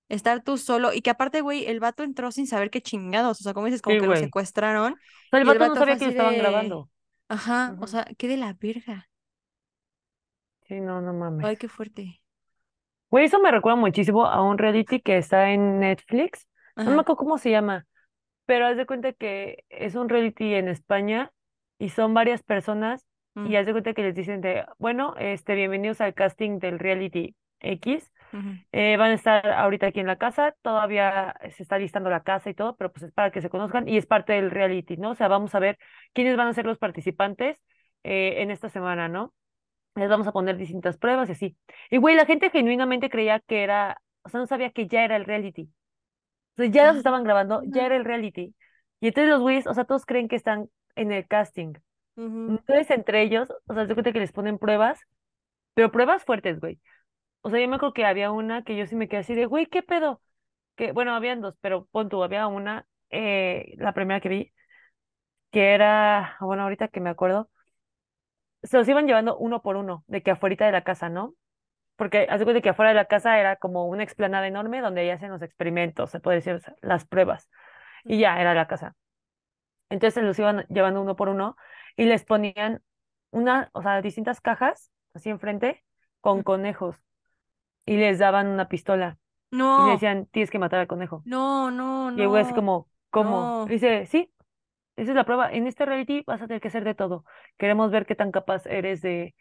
estar 0.10 0.44
tú 0.44 0.58
solo 0.58 0.94
y 0.94 1.02
que 1.02 1.10
aparte, 1.12 1.42
güey, 1.42 1.66
el 1.68 1.80
vato 1.80 2.04
entró 2.04 2.32
sin 2.32 2.48
saber 2.48 2.70
qué 2.72 2.82
chingados. 2.82 3.42
O 3.42 3.44
sea, 3.44 3.54
como 3.54 3.68
dices, 3.68 3.82
como 3.82 3.98
Sí, 3.98 4.00
que 4.00 4.08
lo 4.08 4.16
secuestraron 4.16 5.02
O 5.26 5.30
sea, 5.32 5.40
el 5.40 5.46
vato 5.46 5.66
no 5.66 5.76
sabía 5.76 5.98
que 5.98 6.06
lo 6.06 6.12
estaban 6.12 6.38
de, 6.38 6.38
grabando. 6.38 6.90
ajá, 7.30 7.78
o 7.82 7.88
sea, 7.88 8.06
qué 8.18 8.28
de 8.28 8.38
la 8.38 8.54
verga. 8.54 9.10
Sí, 10.68 10.80
no, 10.82 11.02
no 11.02 11.14
mames. 11.14 11.48
Ay, 11.48 11.58
qué 11.58 11.68
fuerte. 11.68 12.22
Güey, 13.10 13.26
eso 13.26 13.40
me 13.40 13.52
recuerda 13.52 13.76
muchísimo 13.80 14.26
a 14.26 14.42
un 14.42 14.58
reality 14.58 15.02
que 15.02 15.18
está 15.18 15.52
en 15.52 15.80
Netflix. 15.80 16.48
No 16.84 16.92
me 16.92 17.02
acuerdo 17.02 17.18
cómo 17.18 17.38
se 17.38 17.52
llama. 17.52 17.86
Pero 18.46 18.68
haz 18.68 18.78
de 18.78 18.86
cuenta 18.88 19.14
que 19.14 19.66
es 19.70 19.96
un 19.96 20.10
reality 20.10 20.56
en 20.56 20.68
España 20.70 21.32
y 21.80 21.90
son 21.90 22.14
varias 22.14 22.44
personas 22.44 23.08
mm, 23.36 23.48
y 23.48 23.56
haz 23.56 23.66
de 23.66 23.72
cuenta 23.72 23.94
que 23.94 24.04
les 24.04 24.16
dicen 24.16 24.42
de, 24.42 24.66
bueno, 24.78 25.16
este, 25.18 25.56
bienvenidos 25.56 26.02
al 26.02 26.14
casting 26.14 26.60
del 26.60 26.80
reality 26.80 27.36
X. 27.60 28.12
Eh, 28.72 28.96
van 28.98 29.12
a 29.12 29.14
estar 29.14 29.46
ahorita 29.46 29.88
aquí 29.88 30.00
en 30.00 30.08
la 30.08 30.16
casa, 30.16 30.56
todavía 30.62 31.36
se 31.56 31.64
está 31.64 31.78
listando 31.78 32.10
la 32.10 32.24
casa 32.24 32.50
y 32.50 32.54
todo, 32.54 32.76
pero 32.78 32.92
pues 32.92 33.04
es 33.04 33.12
para 33.12 33.30
que 33.32 33.42
se 33.42 33.50
conozcan 33.50 33.88
y 33.90 33.98
es 33.98 34.06
parte 34.06 34.34
del 34.34 34.52
reality, 34.52 34.96
¿no? 34.96 35.12
O 35.12 35.16
sea, 35.16 35.28
vamos 35.28 35.54
a 35.54 35.60
ver 35.60 35.78
quiénes 36.14 36.38
van 36.38 36.48
a 36.48 36.54
ser 36.54 36.66
los 36.66 36.78
participantes 36.78 37.58
eh, 38.04 38.42
en 38.42 38.52
esta 38.52 38.70
semana, 38.70 39.10
¿no? 39.10 39.34
Les 39.96 40.10
vamos 40.10 40.28
a 40.28 40.32
poner 40.32 40.56
distintas 40.56 40.98
pruebas 40.98 41.28
y 41.30 41.32
así. 41.34 41.58
Y 41.90 41.98
güey, 41.98 42.16
la 42.16 42.26
gente 42.26 42.50
genuinamente 42.50 43.10
creía 43.10 43.42
que 43.42 43.64
era, 43.64 44.02
o 44.24 44.30
sea, 44.30 44.40
no 44.40 44.48
sabía 44.48 44.72
que 44.72 44.88
ya 44.88 45.04
era 45.04 45.18
el 45.18 45.26
reality. 45.26 45.70
O 46.54 46.62
sea, 46.62 46.66
ya 46.68 46.88
los 46.88 46.98
estaban 46.98 47.24
grabando, 47.24 47.62
ya 47.66 47.86
era 47.86 47.98
el 47.98 48.06
reality. 48.06 48.56
Y 49.02 49.08
entonces 49.08 49.30
los 49.30 49.42
güeyes, 49.42 49.68
o 49.68 49.74
sea, 49.74 49.84
todos 49.84 50.06
creen 50.06 50.28
que 50.30 50.38
están 50.38 50.70
en 50.96 51.12
el 51.12 51.28
casting. 51.28 51.74
Entonces, 52.48 52.90
entre 52.92 53.22
ellos, 53.24 53.50
o 53.68 53.74
sea, 53.74 53.88
se 53.88 53.94
cuenta 53.94 54.12
que 54.14 54.20
les 54.20 54.32
ponen 54.32 54.58
pruebas, 54.60 55.00
pero 55.76 55.92
pruebas 55.92 56.26
fuertes, 56.26 56.60
güey. 56.60 56.80
O 57.42 57.50
sea, 57.52 57.60
yo 57.62 57.68
me 57.70 57.78
acuerdo 57.78 57.94
que 57.94 58.06
había 58.06 58.32
una 58.32 58.64
que 58.64 58.78
yo 58.78 58.88
sí 58.88 58.96
me 58.96 59.08
quedé 59.10 59.22
así 59.22 59.36
de, 59.36 59.46
güey, 59.48 59.68
¿qué 59.68 59.84
pedo? 59.84 60.22
Que, 60.76 60.92
bueno, 60.94 61.16
habían 61.16 61.42
dos, 61.42 61.56
pero 61.62 61.88
pon 61.92 62.10
tú, 62.10 62.24
había 62.24 62.48
una, 62.48 62.88
eh, 63.12 63.74
la 63.78 63.94
primera 63.94 64.22
que 64.22 64.30
vi, 64.30 64.54
que 65.52 65.74
era, 65.74 66.38
bueno, 66.42 66.64
ahorita 66.64 66.88
que 66.90 67.00
me 67.02 67.10
acuerdo, 67.10 67.50
se 68.64 68.78
los 68.78 68.88
iban 68.88 69.08
llevando 69.08 69.38
uno 69.38 69.62
por 69.62 69.76
uno, 69.76 70.04
de 70.08 70.22
que 70.24 70.32
afuera 70.32 70.66
de 70.66 70.72
la 70.72 70.84
casa, 70.84 71.10
¿no? 71.10 71.36
Porque 71.98 72.28
hace 72.30 72.46
cuenta 72.46 72.62
que 72.62 72.70
afuera 72.70 72.90
de 72.92 72.96
la 72.96 73.06
casa 73.06 73.40
era 73.40 73.58
como 73.58 73.88
una 73.88 74.04
explanada 74.04 74.48
enorme 74.48 74.82
donde 74.82 75.02
ahí 75.02 75.12
hacen 75.12 75.32
los 75.32 75.42
experimentos, 75.44 76.12
se 76.12 76.20
puede 76.22 76.38
decir, 76.38 76.62
las 76.82 77.06
pruebas. 77.06 77.50
Y 78.06 78.20
ya 78.20 78.40
era 78.42 78.54
la 78.56 78.68
casa. 78.68 78.96
Entonces 79.92 80.24
los 80.24 80.40
iban 80.40 80.66
llevando 80.70 81.02
uno 81.04 81.18
por 81.18 81.30
uno 81.30 81.58
y 81.98 82.06
les 82.06 82.26
ponían 82.26 82.84
una, 83.32 83.72
o 83.74 83.84
sea, 83.84 84.02
distintas 84.04 84.42
cajas 84.42 84.92
así 85.16 85.30
enfrente 85.32 85.86
con 86.22 86.44
conejos 86.44 86.98
y 87.86 87.98
les 87.98 88.20
daban 88.20 88.48
una 88.48 88.70
pistola 88.70 89.18
y 89.76 89.84
le 89.84 89.92
No, 89.92 89.94
decían, 89.94 90.28
tienes 90.28 90.52
que 90.52 90.60
matar 90.60 90.80
al 90.82 90.88
conejo. 90.88 91.26
no, 91.26 91.70
no, 91.72 92.12
Y 92.16 92.22
el 92.22 92.30
güey 92.30 92.42
así 92.42 92.54
no, 92.54 92.54
como, 92.54 92.90
¿cómo? 93.10 93.56
no. 93.56 93.68
Y 93.68 93.74
dice, 93.74 94.06
sí, 94.08 94.34
esa 94.98 95.12
es 95.12 95.16
la 95.18 95.26
prueba. 95.26 95.52
En 95.54 95.68
este 95.68 95.86
reality 95.86 96.24
vas 96.28 96.42
a 96.42 96.48
tener 96.48 96.62
que 96.62 96.70
hacer 96.70 96.84
de 96.86 96.96
todo. 96.96 97.26
Queremos 97.58 97.92
ver 97.92 98.06
qué 98.08 98.16
tan 98.16 98.32
capaz 98.32 98.66
eres 98.68 99.02
de, 99.02 99.36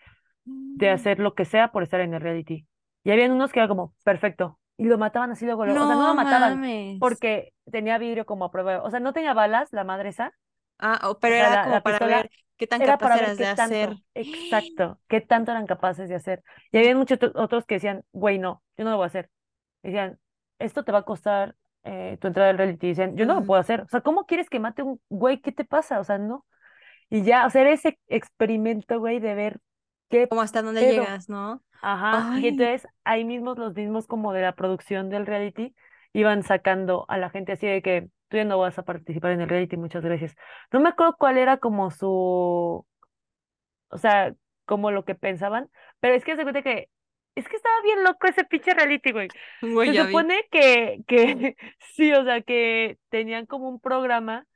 de 0.74 0.90
Mm. 0.90 0.90
hacer 0.90 1.20
lo 1.20 1.34
que 1.34 1.44
sea 1.44 1.72
por 1.72 1.82
estar 1.82 2.00
en 2.00 2.14
el 2.14 2.20
reality. 2.22 2.66
Y 3.04 3.10
habían 3.12 3.32
unos 3.32 3.52
que 3.52 3.60
era 3.60 3.68
como, 3.68 3.94
perfecto. 4.04 4.60
Y 4.80 4.84
lo 4.86 4.98
mataban 4.98 5.30
así 5.30 5.44
luego, 5.44 5.64
luego. 5.66 5.84
O 5.84 5.86
sea, 5.86 5.96
no 5.96 6.08
lo 6.08 6.14
mataban 6.14 6.54
mames. 6.60 6.98
porque 6.98 7.52
tenía 7.70 7.98
vidrio 7.98 8.24
como 8.26 8.46
a 8.46 8.50
prueba. 8.50 8.82
O 8.82 8.90
sea, 8.90 9.00
no 9.00 9.12
tenía 9.12 9.34
balas, 9.34 9.68
la 9.72 9.84
madre 9.84 10.08
esa. 10.08 10.32
Ah, 10.78 10.98
oh, 11.04 11.18
pero 11.18 11.34
era 11.36 11.50
la, 11.50 11.62
como 11.64 11.74
la 11.74 11.82
para 11.82 11.98
pistola 11.98 12.16
ver 12.16 12.30
qué 12.56 12.66
tan 12.66 12.80
era 12.82 12.92
capaz 12.92 13.04
para 13.08 13.16
ver 13.16 13.24
eras 13.24 13.38
de 13.38 13.46
hacer. 13.46 13.96
exacto, 14.14 14.98
qué 15.08 15.20
tanto 15.20 15.50
eran 15.50 15.66
capaces 15.66 16.08
de 16.08 16.14
hacer. 16.14 16.42
Y 16.72 16.78
había 16.78 16.96
muchos 16.96 17.16
otro- 17.22 17.32
otros 17.42 17.66
que 17.66 17.74
decían, 17.74 18.04
güey, 18.12 18.38
no, 18.38 18.62
yo 18.78 18.84
no 18.84 18.90
lo 18.92 18.96
voy 18.96 19.04
a 19.04 19.06
hacer. 19.08 19.30
Decían, 19.82 20.18
esto 20.58 20.84
te 20.84 20.92
va 20.92 20.98
a 20.98 21.02
costar 21.02 21.54
eh, 21.84 22.16
tu 22.20 22.26
entrada 22.28 22.50
al 22.50 22.58
reality. 22.58 22.86
Y 22.86 22.90
decían, 22.90 23.16
yo 23.16 23.26
no 23.26 23.34
lo 23.34 23.44
puedo 23.44 23.60
hacer. 23.60 23.82
O 23.82 23.88
sea, 23.88 24.00
¿cómo 24.00 24.24
quieres 24.26 24.48
que 24.50 24.60
mate 24.60 24.82
un 24.82 25.00
güey? 25.10 25.40
¿Qué 25.40 25.52
te 25.52 25.64
pasa? 25.64 26.00
O 26.00 26.04
sea, 26.04 26.18
no. 26.18 26.46
Y 27.10 27.22
ya, 27.24 27.46
o 27.46 27.50
sea, 27.50 27.62
era 27.62 27.72
ese 27.72 27.98
experimento, 28.08 28.98
güey, 29.00 29.20
de 29.20 29.34
ver 29.34 29.58
qué 30.10 30.28
Como 30.28 30.42
hasta 30.42 30.62
dónde 30.62 30.82
llegas, 30.82 31.28
¿no? 31.28 31.62
Ajá. 31.80 32.38
Y 32.40 32.48
entonces 32.48 32.86
ahí 33.04 33.24
mismos, 33.24 33.56
los 33.56 33.74
mismos 33.74 34.06
como 34.06 34.32
de 34.32 34.42
la 34.42 34.54
producción 34.54 35.08
del 35.08 35.26
reality, 35.26 35.74
iban 36.12 36.42
sacando 36.42 37.06
a 37.08 37.16
la 37.16 37.30
gente 37.30 37.52
así 37.52 37.66
de 37.66 37.80
que 37.80 38.08
tú 38.28 38.36
ya 38.36 38.44
no 38.44 38.58
vas 38.58 38.78
a 38.78 38.84
participar 38.84 39.32
en 39.32 39.40
el 39.40 39.48
reality, 39.48 39.76
muchas 39.76 40.04
gracias. 40.04 40.34
No 40.72 40.80
me 40.80 40.90
acuerdo 40.90 41.16
cuál 41.18 41.38
era 41.38 41.56
como 41.56 41.90
su 41.90 42.84
o 43.90 43.98
sea, 43.98 44.34
como 44.64 44.90
lo 44.90 45.04
que 45.04 45.14
pensaban, 45.14 45.68
pero 46.00 46.14
es 46.14 46.24
que 46.24 46.36
se 46.36 46.42
cuenta 46.42 46.62
que 46.62 46.88
es 47.36 47.48
que 47.48 47.56
estaba 47.56 47.80
bien 47.82 48.02
loco 48.04 48.26
ese 48.26 48.44
pinche 48.44 48.74
reality, 48.74 49.12
güey. 49.12 49.28
güey, 49.62 49.94
Se 49.94 50.04
supone 50.04 50.46
que, 50.50 51.00
que 51.06 51.56
sí, 51.94 52.12
o 52.12 52.24
sea, 52.24 52.42
que 52.42 52.98
tenían 53.08 53.46
como 53.46 53.68
un 53.68 53.80
programa. 53.80 54.46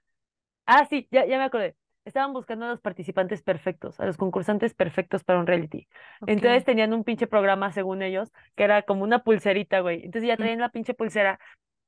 Ah, 0.67 0.87
sí, 0.88 1.07
ya, 1.11 1.27
ya 1.27 1.38
me 1.38 1.45
acordé. 1.45 1.77
Estaban 2.05 2.33
buscando 2.35 2.67
a 2.67 2.69
los 2.69 2.81
participantes 2.81 3.43
perfectos, 3.43 3.99
a 3.99 4.05
los 4.07 4.17
concursantes 4.19 4.75
perfectos 4.75 5.25
para 5.25 5.38
un 5.40 5.47
reality. 5.47 5.88
Entonces 6.27 6.64
tenían 6.64 6.93
un 6.93 7.03
pinche 7.05 7.27
programa, 7.27 7.73
según 7.73 8.03
ellos, 8.03 8.31
que 8.57 8.64
era 8.64 8.83
como 8.83 9.05
una 9.05 9.25
pulserita, 9.25 9.81
güey. 9.81 10.05
Entonces 10.05 10.29
ya 10.29 10.37
Mm, 10.38 10.38
traían 10.38 10.61
la 10.61 10.69
pinche 10.69 10.93
pulsera 10.95 11.38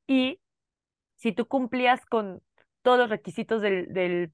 y 0.07 0.41
si 1.17 1.33
tú 1.33 1.47
cumplías 1.49 2.05
con 2.07 2.43
todos 2.83 2.99
los 2.99 3.11
requisitos 3.11 3.63
del, 3.63 3.93
del 3.93 4.33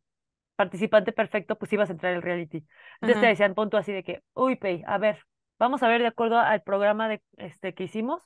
participante 0.56 1.12
perfecto, 1.12 1.58
pues 1.58 1.72
ibas 1.72 1.90
a 1.90 1.92
entrar 1.92 2.14
al 2.14 2.22
reality. 2.22 2.64
Entonces 2.96 3.20
te 3.20 3.26
Ajá. 3.26 3.28
decían, 3.28 3.54
punto 3.54 3.76
así 3.76 3.92
de 3.92 4.02
que, 4.04 4.22
uy, 4.34 4.56
Pei, 4.56 4.82
a 4.86 4.98
ver, 4.98 5.24
vamos 5.58 5.82
a 5.82 5.88
ver 5.88 6.00
de 6.02 6.08
acuerdo 6.08 6.38
al 6.38 6.62
programa 6.62 7.08
de, 7.08 7.22
este, 7.38 7.74
que 7.74 7.84
hicimos 7.84 8.22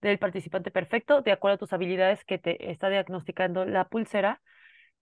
del 0.00 0.18
participante 0.18 0.70
perfecto, 0.70 1.22
de 1.22 1.32
acuerdo 1.32 1.56
a 1.56 1.58
tus 1.58 1.72
habilidades 1.72 2.24
que 2.24 2.38
te 2.38 2.70
está 2.70 2.88
diagnosticando 2.88 3.64
la 3.64 3.88
pulsera 3.88 4.42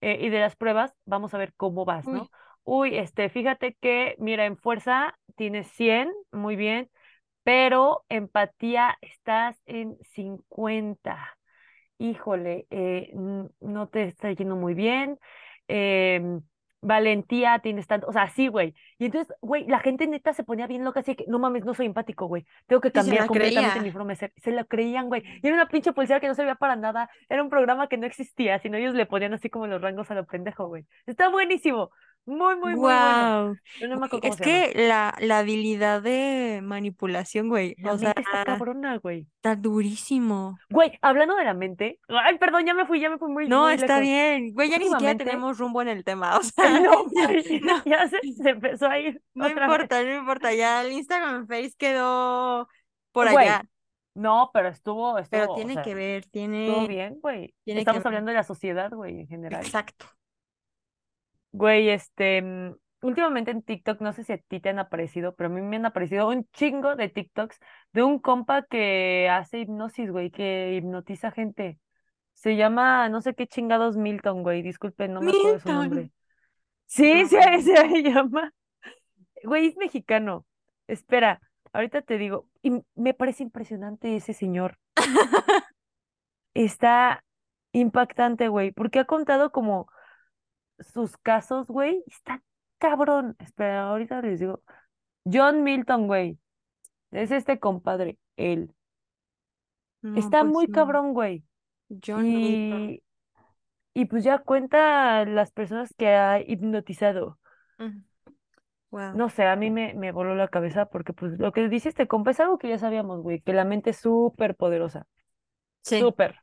eh, 0.01 0.17
y 0.21 0.29
de 0.29 0.39
las 0.39 0.55
pruebas, 0.55 0.93
vamos 1.05 1.33
a 1.33 1.37
ver 1.37 1.53
cómo 1.55 1.85
vas, 1.85 2.11
¿no? 2.11 2.29
Uy, 2.63 2.97
este, 2.97 3.29
fíjate 3.29 3.75
que, 3.79 4.15
mira, 4.19 4.45
en 4.45 4.57
fuerza 4.57 5.17
tienes 5.35 5.67
100 5.67 6.11
muy 6.31 6.55
bien, 6.55 6.89
pero 7.43 8.03
empatía 8.09 8.97
estás 9.01 9.61
en 9.65 9.97
cincuenta 10.03 11.37
híjole, 11.97 12.67
eh, 12.69 13.11
no 13.59 13.87
te 13.89 14.03
está 14.03 14.31
yendo 14.31 14.55
muy 14.55 14.73
bien, 14.73 15.19
em, 15.67 16.41
valentía 16.81 17.59
tienes 17.59 17.87
tanto, 17.87 18.07
o 18.07 18.13
sea, 18.13 18.29
sí, 18.29 18.47
güey. 18.47 18.75
Y 18.97 19.05
entonces, 19.05 19.35
güey, 19.41 19.65
la 19.67 19.79
gente 19.79 20.07
neta 20.07 20.33
se 20.33 20.43
ponía 20.43 20.67
bien 20.67 20.83
loca, 20.83 20.99
así 20.99 21.15
que, 21.15 21.25
no 21.27 21.39
mames, 21.39 21.65
no 21.65 21.73
soy 21.73 21.85
empático, 21.85 22.27
güey. 22.27 22.45
Tengo 22.67 22.81
que 22.81 22.91
cambiar 22.91 23.27
completamente 23.27 23.81
mi 23.81 23.91
forma 23.91 24.09
de 24.11 24.15
ser. 24.15 24.33
Se 24.37 24.51
lo 24.51 24.65
creían, 24.65 25.07
güey. 25.07 25.23
Y 25.41 25.47
era 25.47 25.55
una 25.55 25.67
pinche 25.67 25.93
pulsera 25.93 26.19
que 26.19 26.27
no 26.27 26.35
servía 26.35 26.55
para 26.55 26.75
nada. 26.75 27.09
Era 27.29 27.43
un 27.43 27.49
programa 27.49 27.87
que 27.87 27.97
no 27.97 28.05
existía, 28.05 28.59
sino 28.59 28.77
ellos 28.77 28.93
le 28.93 29.05
ponían 29.05 29.33
así 29.33 29.49
como 29.49 29.67
los 29.67 29.81
rangos 29.81 30.09
a 30.11 30.15
lo 30.15 30.25
pendejo, 30.25 30.67
güey. 30.67 30.85
Está 31.05 31.29
buenísimo. 31.29 31.91
Muy, 32.27 32.55
muy, 32.57 32.75
muy 32.75 32.75
bueno. 32.75 33.45
Wow. 33.47 33.57
Pero 33.79 33.93
no 33.93 33.99
me 34.01 34.05
acuerdo 34.05 34.21
cómo 34.21 34.33
Es 34.33 34.41
que 34.41 34.73
la, 34.75 35.15
la 35.19 35.39
habilidad 35.39 36.01
de 36.01 36.59
manipulación, 36.61 37.47
güey, 37.49 37.75
La 37.77 37.93
o 37.93 37.97
sea, 37.97 38.11
está 38.11 38.43
cabrona, 38.43 38.97
güey. 38.97 39.27
está 39.37 39.55
durísimo. 39.55 40.59
Güey, 40.69 40.99
hablando 41.01 41.35
de 41.35 41.45
la 41.45 41.53
mente, 41.53 41.99
ay, 42.09 42.37
perdón, 42.37 42.65
ya 42.65 42.73
me 42.73 42.85
fui, 42.85 42.99
ya 42.99 43.09
me 43.09 43.17
fui 43.17 43.31
muy, 43.31 43.47
No, 43.47 43.63
muy 43.63 43.73
está 43.73 43.99
lejos. 43.99 44.01
bien. 44.01 44.53
Güey, 44.53 44.69
ya 44.69 44.77
ni 44.77 44.89
siquiera 44.89 45.15
tenemos 45.15 45.57
rumbo 45.57 45.81
en 45.81 45.87
el 45.87 46.03
tema. 46.03 46.37
O 46.37 46.43
sea, 46.43 46.79
no, 46.79 47.05
ya, 47.15 47.27
güey, 47.27 47.61
no, 47.61 47.81
ya 47.85 48.07
se, 48.09 48.19
se 48.33 48.49
empezó 48.49 48.87
a 48.87 48.99
ir 48.99 49.21
no 49.33 49.45
otra 49.45 49.69
vez. 49.69 49.75
importa, 49.75 50.03
no 50.03 50.17
importa. 50.17 50.53
Ya 50.53 50.81
el 50.81 50.91
Instagram 50.91 51.47
Face 51.47 51.73
quedó 51.77 52.67
por 53.13 53.27
allá. 53.29 53.63
No, 54.15 54.49
pero 54.53 54.69
estuvo, 54.69 55.13
Pero 55.29 55.45
estuvo, 55.45 55.53
o 55.53 55.55
tiene 55.55 55.73
sea, 55.75 55.83
que 55.83 55.93
ver, 55.95 56.17
estuvo 56.19 56.31
tiene, 56.31 56.87
bien, 56.87 57.19
güey. 57.21 57.53
que 57.65 57.79
Estamos 57.79 58.05
hablando 58.05 58.31
de 58.31 58.35
la 58.37 58.43
sociedad, 58.43 58.91
güey, 58.91 59.21
en 59.21 59.27
general. 59.27 59.61
Exacto. 59.63 60.07
Güey, 61.57 61.89
este, 61.89 62.41
mm, 62.41 62.75
últimamente 63.01 63.51
en 63.51 63.63
TikTok, 63.63 63.99
no 64.01 64.13
sé 64.13 64.23
si 64.23 64.33
a 64.33 64.37
ti 64.37 64.59
te 64.59 64.69
han 64.69 64.79
aparecido, 64.79 65.35
pero 65.35 65.49
a 65.49 65.53
mí 65.53 65.61
me 65.61 65.77
han 65.77 65.85
aparecido 65.85 66.27
un 66.29 66.47
chingo 66.53 66.95
de 66.95 67.09
TikToks 67.09 67.57
de 67.93 68.03
un 68.03 68.19
compa 68.19 68.63
que 68.63 69.27
hace 69.31 69.59
hipnosis, 69.59 70.11
güey, 70.11 70.29
que 70.29 70.75
hipnotiza 70.75 71.31
gente. 71.31 71.79
Se 72.33 72.55
llama, 72.55 73.09
no 73.09 73.21
sé 73.21 73.33
qué 73.33 73.47
chingados 73.47 73.97
Milton, 73.97 74.43
güey, 74.43 74.61
disculpen, 74.61 75.13
no 75.13 75.21
me 75.21 75.31
acuerdo 75.31 75.53
de 75.53 75.59
su 75.59 75.69
Milton. 75.69 75.75
nombre. 75.89 76.11
Sí, 76.85 77.25
sí, 77.27 77.37
se 77.63 78.03
llama. 78.03 78.53
Güey, 79.43 79.67
es 79.67 79.77
mexicano. 79.77 80.45
Espera, 80.87 81.41
ahorita 81.73 82.01
te 82.03 82.17
digo. 82.17 82.47
Y 82.61 82.83
me 82.95 83.13
parece 83.13 83.43
impresionante 83.43 84.15
ese 84.15 84.33
señor. 84.33 84.77
Está 86.53 87.23
impactante, 87.71 88.47
güey, 88.47 88.71
porque 88.71 88.99
ha 88.99 89.05
contado 89.05 89.51
como 89.51 89.87
sus 90.79 91.17
casos, 91.17 91.67
güey. 91.67 92.03
Está 92.07 92.43
cabrón. 92.77 93.35
Espera, 93.39 93.89
ahorita 93.89 94.21
les 94.21 94.39
digo. 94.39 94.61
John 95.31 95.63
Milton, 95.63 96.07
güey. 96.07 96.39
Es 97.11 97.31
este 97.31 97.59
compadre, 97.59 98.17
él. 98.37 98.73
No, 100.01 100.15
Está 100.15 100.39
pues 100.39 100.51
muy 100.51 100.67
no. 100.67 100.73
cabrón, 100.73 101.13
güey. 101.13 101.43
John 102.05 102.33
Milton. 102.33 102.95
Y, 102.95 103.03
y 103.93 104.05
pues 104.05 104.23
ya 104.23 104.39
cuenta 104.39 105.25
las 105.25 105.51
personas 105.51 105.93
que 105.97 106.09
ha 106.09 106.41
hipnotizado. 106.41 107.39
Wow. 108.91 109.13
No 109.13 109.29
sé, 109.29 109.45
a 109.45 109.55
mí 109.55 109.69
me, 109.71 109.93
me 109.95 110.11
voló 110.11 110.35
la 110.35 110.47
cabeza 110.49 110.85
porque 110.87 111.13
pues 111.13 111.39
lo 111.39 111.51
que 111.51 111.67
dice 111.69 111.89
este 111.89 112.07
compa 112.07 112.31
es 112.31 112.39
algo 112.39 112.57
que 112.57 112.69
ya 112.69 112.77
sabíamos, 112.79 113.21
güey, 113.21 113.41
que 113.41 113.53
la 113.53 113.65
mente 113.65 113.91
es 113.91 113.97
súper 113.97 114.55
poderosa. 114.55 115.07
Sí, 115.83 115.99
Súper. 115.99 116.35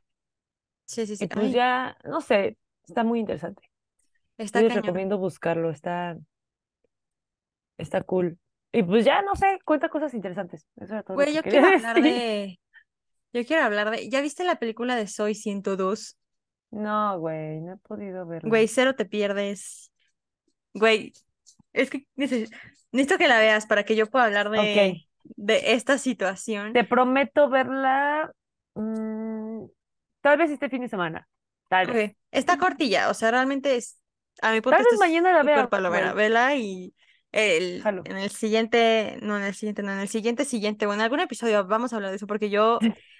sí, 0.85 1.05
sí, 1.07 1.15
Y 1.19 1.27
sí. 1.27 1.27
pues 1.27 1.49
Ay, 1.49 1.51
ya, 1.51 1.97
no 2.03 2.21
sé, 2.21 2.57
está 2.87 3.03
muy 3.03 3.19
interesante. 3.19 3.61
Yo 4.37 4.43
está 4.45 4.61
les 4.61 4.69
cañón. 4.69 4.83
recomiendo 4.83 5.17
buscarlo, 5.17 5.69
está, 5.69 6.17
está 7.77 8.01
cool. 8.03 8.37
Y 8.71 8.83
pues 8.83 9.05
ya, 9.05 9.21
no 9.21 9.35
sé, 9.35 9.59
cuenta 9.65 9.89
cosas 9.89 10.13
interesantes. 10.13 10.65
Eso 10.75 10.93
era 10.93 11.03
todo 11.03 11.15
Güey, 11.15 11.33
yo 11.33 11.41
quiero 11.43 11.67
hablar 11.67 12.01
de. 12.01 12.59
Yo 13.33 13.45
quiero 13.45 13.63
hablar 13.63 13.91
de. 13.91 14.09
¿Ya 14.09 14.21
viste 14.21 14.43
la 14.43 14.55
película 14.59 14.95
de 14.95 15.07
Soy 15.07 15.35
102? 15.35 16.17
No, 16.71 17.19
güey, 17.19 17.61
no 17.61 17.73
he 17.73 17.77
podido 17.77 18.25
Güey, 18.25 18.41
verla. 18.41 18.67
cero 18.67 18.95
te 18.95 19.05
pierdes. 19.05 19.91
Güey, 20.73 21.13
es 21.71 21.89
que 21.89 22.05
neces- 22.17 22.49
necesito 22.91 23.17
que 23.17 23.27
la 23.29 23.39
veas 23.39 23.65
para 23.65 23.83
que 23.83 23.95
yo 23.95 24.07
pueda 24.07 24.25
hablar 24.25 24.49
de, 24.49 25.05
de 25.23 25.73
esta 25.73 25.97
situación. 25.97 26.73
te 26.73 26.83
prometo 26.83 27.49
verla 27.49 28.33
mm, 28.73 29.65
tal 30.21 30.37
vez 30.37 30.51
este 30.51 30.69
fin 30.69 30.81
de 30.81 30.89
semana. 30.89 31.27
Tal 31.69 31.87
vez. 31.87 32.13
Está 32.31 32.57
cortilla, 32.57 33.09
o 33.09 33.13
sea, 33.13 33.31
realmente 33.31 33.75
es. 33.77 33.97
A 34.41 34.51
mi 34.51 34.61
punto 34.61 34.77
Tal 34.77 34.85
vez 34.91 34.99
mañana 34.99 35.31
la 35.33 35.43
vea, 35.43 35.69
palomera. 35.69 36.13
güey. 36.13 36.13
Vela 36.13 36.55
y 36.55 36.93
el, 37.31 37.83
en 38.03 38.17
el 38.17 38.29
siguiente, 38.29 39.17
no 39.21 39.37
en 39.37 39.43
el 39.43 39.53
siguiente, 39.55 39.83
no 39.83 39.91
en 39.93 39.99
el 39.99 40.07
siguiente, 40.07 40.45
siguiente, 40.45 40.85
bueno, 40.85 41.01
en 41.01 41.05
algún 41.05 41.19
episodio 41.19 41.65
vamos 41.67 41.93
a 41.93 41.97
hablar 41.97 42.11
de 42.11 42.17
eso 42.17 42.27
porque 42.27 42.49
yo 42.49 42.79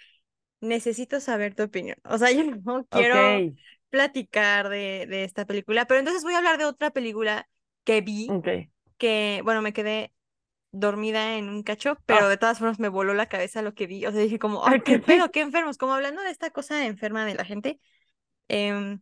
necesito 0.62 1.20
saber 1.20 1.56
tu 1.56 1.64
opinión. 1.64 1.98
O 2.06 2.18
sea, 2.18 2.32
yo 2.34 2.44
no 2.64 2.86
quiero 2.88 3.48
platicar 3.90 4.70
de, 4.70 5.06
de 5.10 5.24
esta 5.24 5.46
película, 5.46 5.86
pero 5.86 6.00
entonces 6.00 6.24
voy 6.24 6.34
a 6.34 6.38
hablar 6.40 6.58
de 6.58 6.66
otra 6.66 6.92
película 6.92 7.50
que 7.84 8.02
vi, 8.02 8.38
ok. 8.38 8.48
que, 8.98 9.42
bueno, 9.44 9.62
me 9.62 9.74
quedé 9.74 10.14
dormida 10.72 11.38
en 11.38 11.50
un 11.50 11.64
cacho, 11.64 11.98
pero 12.06 12.28
Ah, 12.28 12.30
de 12.30 12.38
todas 12.38 12.60
formas 12.60 12.80
me 12.80 12.90
voló 12.90 13.14
la 13.14 13.28
cabeza 13.30 13.62
lo 13.62 13.74
que 13.76 13.88
vi. 13.88 14.06
O 14.06 14.12
sea, 14.12 14.22
dije 14.22 14.40
como, 14.40 14.66
ay, 14.68 14.82
qué 14.82 15.00
pedo, 15.00 15.32
qué 15.32 15.42
enfermos. 15.42 15.78
Como 15.78 15.94
hablando 15.94 16.22
de 16.22 16.32
esta 16.32 16.52
cosa 16.52 16.86
enferma 16.86 17.26
de 17.26 17.36
la 17.36 17.46
gente. 17.46 17.80
em, 18.50 19.02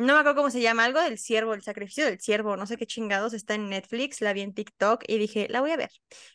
no 0.00 0.14
me 0.14 0.20
acuerdo 0.20 0.36
cómo 0.36 0.50
se 0.50 0.60
llama, 0.60 0.84
algo 0.84 1.00
del 1.00 1.18
ciervo, 1.18 1.54
el 1.54 1.62
sacrificio 1.62 2.04
del 2.06 2.20
ciervo, 2.20 2.56
no 2.56 2.66
sé 2.66 2.76
qué 2.76 2.86
chingados, 2.86 3.32
está 3.34 3.54
en 3.54 3.68
Netflix, 3.68 4.20
la 4.20 4.32
vi 4.32 4.40
en 4.42 4.54
TikTok 4.54 5.04
y 5.06 5.18
dije, 5.18 5.46
la 5.50 5.60
voy 5.60 5.70
a 5.72 5.76
ver. 5.76 5.90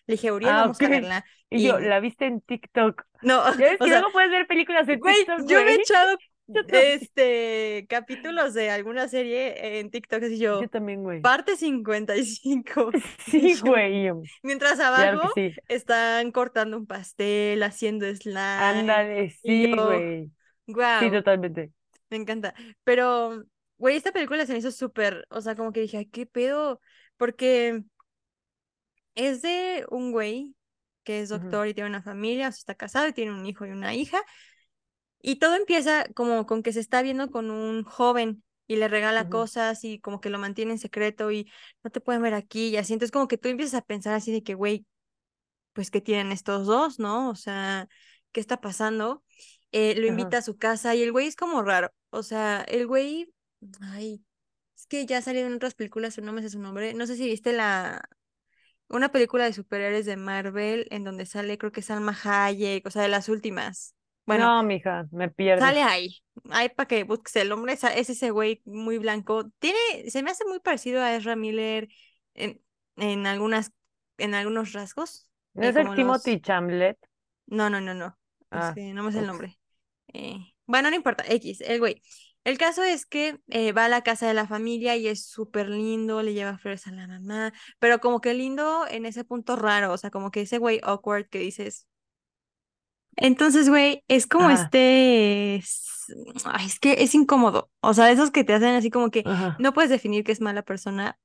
Le 0.07 0.13
dije, 0.15 0.31
Uriel, 0.31 0.51
Ah, 0.53 0.61
vamos 0.61 0.81
a 0.81 0.89
verla. 0.89 1.25
Y 1.49 1.63
yo, 1.67 1.79
¿la 1.79 1.99
viste 1.99 2.25
en 2.25 2.41
TikTok? 2.41 3.03
no, 3.21 3.43
Ya 3.57 3.65
ves 3.67 3.77
que 3.79 3.89
sea, 3.89 3.99
luego 3.99 4.11
puedes 4.13 4.31
ver 4.31 4.47
películas 4.47 4.87
en 4.89 4.99
güey, 4.99 5.15
TikTok, 5.15 5.47
yo 5.47 5.63
me 5.63 5.71
he 5.71 5.75
echado 5.75 6.17
este 6.47 7.85
capítulos 7.89 8.53
de 8.53 8.69
alguna 8.69 9.07
serie 9.07 9.79
en 9.79 9.89
TikTok, 9.89 10.23
así 10.23 10.37
Yo 10.39 10.61
yo, 10.61 10.69
también, 10.69 11.01
güey. 11.03 11.21
parte 11.21 11.55
55. 11.57 12.91
Y 13.27 13.31
Sí, 13.31 13.59
güey. 13.61 14.09
mientras 14.43 14.79
abajo 14.79 15.31
sí. 15.35 15.53
están 15.67 16.31
cortando 16.31 16.77
un 16.77 16.85
pastel, 16.85 17.63
haciendo 17.63 18.05
slime. 18.15 18.39
Ándale, 18.39 19.29
sí, 19.31 19.71
güey. 19.73 20.31
Sí, 20.67 20.73
wow, 20.73 21.11
totalmente. 21.11 21.71
me 22.09 22.17
encanta. 22.17 22.53
Pero, 22.83 23.43
güey, 23.77 23.97
esta 23.97 24.11
película 24.11 24.45
se 24.45 24.53
me 24.53 24.59
hizo 24.59 24.71
súper, 24.71 25.25
o 25.29 25.41
sea, 25.41 25.55
como 25.55 25.71
que 25.73 25.81
dije, 25.81 25.97
"Ay, 25.97 26.05
¿qué 26.07 26.25
pedo? 26.25 26.81
Porque 27.17 27.83
es 29.15 29.41
de 29.41 29.85
un 29.89 30.11
güey 30.11 30.55
que 31.03 31.21
es 31.21 31.29
doctor 31.29 31.67
y 31.67 31.73
tiene 31.73 31.89
una 31.89 32.01
familia, 32.01 32.49
o 32.49 32.51
sea, 32.51 32.57
está 32.59 32.75
casado 32.75 33.07
y 33.07 33.13
tiene 33.13 33.31
un 33.33 33.45
hijo 33.45 33.65
y 33.65 33.71
una 33.71 33.93
hija. 33.93 34.21
Y 35.21 35.37
todo 35.37 35.55
empieza 35.55 36.05
como 36.15 36.45
con 36.45 36.61
que 36.63 36.71
se 36.73 36.79
está 36.79 37.01
viendo 37.01 37.31
con 37.31 37.49
un 37.51 37.83
joven 37.83 38.43
y 38.67 38.75
le 38.77 38.87
regala 38.87 39.25
ujú, 39.25 39.29
cosas 39.29 39.83
y 39.83 39.99
como 39.99 40.21
que 40.21 40.29
lo 40.29 40.39
mantiene 40.39 40.71
en 40.73 40.79
secreto 40.79 41.31
y 41.31 41.51
no 41.83 41.89
te 41.91 42.01
pueden 42.01 42.21
ver 42.21 42.33
aquí 42.35 42.69
y 42.69 42.77
así. 42.77 42.93
Entonces 42.93 43.11
como 43.11 43.27
que 43.27 43.37
tú 43.37 43.47
empiezas 43.49 43.75
a 43.81 43.81
pensar 43.85 44.13
así 44.13 44.31
de 44.31 44.43
que, 44.43 44.53
güey, 44.55 44.85
pues 45.73 45.91
¿qué 45.91 46.01
tienen 46.01 46.31
estos 46.33 46.67
dos, 46.67 46.99
no? 46.99 47.31
O 47.31 47.35
sea, 47.35 47.89
¿qué 48.33 48.41
está 48.41 48.61
pasando? 48.61 49.23
Eh, 49.73 49.95
lo 49.99 50.07
Ajá. 50.07 50.07
invita 50.07 50.39
a 50.39 50.43
su 50.43 50.57
casa 50.57 50.95
y 50.95 51.03
el 51.03 51.11
güey 51.13 51.27
es 51.27 51.37
como 51.37 51.63
raro. 51.63 51.91
O 52.11 52.23
sea, 52.23 52.63
el 52.63 52.87
güey, 52.87 53.33
ay, 53.81 54.23
es 54.75 54.87
que 54.87 55.05
ya 55.05 55.21
salió 55.21 55.45
en 55.45 55.53
otras 55.53 55.75
películas, 55.75 56.17
no 56.19 56.33
me 56.33 56.41
sé 56.41 56.49
su 56.49 56.59
nombre. 56.59 56.93
No 56.93 57.07
sé 57.07 57.15
si 57.15 57.25
viste 57.27 57.53
la, 57.53 58.07
una 58.89 59.11
película 59.11 59.45
de 59.45 59.53
superhéroes 59.53 60.05
de 60.05 60.17
Marvel 60.17 60.87
en 60.91 61.03
donde 61.03 61.25
sale, 61.25 61.57
creo 61.57 61.71
que 61.71 61.81
Salma 61.81 62.17
Hayek, 62.23 62.85
o 62.85 62.91
sea, 62.91 63.01
de 63.03 63.09
las 63.09 63.29
últimas. 63.29 63.95
Bueno, 64.25 64.45
No, 64.45 64.63
mija, 64.63 65.07
me 65.11 65.29
pierdes. 65.29 65.63
Sale 65.65 65.83
ahí, 65.83 66.17
ahí 66.51 66.69
para 66.69 66.87
que 66.87 67.03
busques 67.03 67.35
el 67.37 67.51
hombre, 67.51 67.73
es 67.73 67.83
ese 68.09 68.31
güey 68.31 68.61
muy 68.65 68.97
blanco. 68.97 69.49
Tiene, 69.59 69.79
se 70.09 70.23
me 70.23 70.31
hace 70.31 70.45
muy 70.45 70.59
parecido 70.59 71.01
a 71.01 71.15
Ezra 71.15 71.35
Miller 71.35 71.87
en, 72.33 72.61
en 72.97 73.27
algunas, 73.27 73.71
en 74.17 74.33
algunos 74.33 74.73
rasgos, 74.73 75.29
¿No 75.53 75.63
eh, 75.63 75.69
es 75.69 75.75
el 75.75 75.83
como 75.83 75.95
los, 75.95 75.95
Timothy 75.95 76.39
Chamlet? 76.41 76.97
no, 77.47 77.69
no, 77.69 77.81
no, 77.81 77.93
no, 77.93 78.17
Ah, 78.51 78.69
este, 78.69 78.93
no 78.93 79.03
me 79.03 79.11
sé 79.11 79.19
el 79.19 79.27
nombre. 79.27 79.57
Eh, 80.13 80.37
bueno, 80.65 80.89
no 80.89 80.95
importa, 80.95 81.23
X, 81.27 81.61
el 81.61 81.79
güey. 81.79 82.01
El 82.45 82.57
caso 82.57 82.83
es 82.83 83.05
que 83.05 83.39
eh, 83.49 83.73
va 83.73 83.85
a 83.85 83.89
la 83.89 84.03
casa 84.03 84.27
de 84.27 84.33
la 84.33 84.47
familia 84.47 84.95
y 84.95 85.07
es 85.07 85.25
súper 85.25 85.67
lindo, 85.67 86.21
le 86.21 86.33
lleva 86.33 86.57
flores 86.57 86.87
a 86.87 86.91
la 86.91 87.07
mamá, 87.07 87.53
pero 87.79 87.99
como 87.99 88.21
que 88.21 88.33
lindo 88.33 88.87
en 88.87 89.05
ese 89.05 89.25
punto 89.25 89.57
raro, 89.57 89.91
o 89.91 89.97
sea, 89.97 90.11
como 90.11 90.31
que 90.31 90.41
ese 90.41 90.59
güey 90.59 90.79
awkward 90.83 91.27
que 91.27 91.39
dices, 91.39 91.87
entonces, 93.17 93.69
güey, 93.69 94.03
es 94.07 94.27
como 94.27 94.49
Ajá, 94.49 94.63
este, 94.65 95.55
es, 95.55 96.05
ay, 96.45 96.65
es 96.65 96.79
que 96.79 96.97
es 96.99 97.15
incómodo. 97.15 97.71
O 97.79 97.93
sea, 97.93 98.11
esos 98.11 98.31
que 98.31 98.43
te 98.43 98.53
hacen 98.53 98.75
así 98.75 98.89
como 98.89 99.09
que 99.09 99.23
ajá. 99.25 99.55
no 99.59 99.73
puedes 99.73 99.89
definir 99.89 100.23
que 100.23 100.31
es 100.31 100.41
mala 100.41 100.63
persona 100.63 101.17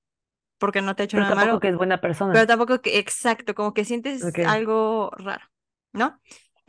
porque 0.58 0.82
no 0.82 0.94
te 0.94 1.02
ha 1.02 1.04
hecho 1.06 1.16
Pero 1.16 1.24
nada 1.24 1.34
tampoco 1.36 1.46
malo, 1.46 1.60
que 1.60 1.68
es 1.68 1.76
buena 1.76 2.00
pero 2.00 2.00
persona. 2.00 2.46
tampoco 2.46 2.80
que, 2.80 2.98
exacto, 2.98 3.54
como 3.54 3.74
que 3.74 3.84
sientes 3.84 4.22
algo 4.46 5.10
raro, 5.16 5.44
¿no? 5.92 6.20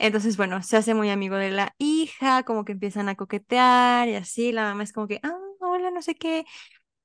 Entonces, 0.02 0.36
bueno, 0.36 0.62
se 0.62 0.76
hace 0.76 0.94
muy 0.94 1.10
amigo 1.10 1.36
de 1.36 1.50
la 1.52 1.74
hija, 1.78 2.42
como 2.44 2.64
que 2.64 2.72
empiezan 2.72 3.08
a 3.08 3.14
coquetear 3.16 4.08
y 4.08 4.16
así, 4.16 4.52
la 4.52 4.64
mamá 4.64 4.82
es 4.84 4.92
como 4.92 5.06
que, 5.08 5.20
ah, 5.22 5.38
hola, 5.60 5.90
no 5.92 6.02
sé 6.02 6.14
qué. 6.16 6.44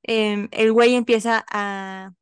Em, 0.04 0.50
el 0.52 0.74
güey 0.74 0.96
empieza 0.96 1.46
a 1.52 2.14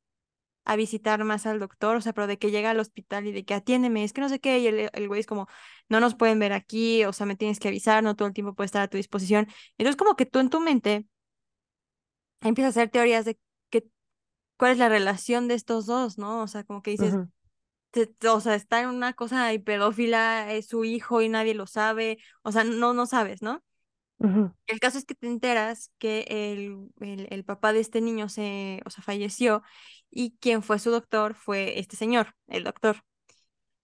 a 0.65 0.76
visitar 0.76 1.23
más 1.23 1.45
al 1.45 1.59
doctor, 1.59 1.95
o 1.95 2.01
sea, 2.01 2.13
pero 2.13 2.28
de 2.28 2.38
que 2.39 2.51
llega 2.51 2.71
al 2.71 2.80
hospital 2.80 3.28
y 3.28 3.32
de 3.32 3.45
que 3.45 3.53
atiéndeme, 3.53 4.03
es 4.03 4.13
que 4.13 4.21
no 4.21 4.30
sé 4.30 4.39
qué, 4.39 4.59
y 4.59 4.67
el, 4.67 4.89
el 4.93 5.07
güey 5.07 5.19
es 5.19 5.28
como, 5.28 5.47
no 5.89 5.99
nos 5.99 6.15
pueden 6.15 6.39
ver 6.39 6.53
aquí, 6.53 7.05
o 7.05 7.13
sea, 7.13 7.26
me 7.28 7.36
tienes 7.36 7.59
que 7.59 7.67
avisar, 7.69 8.03
no 8.03 8.15
todo 8.15 8.28
el 8.28 8.34
tiempo 8.34 8.55
puede 8.55 8.65
estar 8.67 8.82
a 8.82 8.88
tu 8.88 8.97
disposición. 8.97 9.47
Entonces, 9.78 9.95
como 9.97 10.15
que 10.15 10.26
tú 10.26 10.39
en 10.39 10.49
tu 10.49 10.59
mente 10.59 11.05
empiezas 12.41 12.78
a 12.78 12.82
hacer 12.82 12.89
teorías 12.91 13.26
de 13.26 13.38
que, 13.69 13.86
cuál 14.57 14.73
es 14.73 14.78
la 14.80 14.89
relación 14.89 15.47
de 15.47 15.55
estos 15.55 15.86
dos, 15.86 16.17
¿no? 16.17 16.43
O 16.43 16.47
sea, 16.47 16.63
como 16.63 16.82
que 16.82 16.91
dices, 16.91 17.19
o 18.30 18.39
sea, 18.41 18.56
está 18.56 18.82
en 18.82 18.89
una 18.89 19.14
cosa 19.14 19.48
de 19.48 19.60
pedófila, 19.60 20.52
es 20.54 20.68
su 20.68 20.86
hijo 20.86 21.22
y 21.22 21.30
nadie 21.30 21.54
lo 21.56 21.68
sabe, 21.68 22.18
o 22.43 22.52
sea, 22.52 22.64
no, 22.64 22.93
no 22.93 23.06
sabes, 23.06 23.41
¿no? 23.41 23.64
El 24.68 24.80
caso 24.80 24.98
es 24.98 25.06
que 25.06 25.14
te 25.16 25.28
enteras 25.28 25.91
que 26.00 26.26
el, 26.28 26.89
el, 27.00 27.28
el 27.30 27.46
papá 27.46 27.72
de 27.74 27.80
este 27.82 28.02
niño 28.02 28.30
se, 28.30 28.82
o 28.86 28.89
sea, 28.89 29.04
falleció 29.04 29.62
y 30.10 30.38
quien 30.39 30.64
fue 30.64 30.80
su 30.80 30.89
doctor 30.91 31.36
fue 31.36 31.80
este 31.80 31.96
señor, 31.98 32.36
el 32.48 32.64
doctor. 32.64 33.04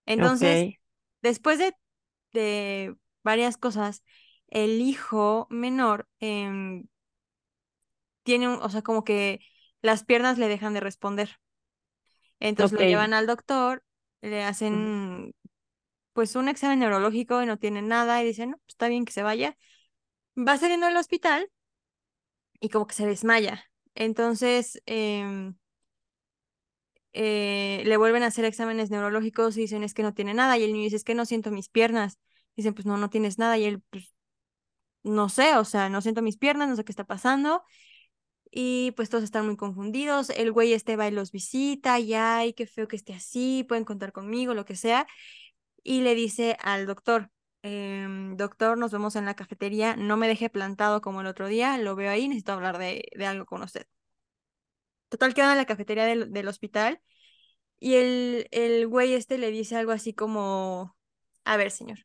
Entonces, 0.05 0.67
después 1.21 1.59
de, 1.59 1.75
de 2.33 2.95
varias 3.23 3.57
cosas, 3.57 4.03
el 4.49 4.81
hijo 4.81 5.47
menor 5.51 6.07
em, 6.19 6.85
tiene 8.23 8.47
un, 8.49 8.55
o 8.61 8.69
sea, 8.69 8.81
como 8.81 9.03
que 9.03 9.39
las 9.81 10.03
piernas 10.03 10.37
le 10.37 10.47
dejan 10.47 10.73
de 10.73 10.79
responder. 10.81 11.37
Entonces 12.39 12.73
lo 12.73 12.81
llevan 12.83 13.13
al 13.13 13.27
doctor, 13.27 13.83
le 14.21 14.43
hacen 14.43 15.33
pues 16.13 16.35
un 16.35 16.49
examen 16.49 16.79
neurológico 16.79 17.41
y 17.43 17.45
no 17.47 17.57
tiene 17.59 17.81
nada 17.81 18.21
y 18.23 18.27
dicen, 18.27 18.51
no, 18.51 18.57
pues, 18.59 18.69
está 18.69 18.87
bien 18.89 19.05
que 19.05 19.13
se 19.13 19.23
vaya. 19.23 19.57
Va 20.37 20.57
saliendo 20.57 20.87
del 20.87 20.97
hospital 20.97 21.49
y 22.59 22.69
como 22.69 22.87
que 22.87 22.95
se 22.95 23.05
desmaya. 23.07 23.63
Entonces, 23.95 24.81
em, 24.85 25.55
eh, 27.13 27.83
le 27.85 27.97
vuelven 27.97 28.23
a 28.23 28.27
hacer 28.27 28.45
exámenes 28.45 28.89
neurológicos 28.89 29.57
y 29.57 29.61
dicen, 29.61 29.83
es 29.83 29.93
que 29.93 30.03
no 30.03 30.13
tiene 30.13 30.33
nada. 30.33 30.57
Y 30.57 30.63
el 30.63 30.73
niño 30.73 30.83
dice, 30.85 30.95
es 30.97 31.03
que 31.03 31.15
no 31.15 31.25
siento 31.25 31.51
mis 31.51 31.69
piernas. 31.69 32.19
Dicen, 32.55 32.73
pues 32.73 32.85
no, 32.85 32.97
no 32.97 33.09
tienes 33.09 33.37
nada. 33.39 33.57
Y 33.57 33.65
él, 33.65 33.81
pues 33.89 34.13
no 35.03 35.29
sé, 35.29 35.57
o 35.57 35.65
sea, 35.65 35.89
no 35.89 36.01
siento 36.01 36.21
mis 36.21 36.37
piernas, 36.37 36.69
no 36.69 36.75
sé 36.75 36.83
qué 36.85 36.91
está 36.91 37.05
pasando. 37.05 37.63
Y 38.51 38.91
pues 38.91 39.09
todos 39.09 39.23
están 39.23 39.45
muy 39.45 39.57
confundidos. 39.57 40.29
El 40.31 40.51
güey 40.51 40.73
este 40.73 40.97
va 40.97 41.07
y 41.07 41.11
los 41.11 41.31
visita, 41.31 41.99
y 41.99 42.13
ay, 42.13 42.53
qué 42.53 42.67
feo 42.67 42.87
que 42.87 42.97
esté 42.97 43.13
así, 43.13 43.63
pueden 43.67 43.85
contar 43.85 44.11
conmigo, 44.11 44.53
lo 44.53 44.65
que 44.65 44.75
sea. 44.75 45.07
Y 45.83 46.01
le 46.01 46.15
dice 46.15 46.57
al 46.61 46.85
doctor, 46.87 47.31
"Em, 47.63 48.35
doctor, 48.37 48.77
nos 48.77 48.91
vemos 48.91 49.15
en 49.15 49.25
la 49.25 49.35
cafetería, 49.35 49.95
no 49.95 50.17
me 50.17 50.27
deje 50.27 50.49
plantado 50.49 51.01
como 51.01 51.21
el 51.21 51.27
otro 51.27 51.47
día, 51.47 51.77
lo 51.77 51.95
veo 51.95 52.11
ahí, 52.11 52.27
necesito 52.27 52.53
hablar 52.53 52.77
de, 52.77 53.05
de 53.15 53.25
algo 53.25 53.45
con 53.45 53.63
usted. 53.63 53.85
Total, 55.09 55.33
quedan 55.33 55.51
en 55.51 55.57
la 55.57 55.65
cafetería 55.65 56.05
del, 56.05 56.31
del 56.31 56.47
hospital 56.47 57.01
y 57.79 57.95
el, 57.95 58.47
el 58.51 58.87
güey 58.87 59.13
este 59.13 59.37
le 59.37 59.51
dice 59.51 59.77
algo 59.77 59.91
así 59.93 60.13
como, 60.13 60.95
a 61.45 61.57
ver, 61.57 61.71
señor, 61.71 61.99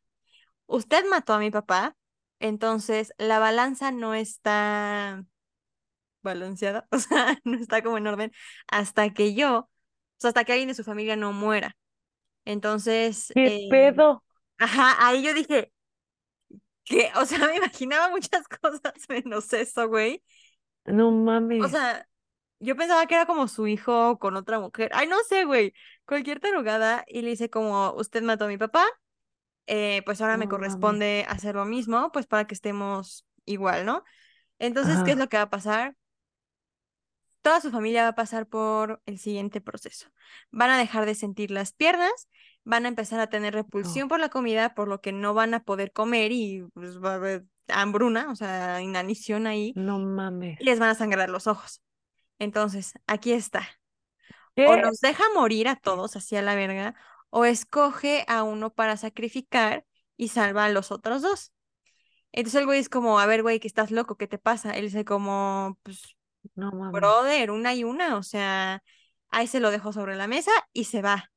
usted 0.67 1.05
mató 1.09 1.33
a 1.33 1.39
mi 1.39 1.51
papá, 1.51 1.97
entonces 2.39 3.13
la 3.17 3.39
balanza 3.39 3.91
no 3.91 4.13
está 4.15 5.23
balanceada, 6.27 6.87
o 6.91 6.99
sea, 6.99 7.39
no 7.45 7.57
está 7.57 7.83
como 7.83 7.97
en 7.97 8.07
orden 8.07 8.31
hasta 8.67 9.13
que 9.13 9.35
yo, 9.35 9.59
o 9.59 9.69
sea, 10.19 10.29
hasta 10.29 10.43
que 10.45 10.53
alguien 10.53 10.69
de 10.69 10.75
su 10.75 10.83
familia 10.83 11.15
no 11.15 11.33
muera. 11.33 11.75
Entonces, 12.45 13.33
¿Qué 13.33 13.45
eh, 13.45 13.69
pedo? 13.69 14.23
ajá, 14.59 14.95
ahí 15.07 15.23
yo 15.23 15.33
dije, 15.33 15.71
que, 16.83 17.11
o 17.15 17.25
sea, 17.25 17.39
me 17.47 17.57
imaginaba 17.57 18.09
muchas 18.09 18.47
cosas 18.61 18.93
menos 19.09 19.51
eso, 19.53 19.87
güey. 19.87 20.23
No 20.85 21.11
O 21.57 21.67
mames. 21.67 21.69
sea, 21.69 22.07
yo 22.59 22.75
pensaba 22.75 23.05
que 23.07 23.15
era 23.15 23.25
como 23.25 23.47
su 23.47 23.67
hijo 23.67 24.19
con 24.19 24.35
otra 24.35 24.59
mujer. 24.59 24.91
Ay, 24.93 25.07
no 25.07 25.17
sé, 25.29 25.45
güey. 25.45 25.73
Cualquier 26.05 26.39
tarugada 26.39 27.03
y 27.07 27.21
le 27.21 27.29
dice 27.31 27.49
como, 27.49 27.93
usted 27.93 28.23
mató 28.23 28.45
a 28.45 28.47
mi 28.47 28.57
papá, 28.57 28.85
eh, 29.67 30.03
pues 30.05 30.21
ahora 30.21 30.37
me 30.37 30.47
mames. 30.47 30.47
corresponde 30.49 31.25
hacer 31.29 31.55
lo 31.55 31.65
mismo, 31.65 32.11
pues 32.13 32.27
para 32.27 32.47
que 32.47 32.55
estemos 32.55 33.25
igual, 33.45 33.85
¿no? 33.85 34.03
Entonces, 34.59 35.03
¿qué 35.03 35.11
es 35.13 35.17
lo 35.17 35.29
que 35.29 35.37
va 35.37 35.43
a 35.45 35.49
pasar? 35.51 35.95
Toda 37.47 37.61
su 37.61 37.71
familia 37.71 38.03
va 38.03 38.09
a 38.09 38.15
pasar 38.15 38.45
por 38.45 39.01
el 39.05 39.19
siguiente 39.19 39.61
proceso. 39.61 40.09
Van 40.51 40.69
a 40.69 40.77
dejar 40.77 41.05
de 41.05 41.15
sentir 41.15 41.49
las 41.49 41.71
piernas, 41.71 42.27
van 42.65 42.83
a 42.83 42.89
empezar 42.89 43.21
a 43.21 43.27
tener 43.27 43.53
repulsión 43.53 44.09
por 44.09 44.19
la 44.19 44.27
comida, 44.27 44.75
por 44.75 44.89
lo 44.89 44.99
que 44.99 45.13
no 45.13 45.33
van 45.33 45.53
a 45.53 45.63
poder 45.63 45.93
comer 45.93 46.33
y 46.33 46.67
pues, 46.73 47.01
va 47.01 47.11
a 47.11 47.15
haber 47.15 47.45
hambruna, 47.69 48.29
o 48.33 48.35
sea, 48.35 48.81
inanición 48.81 49.47
ahí, 49.47 49.71
no 49.77 49.97
mames. 49.97 50.59
y 50.59 50.65
les 50.65 50.77
van 50.77 50.89
a 50.89 50.95
sangrar 50.95 51.29
los 51.29 51.47
ojos. 51.47 51.81
Entonces, 52.37 52.95
aquí 53.07 53.31
está. 53.31 53.65
O 54.57 54.75
nos 54.75 54.99
deja 54.99 55.23
morir 55.33 55.69
a 55.69 55.77
todos 55.77 56.17
así 56.17 56.35
a 56.35 56.41
la 56.41 56.53
verga, 56.53 56.95
o 57.29 57.45
escoge 57.45 58.25
a 58.27 58.43
uno 58.43 58.73
para 58.73 58.97
sacrificar 58.97 59.85
y 60.17 60.27
salva 60.27 60.65
a 60.65 60.69
los 60.69 60.91
otros 60.91 61.21
dos. 61.21 61.53
Entonces 62.33 62.59
el 62.59 62.65
güey 62.65 62.79
es 62.79 62.89
como, 62.89 63.21
a 63.21 63.25
ver, 63.25 63.41
güey, 63.41 63.61
que 63.61 63.69
estás 63.69 63.89
loco, 63.89 64.17
¿qué 64.17 64.27
te 64.27 64.37
pasa? 64.37 64.73
Él 64.73 64.87
dice 64.87 65.05
como, 65.05 65.79
pues, 65.83 66.16
No 66.55 66.71
mames. 66.71 66.91
brother, 66.91 67.51
una 67.51 67.73
y 67.75 67.83
una, 67.83 68.17
o 68.17 68.23
sea, 68.23 68.83
ahí 69.29 69.47
se 69.47 69.59
lo 69.59 69.71
dejó 69.71 69.93
sobre 69.93 70.15
la 70.15 70.27
mesa 70.27 70.51
y 70.73 70.85
se 70.85 71.01
va. 71.01 71.31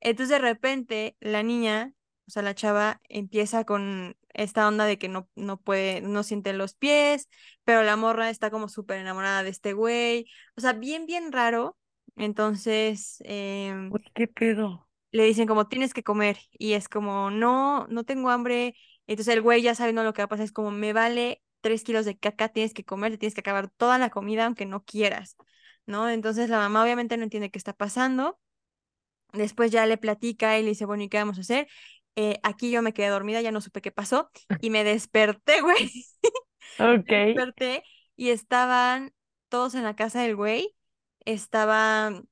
Entonces 0.00 0.30
de 0.30 0.38
repente 0.38 1.16
la 1.20 1.42
niña, 1.42 1.92
o 2.26 2.30
sea, 2.30 2.42
la 2.42 2.54
chava 2.54 3.00
empieza 3.08 3.64
con 3.64 4.16
esta 4.34 4.66
onda 4.68 4.84
de 4.86 4.98
que 4.98 5.08
no, 5.08 5.28
no 5.34 5.58
puede, 5.60 6.00
no 6.00 6.22
siente 6.22 6.52
los 6.52 6.74
pies, 6.74 7.28
pero 7.64 7.82
la 7.82 7.96
morra 7.96 8.30
está 8.30 8.50
como 8.50 8.68
súper 8.68 8.98
enamorada 9.00 9.42
de 9.42 9.50
este 9.50 9.72
güey, 9.72 10.26
o 10.56 10.60
sea, 10.60 10.72
bien, 10.72 11.06
bien 11.06 11.32
raro. 11.32 11.76
Entonces, 12.16 13.22
em, 13.24 13.90
qué 14.14 14.26
pedo. 14.26 14.88
le 15.12 15.24
dicen 15.24 15.46
como 15.48 15.68
tienes 15.68 15.94
que 15.94 16.02
comer 16.02 16.38
y 16.52 16.72
es 16.74 16.88
como 16.88 17.30
no, 17.30 17.86
no 17.88 18.04
tengo 18.04 18.30
hambre. 18.30 18.74
Entonces 19.06 19.34
el 19.34 19.42
güey 19.42 19.62
ya 19.62 19.74
sabiendo 19.74 20.04
lo 20.04 20.12
que 20.12 20.22
va 20.22 20.26
a 20.26 20.28
pasar 20.28 20.44
es 20.44 20.52
como 20.52 20.70
me 20.70 20.92
vale 20.92 21.42
tres 21.60 21.84
kilos 21.84 22.04
de 22.04 22.18
caca, 22.18 22.48
tienes 22.48 22.74
que 22.74 22.84
comer, 22.84 23.12
te 23.12 23.18
tienes 23.18 23.34
que 23.34 23.40
acabar 23.40 23.68
toda 23.70 23.98
la 23.98 24.10
comida 24.10 24.46
aunque 24.46 24.66
no 24.66 24.84
quieras, 24.84 25.36
¿no? 25.86 26.08
Entonces 26.08 26.48
la 26.50 26.58
mamá 26.58 26.82
obviamente 26.82 27.16
no 27.16 27.24
entiende 27.24 27.50
qué 27.50 27.58
está 27.58 27.72
pasando. 27.72 28.38
Después 29.32 29.70
ya 29.70 29.86
le 29.86 29.96
platica 29.96 30.58
y 30.58 30.62
le 30.62 30.70
dice, 30.70 30.84
bueno, 30.86 31.04
¿y 31.04 31.08
qué 31.08 31.18
vamos 31.18 31.38
a 31.38 31.42
hacer? 31.42 31.68
Eh, 32.16 32.40
aquí 32.42 32.70
yo 32.70 32.82
me 32.82 32.92
quedé 32.92 33.08
dormida, 33.08 33.40
ya 33.40 33.52
no 33.52 33.60
supe 33.60 33.80
qué 33.80 33.92
pasó 33.92 34.30
y 34.60 34.70
me 34.70 34.84
desperté, 34.84 35.60
güey. 35.62 35.90
Ok. 36.78 37.08
Me 37.08 37.26
desperté 37.26 37.84
y 38.16 38.30
estaban 38.30 39.12
todos 39.48 39.74
en 39.74 39.84
la 39.84 39.94
casa 39.94 40.22
del 40.22 40.36
güey. 40.36 40.74
Estaba 41.24 42.22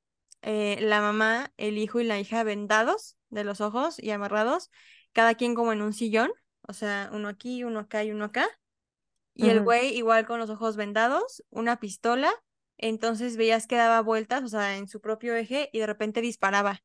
eh, 0.43 0.79
la 0.81 1.01
mamá, 1.01 1.53
el 1.57 1.79
hijo 1.79 2.01
y 2.01 2.05
la 2.05 2.19
hija 2.19 2.43
vendados 2.43 3.17
de 3.31 3.45
los 3.45 3.61
ojos 3.61 3.99
y 3.99 4.11
amarrados, 4.11 4.71
cada 5.13 5.35
quien 5.35 5.55
como 5.55 5.73
en 5.73 5.83
un 5.83 5.93
sillón, 5.93 6.31
o 6.63 6.73
sea, 6.73 7.11
uno 7.13 7.29
aquí, 7.29 7.65
uno 7.65 7.81
acá 7.81 8.05
y 8.05 8.11
uno 8.11 8.25
acá. 8.25 8.49
Y 9.39 9.49
el 9.51 9.63
güey 9.63 9.97
igual 9.97 10.27
con 10.27 10.41
los 10.41 10.51
ojos 10.51 10.77
vendados, 10.77 11.45
una 11.51 11.79
pistola, 11.79 12.31
entonces 12.77 13.37
veías 13.37 13.67
que 13.67 13.77
daba 13.77 14.01
vueltas, 14.03 14.43
o 14.43 14.49
sea, 14.49 14.77
en 14.77 14.89
su 14.89 15.01
propio 15.01 15.35
eje 15.37 15.71
y 15.73 15.79
de 15.79 15.87
repente 15.87 16.21
disparaba. 16.21 16.83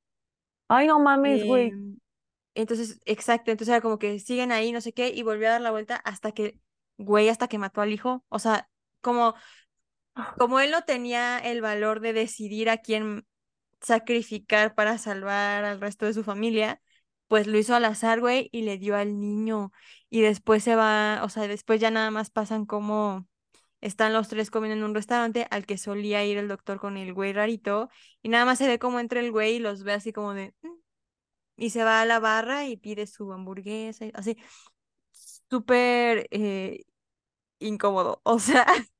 Ay, 0.68 0.88
no 0.88 0.99
mames, 0.99 1.45
güey. 1.45 1.70
Em, 1.70 1.97
entonces, 2.56 2.99
exacto, 3.06 3.51
entonces 3.51 3.74
era 3.74 3.82
como 3.82 3.97
que 3.97 4.20
siguen 4.20 4.51
ahí, 4.51 4.72
no 4.72 4.82
sé 4.82 4.93
qué, 4.93 5.10
y 5.10 5.24
volvió 5.24 5.47
a 5.47 5.51
dar 5.51 5.62
la 5.62 5.72
vuelta 5.72 5.95
hasta 5.95 6.32
que, 6.32 6.60
güey, 6.97 7.30
hasta 7.30 7.47
que 7.47 7.58
mató 7.58 7.82
al 7.82 7.91
hijo. 7.91 8.24
O 8.30 8.39
sea, 8.39 8.70
como, 9.01 9.36
como 10.38 10.60
él 10.60 10.72
no 10.72 10.84
tenía 10.84 11.39
el 11.39 11.62
valor 11.62 11.99
de 11.99 12.14
decidir 12.14 12.70
a 12.70 12.78
quién 12.78 13.26
sacrificar 13.82 14.76
para 14.76 14.97
salvar 14.97 15.66
al 15.66 15.82
resto 15.82 16.06
de 16.06 16.14
su 16.14 16.24
familia, 16.24 16.82
pues 17.28 17.47
lo 17.47 17.57
hizo 17.57 17.76
al 17.76 17.86
azar, 17.86 18.19
güey, 18.19 18.49
y 18.51 18.63
le 18.63 18.78
dio 18.78 18.95
al 18.95 19.19
niño. 19.19 19.71
Y 20.09 20.21
después 20.21 20.63
se 20.63 20.76
va, 20.76 21.21
o 21.24 21.30
sea, 21.30 21.47
después 21.47 21.80
ya 21.82 21.91
nada 21.91 22.11
más 22.11 22.30
pasan 22.30 22.65
como 22.65 23.28
están 23.82 24.13
los 24.13 24.30
tres 24.30 24.49
comiendo 24.51 24.78
en 24.78 24.84
un 24.89 24.95
restaurante 24.95 25.47
al 25.51 25.65
que 25.65 25.78
solía 25.78 26.24
ir 26.26 26.38
el 26.38 26.47
doctor 26.47 26.80
con 26.80 26.97
el 26.97 27.13
güey 27.13 27.34
rarito, 27.34 27.89
y 28.21 28.30
nada 28.30 28.45
más 28.45 28.57
se 28.59 28.67
ve 28.67 28.80
como 28.80 28.99
entre 28.99 29.19
el 29.21 29.32
güey 29.32 29.55
y 29.55 29.59
los 29.59 29.84
ve 29.84 29.93
así 29.93 30.13
como 30.13 30.34
de... 30.34 30.53
"Mm", 30.61 30.69
y 31.57 31.69
se 31.71 31.84
va 31.84 32.01
a 32.01 32.05
la 32.05 32.19
barra 32.19 32.65
y 32.67 32.78
pide 32.78 33.07
su 33.07 33.32
hamburguesa, 33.34 34.05
así, 34.13 34.38
súper 35.49 36.28
eh, 36.32 36.84
incómodo, 37.59 38.21
o 38.24 38.39
sea, 38.39 38.65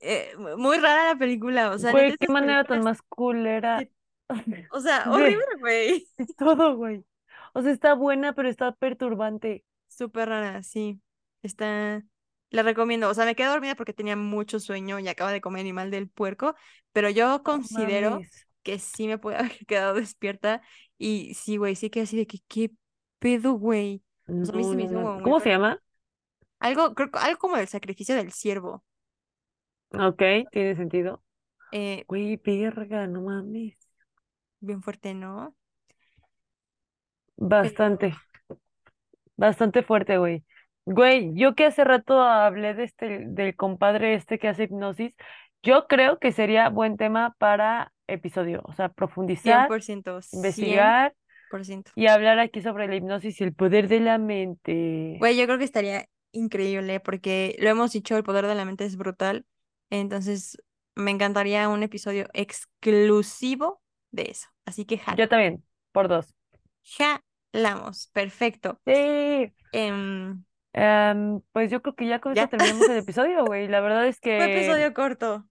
eh, 0.00 0.32
muy 0.58 0.78
rara 0.78 1.12
la 1.14 1.18
película, 1.18 1.70
o 1.70 1.78
sea, 1.78 1.92
Güey, 1.92 2.16
qué 2.16 2.28
manera 2.28 2.64
tan 2.64 2.82
más 2.82 3.00
culera 3.02 3.78
que- 3.78 4.66
o 4.70 4.80
sea, 4.80 5.04
horrible, 5.10 5.44
güey, 5.60 6.06
todo, 6.36 6.76
güey. 6.76 7.04
O 7.54 7.62
sea, 7.62 7.72
está 7.72 7.94
buena, 7.94 8.34
pero 8.34 8.48
está 8.50 8.72
perturbante. 8.74 9.64
súper 9.88 10.28
rara, 10.30 10.62
sí, 10.64 11.00
está, 11.42 12.04
la 12.50 12.62
recomiendo, 12.64 13.08
o 13.10 13.14
sea, 13.14 13.24
me 13.26 13.36
quedé 13.36 13.48
dormida 13.48 13.76
porque 13.76 13.92
tenía 13.94 14.16
mucho 14.16 14.60
sueño 14.60 14.98
y 15.00 15.08
acaba 15.08 15.32
de 15.32 15.40
comer 15.42 15.60
animal 15.62 15.90
del 15.92 16.08
puerco, 16.10 16.56
pero 16.92 17.10
yo 17.10 17.42
considero 17.44 18.24
mames. 18.24 18.46
que 18.64 18.78
sí 18.80 19.08
me 19.08 19.18
pude 19.18 19.36
haber 19.38 19.66
quedado 19.66 19.94
despierta 19.94 20.62
y 20.98 21.34
sí, 21.34 21.56
güey, 21.58 21.76
sí 21.76 21.90
que 21.90 22.02
así 22.02 22.16
de 22.16 22.26
que, 22.26 22.40
¿qué 22.48 22.72
pedo, 23.20 23.54
güey? 23.54 24.02
O 24.42 24.46
sea, 24.46 24.60
No, 24.62 24.74
no 24.74 25.12
¿Cómo 25.22 25.40
se 25.40 25.50
llama? 25.50 25.80
Algo, 26.66 26.94
creo, 26.96 27.10
que- 27.12 27.18
algo 27.20 27.38
como 27.38 27.56
del 27.56 27.68
sacrificio 27.68 28.14
del 28.16 28.32
ciervo. 28.32 28.84
Ok, 29.92 30.22
tiene 30.52 30.76
sentido. 30.76 31.22
Eh, 31.72 32.04
Güey, 32.08 32.36
verga, 32.38 33.06
no 33.06 33.22
mames. 33.22 33.78
bien 34.60 34.82
fuerte, 34.82 35.14
¿no? 35.14 35.54
Bastante, 37.36 38.14
bastante 39.36 39.82
fuerte, 39.82 40.18
güey. 40.18 40.44
Güey, 40.86 41.32
yo 41.34 41.54
que 41.54 41.64
hace 41.64 41.82
rato 41.82 42.20
hablé 42.20 42.74
de 42.74 42.84
este, 42.84 43.24
del 43.26 43.56
compadre 43.56 44.14
este 44.14 44.38
que 44.38 44.48
hace 44.48 44.64
hipnosis, 44.64 45.14
yo 45.62 45.86
creo 45.86 46.18
que 46.18 46.30
sería 46.30 46.68
buen 46.68 46.96
tema 46.96 47.34
para 47.38 47.92
episodio. 48.06 48.60
O 48.64 48.72
sea, 48.72 48.90
profundizar, 48.90 49.68
100%, 49.68 50.20
investigar 50.32 51.14
100%. 51.50 51.92
y 51.94 52.06
hablar 52.06 52.38
aquí 52.38 52.60
sobre 52.60 52.86
la 52.86 52.96
hipnosis 52.96 53.40
y 53.40 53.44
el 53.44 53.54
poder 53.54 53.88
de 53.88 54.00
la 54.00 54.18
mente. 54.18 55.16
Güey, 55.18 55.36
yo 55.36 55.46
creo 55.46 55.58
que 55.58 55.64
estaría 55.64 56.06
increíble 56.32 57.00
porque 57.00 57.56
lo 57.58 57.70
hemos 57.70 57.92
dicho, 57.92 58.16
el 58.16 58.24
poder 58.24 58.46
de 58.46 58.54
la 58.54 58.64
mente 58.64 58.84
es 58.84 58.96
brutal. 58.96 59.46
Entonces, 59.88 60.58
me 60.94 61.10
encantaría 61.10 61.68
un 61.68 61.82
episodio 61.82 62.26
exclusivo 62.34 63.80
de 64.10 64.26
eso. 64.30 64.48
Así 64.66 64.84
que 64.84 64.98
jalo. 64.98 65.16
Yo 65.16 65.28
también, 65.28 65.64
por 65.92 66.08
dos. 66.08 66.34
Jalamos. 66.84 68.08
Perfecto. 68.12 68.80
Sí. 68.86 69.52
Em, 69.72 70.44
pues 71.52 71.70
yo 71.70 71.82
creo 71.82 71.94
que 71.94 72.06
ya 72.06 72.20
con 72.20 72.34
ya. 72.34 72.44
esto 72.44 72.56
terminamos 72.56 72.88
el 72.88 72.98
episodio, 72.98 73.44
güey. 73.44 73.68
La 73.68 73.80
verdad 73.80 74.06
es 74.06 74.18
Fue 74.20 74.20
que 74.20 74.44
episodio 74.46 74.92
corto. 74.94 75.46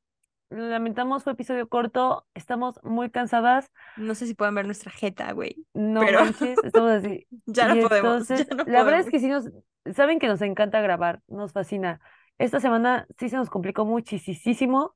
lamentamos, 0.49 1.23
fue 1.23 1.33
episodio 1.33 1.67
corto, 1.69 2.27
estamos 2.33 2.79
muy 2.83 3.09
cansadas, 3.09 3.71
No 3.95 4.15
sé 4.15 4.27
si 4.27 4.35
pueden 4.35 4.55
ver 4.55 4.65
nuestra 4.65 4.91
jeta, 4.91 5.31
güey. 5.33 5.65
no 5.73 6.01
Pero 6.01 6.19
manches, 6.19 6.57
estamos 6.63 6.91
así. 6.91 7.27
ya 7.45 7.73
no 7.73 7.87
podemos, 7.87 8.27
ya 8.27 8.45
no 8.55 8.63
la 8.65 8.83
verdad 8.83 8.99
es 9.01 9.05
podemos. 9.05 9.09
que 9.09 9.19
sí 9.19 9.27
nos, 9.27 9.49
saben 9.95 10.19
que 10.19 10.27
nos 10.27 10.41
encanta 10.41 10.81
grabar, 10.81 11.21
nos 11.27 11.53
fascina. 11.53 12.01
Esta 12.37 12.59
semana 12.59 13.07
sí 13.19 13.29
se 13.29 13.37
nos 13.37 13.49
complicó 13.49 13.85
muchísimo. 13.85 14.95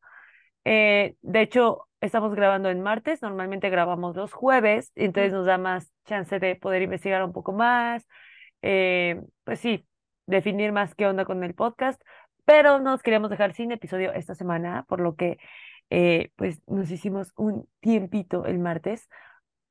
Eh, 0.70 1.16
de 1.22 1.42
hecho, 1.42 1.88
estamos 2.02 2.36
grabando 2.36 2.70
en 2.70 2.82
martes, 2.82 3.22
normalmente 3.22 3.70
grabamos 3.70 4.18
los 4.18 4.34
jueves, 4.34 4.92
entonces 4.96 5.32
nos 5.32 5.46
da 5.46 5.58
más 5.58 5.94
chance 6.04 6.40
de 6.40 6.58
poder 6.58 6.82
investigar 6.82 7.24
un 7.24 7.32
poco 7.32 7.54
más, 7.54 8.06
eh, 8.62 9.22
pues 9.46 9.62
sí, 9.62 9.88
definir 10.26 10.74
más 10.74 10.94
qué 10.94 11.08
onda 11.08 11.24
con 11.24 11.42
el 11.46 11.54
podcast, 11.54 12.02
pero 12.44 12.80
nos 12.80 13.02
queríamos 13.02 13.30
dejar 13.30 13.54
sin 13.54 13.72
episodio 13.72 14.12
esta 14.12 14.36
semana, 14.36 14.84
por 14.90 15.00
lo 15.00 15.16
que 15.16 15.38
eh, 15.90 16.32
pues 16.36 16.60
nos 16.68 16.92
hicimos 16.92 17.32
un 17.38 17.70
tiempito 17.80 18.46
el 18.46 18.60
martes 18.60 19.08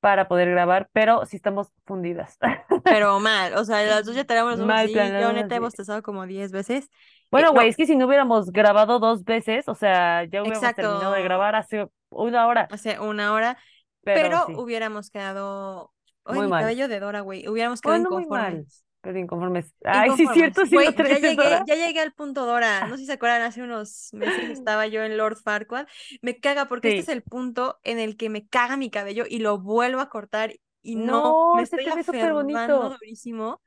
para 0.01 0.29
poder 0.29 0.51
grabar, 0.51 0.89
pero 0.95 1.27
sí 1.27 1.37
estamos 1.37 1.73
fundidas. 1.85 2.39
Pero 2.85 3.21
mal, 3.21 3.53
o 3.53 3.67
sea, 3.67 3.83
las 3.83 4.07
dos 4.07 4.15
ya 4.15 4.25
tenemos 4.25 4.55
ojos 4.55 4.67
Mal. 4.67 4.89
Yo 4.89 5.33
neta 5.35 5.57
he 5.57 5.59
bostezado 5.59 6.03
como 6.03 6.27
10 6.27 6.53
veces. 6.53 6.89
Bueno, 7.31 7.53
güey, 7.53 7.66
no, 7.66 7.70
es 7.70 7.77
que 7.77 7.87
si 7.87 7.97
no 7.97 8.07
hubiéramos 8.07 8.51
grabado 8.53 8.99
dos 8.99 9.24
veces, 9.24 9.68
o 9.68 9.74
sea, 9.74 10.24
ya 10.24 10.43
hubiéramos 10.43 10.74
terminado 10.74 11.12
de 11.12 11.22
grabar 11.22 11.55
hace 11.57 11.87
una 12.11 12.47
hora, 12.47 12.68
hace 12.70 12.99
una 13.01 13.33
hora, 13.33 13.59
pero 14.03 14.20
pero 14.22 14.47
sí, 14.47 14.55
hubiéramos 14.55 15.11
quedado. 15.11 15.93
Ay, 16.24 16.35
muy 16.37 16.45
mi 16.45 16.51
mal. 16.51 16.61
cabello 16.62 16.89
de 16.89 17.01
Dora, 17.01 17.20
güey. 17.20 17.47
Hubiéramos 17.49 17.81
quedado 17.83 18.05
Bueno, 18.05 18.11
muy 18.11 18.27
mal, 18.27 18.55
inconformes. 18.55 18.85
pero 19.01 19.18
inconformes. 19.18 19.74
Ay, 19.85 20.11
sí, 20.12 20.22
Inconformes. 20.22 20.35
cierto, 20.35 20.66
sí 20.66 20.79
lo 20.79 20.83
Güey, 20.83 20.95
ya 21.07 21.18
llegué, 21.18 21.35
Dora. 21.35 21.64
ya 21.66 21.74
llegué 21.77 22.01
al 22.01 22.12
punto 22.12 22.47
Dora. 22.47 22.85
No 22.87 22.97
sé 22.97 23.03
si 23.03 23.07
se 23.07 23.12
acuerdan, 23.14 23.43
hace 23.43 23.62
unos 23.62 24.09
meses 24.12 24.51
estaba 24.51 24.87
yo 24.87 25.03
en 25.05 25.16
Lord 25.16 25.37
Farquaad. 25.37 25.87
Me 26.22 26.39
caga 26.41 26.66
porque 26.66 26.89
este 26.89 27.01
es 27.01 27.07
Sí. 27.07 27.12
el 27.12 27.22
punto 27.22 27.79
en 27.85 27.99
el 27.99 28.16
que 28.16 28.29
me 28.31 28.47
caga 28.49 28.77
mi 28.77 28.91
cabello 28.91 29.24
y 29.29 29.39
lo 29.39 29.59
vuelvo 29.59 30.01
a 30.01 30.09
cortar 30.11 30.55
y 30.83 30.97
no, 30.97 31.22
No, 31.22 31.55
me 31.57 31.62
estoy 31.62 31.85
súper 32.05 32.33
bonito. 32.33 32.91
durísimo 32.91 33.62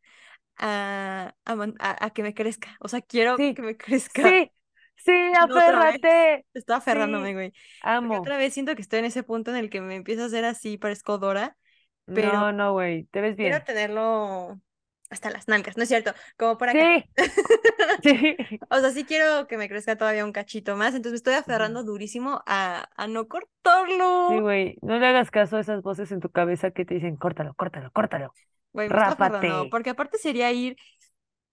a, 0.60 1.36
a, 1.46 1.54
a- 1.80 2.06
a 2.06 2.10
que 2.12 2.24
me 2.24 2.34
crezca. 2.36 2.78
O 2.82 2.88
sea, 2.90 3.02
quiero 3.02 3.38
Sí, 3.38 3.56
que 3.56 3.62
me 3.64 3.78
crezca 3.78 4.22
sí, 4.22 4.52
sí, 4.98 5.12
aférrate. 5.40 6.46
Estoy 6.54 6.76
aferrándome, 6.78 7.34
Sí, 7.34 7.36
güey. 7.36 7.54
Porque 8.02 8.18
amo. 8.18 8.32
otra 8.32 8.38
vez 8.38 8.54
siento 8.54 8.76
que 8.76 8.82
estoy 8.82 9.00
en 9.00 9.06
ese 9.06 9.24
punto 9.24 9.52
en 9.52 9.58
el 9.58 9.70
que 9.70 9.82
me 9.82 9.96
empiezo 9.96 10.24
a 10.24 10.26
hacer 10.28 10.46
así, 10.46 10.78
parezco 10.78 11.18
Dora, 11.18 11.58
pero 12.14 12.32
No, 12.34 12.52
no, 12.52 12.74
güey, 12.74 13.06
te 13.06 13.22
ves 13.22 13.36
quiero 13.42 13.62
bien. 13.62 13.66
tenerlo 13.66 14.62
hasta 15.10 15.30
las 15.32 15.48
nalgas, 15.48 15.78
¿no 15.78 15.84
es 15.84 15.90
cierto? 15.90 16.14
Como 16.38 16.58
por 16.58 16.70
acá. 16.70 16.94
Sí, 17.02 17.06
sí. 18.04 18.38
O 18.70 18.80
sea, 18.80 18.92
sí 18.92 19.06
quiero 19.06 19.48
que 19.48 19.58
me 19.58 19.70
crezca 19.70 19.98
todavía 19.98 20.26
un 20.26 20.32
cachito 20.32 20.76
más, 20.76 20.90
entonces 20.96 21.14
me 21.14 21.18
estoy 21.18 21.34
aferrando 21.36 21.84
durísimo 21.84 22.42
a, 22.46 22.90
a 22.96 23.08
no 23.08 23.28
Sí, 24.28 24.38
cortarlo. 24.38 24.40
güey, 24.40 24.78
no 24.82 25.00
le 25.00 25.08
hagas 25.08 25.32
caso 25.32 25.58
a 25.58 25.60
esas 25.62 25.82
voces 25.82 26.12
en 26.12 26.20
tu 26.20 26.30
cabeza 26.30 26.72
que 26.72 26.86
te 26.86 26.94
dicen, 26.94 27.16
córtalo, 27.16 27.54
córtalo, 27.56 27.92
córtalo, 27.92 28.34
Güey, 28.74 28.90
me 28.90 28.98
estoy 28.98 29.14
aferrando, 29.14 29.68
rápate. 29.68 29.70
porque 29.70 29.90
aparte 29.92 30.18
sería 30.18 30.52
ir 30.52 30.78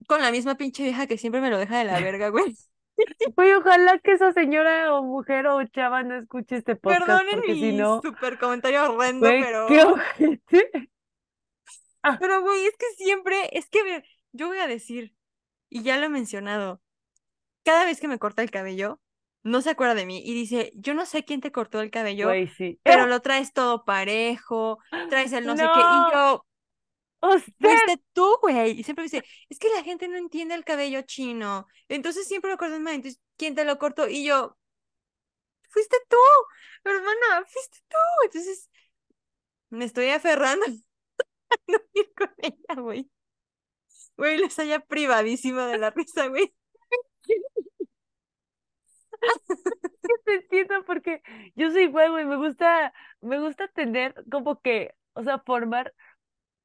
con 0.09 0.22
la 0.22 0.30
misma 0.32 0.57
pinche 0.57 0.84
vieja 0.84 1.07
que 1.07 1.18
siempre 1.18 1.40
me 1.40 1.50
lo 1.50 1.59
deja 1.59 1.78
de 1.78 1.84
la 1.86 2.00
verga, 2.00 2.28
güey. 2.30 2.57
Güey, 3.36 3.52
ojalá 3.54 3.98
que 3.98 4.12
esa 4.12 4.32
señora 4.32 4.94
o 4.94 5.02
mujer 5.02 5.46
o 5.48 5.62
chava 5.66 6.02
no 6.02 6.16
escuche 6.16 6.57
este 6.57 6.76
podcast, 6.76 7.09
Perdonen 7.09 7.28
porque 7.30 7.54
si 7.54 7.72
mi 7.72 7.72
no, 7.72 8.00
super 8.02 8.38
comentario 8.38 8.84
horrendo, 8.92 9.26
güey, 9.26 9.42
pero 9.42 9.66
qué 9.68 9.82
ojete. 9.82 10.90
Ah. 12.09 12.16
Pero, 12.20 12.40
güey, 12.42 12.64
es 12.66 12.76
que 12.76 12.86
siempre, 12.96 13.48
es 13.52 13.68
que 13.68 13.82
me- 13.84 14.04
yo 14.32 14.46
voy 14.48 14.59
a 14.59 14.66
decir, 14.68 15.14
y 15.68 15.82
ya 15.82 15.96
lo 15.98 16.07
he 16.07 16.09
mencionado, 16.09 16.80
cada 17.64 17.84
vez 17.84 18.00
que 18.00 18.09
me 18.09 18.18
corta 18.18 18.42
el 18.42 18.50
cabello, 18.50 19.00
no 19.42 19.61
se 19.62 19.70
acuerda 19.70 19.94
de 19.94 20.07
mí 20.07 20.22
y 20.24 20.34
dice, 20.34 20.72
yo 20.74 20.94
no 20.94 21.07
sé 21.07 21.24
quién 21.24 21.40
te 21.40 21.52
cortó 21.52 21.80
el 21.80 21.90
cabello, 21.90 22.26
Güey, 22.28 22.48
sí. 22.48 22.80
pero 22.82 23.07
lo 23.07 23.20
traes 23.22 23.52
todo 23.52 23.84
parejo, 23.84 24.78
traes 25.09 25.32
el 25.32 25.46
no 25.46 25.57
sé 25.57 25.62
qué, 25.62 25.80
y 25.80 26.12
yo, 26.14 26.46
Usted. 27.22 27.52
fuiste 27.59 28.02
tú, 28.12 28.38
güey. 28.42 28.78
Y 28.78 28.84
siempre 28.84 29.04
dice, 29.04 29.24
es 29.48 29.59
que 29.59 29.68
la 29.70 29.82
gente 29.82 30.07
no 30.09 30.16
entiende 30.16 30.54
el 30.54 30.64
cabello 30.64 31.02
chino. 31.02 31.66
Entonces 31.88 32.28
siempre 32.28 32.50
lo 32.50 32.57
cortan 32.59 32.82
mal. 32.82 32.94
Entonces, 32.94 33.20
¿quién 33.36 33.54
te 33.54 33.64
lo 33.64 33.78
cortó? 33.78 34.09
Y 34.09 34.24
yo, 34.24 34.57
fuiste 35.70 35.96
tú, 36.09 36.16
hermana, 36.84 37.44
fuiste 37.46 37.78
tú. 37.88 37.96
Entonces, 38.24 38.70
me 39.70 39.84
estoy 39.84 40.09
aferrando 40.11 40.66
no 41.68 41.78
ir 41.94 42.12
con 42.14 42.30
ella, 42.38 42.80
güey. 42.80 43.11
Güey, 44.16 44.38
les 44.38 44.59
haya 44.59 44.80
privadísima 44.80 45.66
de 45.66 45.78
la 45.78 45.90
risa, 45.90 46.28
güey. 46.28 46.55
Te 50.24 50.34
entiendo 50.34 50.84
porque 50.86 51.22
yo 51.55 51.70
soy 51.70 51.84
igual, 51.84 52.11
güey, 52.11 52.24
me 52.24 52.36
gusta, 52.36 52.92
me 53.20 53.40
gusta 53.40 53.68
tener 53.68 54.14
como 54.30 54.61
que, 54.61 54.94
o 55.14 55.22
sea, 55.22 55.38
formar, 55.38 55.94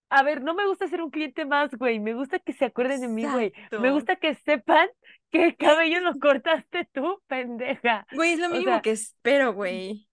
a 0.10 0.24
ver, 0.24 0.42
no 0.42 0.54
me 0.54 0.68
gusta 0.68 0.88
ser 0.88 1.02
un 1.02 1.12
cliente 1.12 1.46
más, 1.46 1.72
güey, 1.76 2.00
me 2.00 2.14
gusta 2.14 2.40
que 2.40 2.54
se 2.54 2.66
acuerden 2.66 3.02
de 3.02 3.08
mí, 3.08 3.26
güey, 3.26 3.54
me 3.80 3.92
gusta 3.92 4.16
que 4.16 4.36
sepan 4.36 4.90
que 5.32 5.46
el 5.46 5.58
cabello 5.58 6.02
lo 6.02 6.20
cortaste 6.20 6.88
tú, 6.92 7.22
pendeja. 7.28 8.06
Güey, 8.12 8.34
es 8.34 8.40
lo 8.40 8.48
O 8.48 8.50
mínimo 8.50 8.72
sea, 8.72 8.82
que 8.82 8.92
espero, 8.92 9.54
güey. 9.54 10.08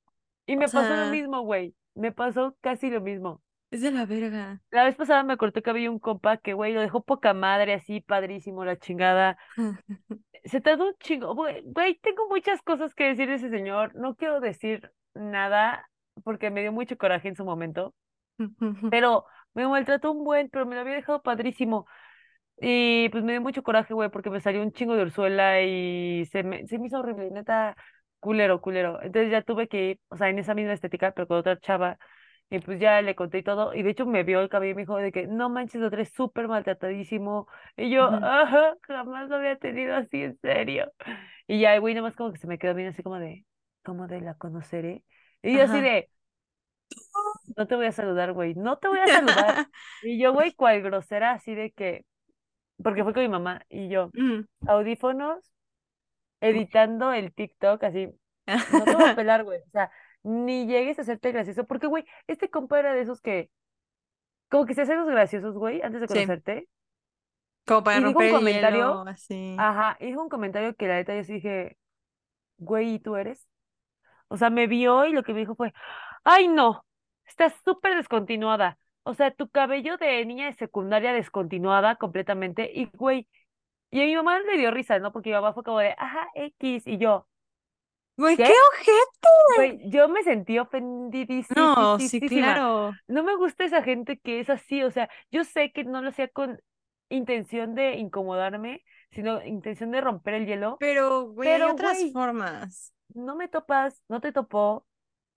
y 0.46 0.56
O 0.56 0.58
me 0.58 0.68
pasó 0.68 0.94
lo 0.94 1.06
mismo, 1.06 1.42
güey, 1.42 1.74
me 1.94 2.12
pasó 2.12 2.56
casi 2.60 2.90
lo 2.90 3.00
mismo. 3.00 3.42
Es 3.70 3.82
de 3.82 3.90
la 3.90 4.06
verga. 4.06 4.60
La 4.70 4.84
vez 4.84 4.96
pasada 4.96 5.22
me 5.22 5.36
cortó 5.36 5.62
cabello 5.62 5.92
un 5.92 5.98
compa 5.98 6.38
que, 6.38 6.54
güey, 6.54 6.72
lo 6.72 6.80
dejó 6.80 7.02
poca 7.02 7.34
madre, 7.34 7.74
así, 7.74 8.00
padrísimo, 8.00 8.64
la 8.64 8.78
chingada. 8.78 9.38
Se 10.44 10.60
tardó 10.60 10.88
un 10.88 10.94
chingo. 11.00 11.34
Güey, 11.34 11.98
tengo 12.00 12.28
muchas 12.28 12.62
cosas 12.62 12.94
que 12.94 13.04
decir 13.04 13.28
de 13.28 13.34
ese 13.34 13.50
señor. 13.50 13.94
No 13.94 14.14
quiero 14.14 14.40
decir 14.40 14.90
nada 15.14 15.88
porque 16.24 16.50
me 16.50 16.62
dio 16.62 16.72
mucho 16.72 16.96
coraje 16.96 17.28
en 17.28 17.36
su 17.36 17.44
momento. 17.44 17.94
Pero 18.90 19.26
me 19.54 19.66
maltrató 19.66 20.12
un 20.12 20.24
buen, 20.24 20.48
pero 20.50 20.66
me 20.66 20.74
lo 20.76 20.82
había 20.82 20.94
dejado 20.94 21.22
padrísimo. 21.22 21.86
Y 22.60 23.08
pues 23.10 23.24
me 23.24 23.32
dio 23.32 23.40
mucho 23.40 23.62
coraje, 23.62 23.94
güey, 23.94 24.10
porque 24.10 24.30
me 24.30 24.40
salió 24.40 24.62
un 24.62 24.72
chingo 24.72 24.94
de 24.96 25.02
orzuela 25.02 25.62
y 25.62 26.24
se 26.26 26.42
me, 26.42 26.66
se 26.66 26.78
me 26.78 26.86
hizo 26.88 26.98
horrible, 26.98 27.30
neta, 27.30 27.76
culero, 28.20 28.60
culero. 28.60 29.00
Entonces 29.02 29.30
ya 29.30 29.42
tuve 29.42 29.68
que 29.68 29.90
ir, 29.90 30.00
o 30.08 30.16
sea, 30.16 30.28
en 30.28 30.38
esa 30.38 30.54
misma 30.54 30.72
estética, 30.72 31.12
pero 31.12 31.28
con 31.28 31.38
otra 31.38 31.58
chava. 31.60 31.98
Y 32.50 32.60
pues 32.60 32.80
ya 32.80 33.02
le 33.02 33.14
conté 33.14 33.38
y 33.38 33.42
todo. 33.42 33.74
Y 33.74 33.82
de 33.82 33.90
hecho 33.90 34.06
me 34.06 34.22
vio 34.24 34.40
el 34.40 34.48
cabello 34.48 34.72
y 34.72 34.74
me 34.76 34.82
dijo 34.82 34.96
de 34.96 35.12
que 35.12 35.26
no 35.26 35.50
manches, 35.50 35.80
lo 35.82 35.90
traes 35.90 36.10
súper 36.12 36.48
maltratadísimo. 36.48 37.46
Y 37.76 37.90
yo, 37.90 38.04
ajá, 38.22 38.74
jamás 38.82 39.28
lo 39.28 39.36
había 39.36 39.56
tenido 39.58 39.94
así, 39.96 40.22
en 40.22 40.38
serio. 40.40 40.90
Y 41.46 41.60
ya, 41.60 41.74
el 41.74 41.80
güey, 41.80 41.94
nomás 41.94 42.16
como 42.16 42.32
que 42.32 42.38
se 42.38 42.46
me 42.46 42.58
quedó 42.58 42.74
bien 42.74 42.88
así 42.88 43.02
como 43.02 43.18
de, 43.18 43.46
como 43.84 44.06
de 44.08 44.20
la 44.22 44.34
conoceré. 44.34 45.04
Y 45.42 45.56
yo 45.56 45.62
así 45.64 45.80
Ajá. 45.80 45.80
de, 45.80 46.10
no 47.56 47.66
te 47.66 47.74
voy 47.76 47.86
a 47.86 47.92
saludar, 47.92 48.32
güey, 48.32 48.54
no 48.54 48.78
te 48.78 48.88
voy 48.88 48.98
a 49.00 49.08
saludar. 49.08 49.62
Y 50.00 50.18
yo, 50.20 50.32
güey, 50.32 50.52
cual 50.54 50.82
grosera, 50.82 51.32
así 51.32 51.54
de 51.54 51.72
que, 51.72 52.04
porque 52.82 53.04
fue 53.04 53.14
con 53.14 53.22
mi 53.24 53.28
mamá 53.28 53.62
y 53.68 53.88
yo, 53.88 54.12
Mm. 54.16 54.44
audífonos, 54.66 55.40
editando 56.40 57.12
el 57.12 57.32
TikTok, 57.34 57.82
así, 57.84 58.08
no 58.68 58.88
te 58.88 58.96
voy 58.96 59.06
a 59.06 59.10
pelar, 59.14 59.44
güey, 59.44 59.60
o 59.60 59.70
sea, 59.72 59.90
ni 60.22 60.66
llegues 60.66 60.98
a 60.98 61.02
hacerte 61.02 61.32
gracioso, 61.32 61.64
porque, 61.66 61.86
güey, 61.86 62.04
este 62.26 62.50
compa 62.50 62.78
era 62.80 62.94
de 62.94 63.02
esos 63.02 63.20
que, 63.20 63.50
como 64.50 64.66
que 64.66 64.74
se 64.74 64.82
hacen 64.82 64.98
los 64.98 65.08
graciosos, 65.08 65.54
güey, 65.56 65.82
antes 65.82 66.00
de 66.00 66.06
Sí, 66.06 66.08
conocerte, 66.08 66.68
como 67.66 67.84
para 67.84 68.00
y 68.00 68.02
dijo 68.02 68.20
un 68.20 68.28
romper 68.28 68.28
el 68.30 68.46
comentario, 68.48 69.00
hielo, 69.00 69.04
así. 69.06 69.56
ajá, 69.56 69.96
dijo 70.00 70.22
un 70.22 70.28
comentario 70.28 70.74
que 70.76 70.86
la 70.88 70.96
neta 70.96 71.16
yo 71.16 71.24
sí 71.24 71.34
dije, 71.34 71.78
güey, 72.58 72.94
¿y 72.96 72.98
tú 73.00 73.16
eres? 73.16 73.46
O 74.28 74.36
sea, 74.36 74.50
me 74.50 74.66
vio 74.66 75.06
y 75.06 75.12
lo 75.12 75.22
que 75.24 75.32
me 75.34 75.40
dijo 75.40 75.54
fue, 75.56 75.72
ay, 76.24 76.48
no, 76.48 76.86
estás 77.26 77.54
súper 77.64 77.96
descontinuada. 77.96 78.78
O 79.04 79.14
sea, 79.14 79.32
tu 79.32 79.48
cabello 79.50 79.96
de 79.98 80.24
niña 80.26 80.46
de 80.46 80.54
secundaria 80.54 81.12
descontinuada 81.14 81.96
completamente. 81.96 82.70
Y, 82.74 82.86
güey, 82.96 83.28
y 83.90 84.02
a 84.02 84.06
mi 84.06 84.16
mamá 84.16 84.40
le 84.40 84.58
dio 84.58 84.70
risa, 84.72 84.98
¿no? 85.00 85.12
Porque 85.12 85.30
mi 85.30 85.34
mamá 85.36 85.54
fue 85.54 85.64
como 85.64 85.80
de, 85.80 85.94
ajá, 85.98 86.28
X. 86.34 86.86
Y 86.86 86.98
yo, 86.98 87.28
Güey, 88.18 88.36
¿qué? 88.36 88.44
qué 88.44 88.52
ojete. 88.52 89.28
Güey, 89.56 89.90
yo 89.90 90.08
me 90.08 90.22
sentí 90.22 90.58
No, 91.54 91.98
sí, 91.98 92.20
ofendidísima. 92.20 92.26
claro. 92.26 92.92
No 93.08 93.22
me 93.24 93.36
gusta 93.36 93.64
esa 93.64 93.82
gente 93.82 94.18
que 94.18 94.40
es 94.40 94.50
así. 94.50 94.82
O 94.82 94.90
sea, 94.90 95.08
yo 95.30 95.44
sé 95.44 95.72
que 95.72 95.84
no 95.84 96.02
lo 96.02 96.10
hacía 96.10 96.28
con 96.28 96.60
intención 97.08 97.74
de 97.74 97.94
incomodarme, 97.96 98.84
sino 99.10 99.44
intención 99.44 99.90
de 99.90 100.00
romper 100.00 100.34
el 100.34 100.46
hielo. 100.46 100.76
Pero, 100.78 101.28
güey, 101.30 101.52
hay 101.54 101.54
Pero, 101.58 101.72
otras 101.72 101.98
güey, 101.98 102.12
formas. 102.12 102.92
no 103.14 103.36
me 103.36 103.48
topas, 103.48 104.02
no 104.08 104.20
te 104.20 104.32
topó. 104.32 104.86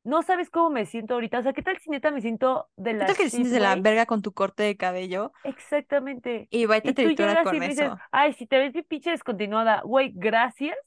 No 0.04 0.24
sabes 0.24 0.50
cómo 0.50 0.70
me 0.72 0.86
siento 0.86 1.16
ahorita. 1.16 1.40
O 1.40 1.44
sea, 1.44 1.54
¿qué 1.54 1.64
tal 1.64 1.78
si 1.80 1.90
neta 1.92 2.12
me 2.12 2.22
siento 2.22 2.70
de 2.78 2.94
¿Qué 2.98 3.06
la 3.06 3.06
tal 3.06 3.18
que 3.18 3.24
te 3.24 3.30
sientes 3.30 3.52
de 3.52 3.60
la 3.60 3.76
verga 3.76 4.06
con 4.06 4.22
tu 4.22 4.34
corte 4.34 4.64
de 4.64 4.78
cabello? 4.78 5.32
Exactamente. 5.44 6.50
Y 6.50 6.66
va 6.66 6.78
y 6.78 6.82
te 6.82 6.92
Y 6.92 6.94
tú 6.96 7.02
tritura 7.08 7.34
llegas 7.34 7.52
y 7.52 7.52
con 7.52 7.60
me 7.60 7.68
dices, 7.70 7.86
eso. 7.86 8.00
ay, 8.12 8.34
si 8.34 8.46
te 8.48 8.60
ves 8.60 8.74
bien 8.74 8.86
pinche 8.88 9.12
descontinuada, 9.12 9.82
güey, 9.84 10.12
gracias. 10.16 10.78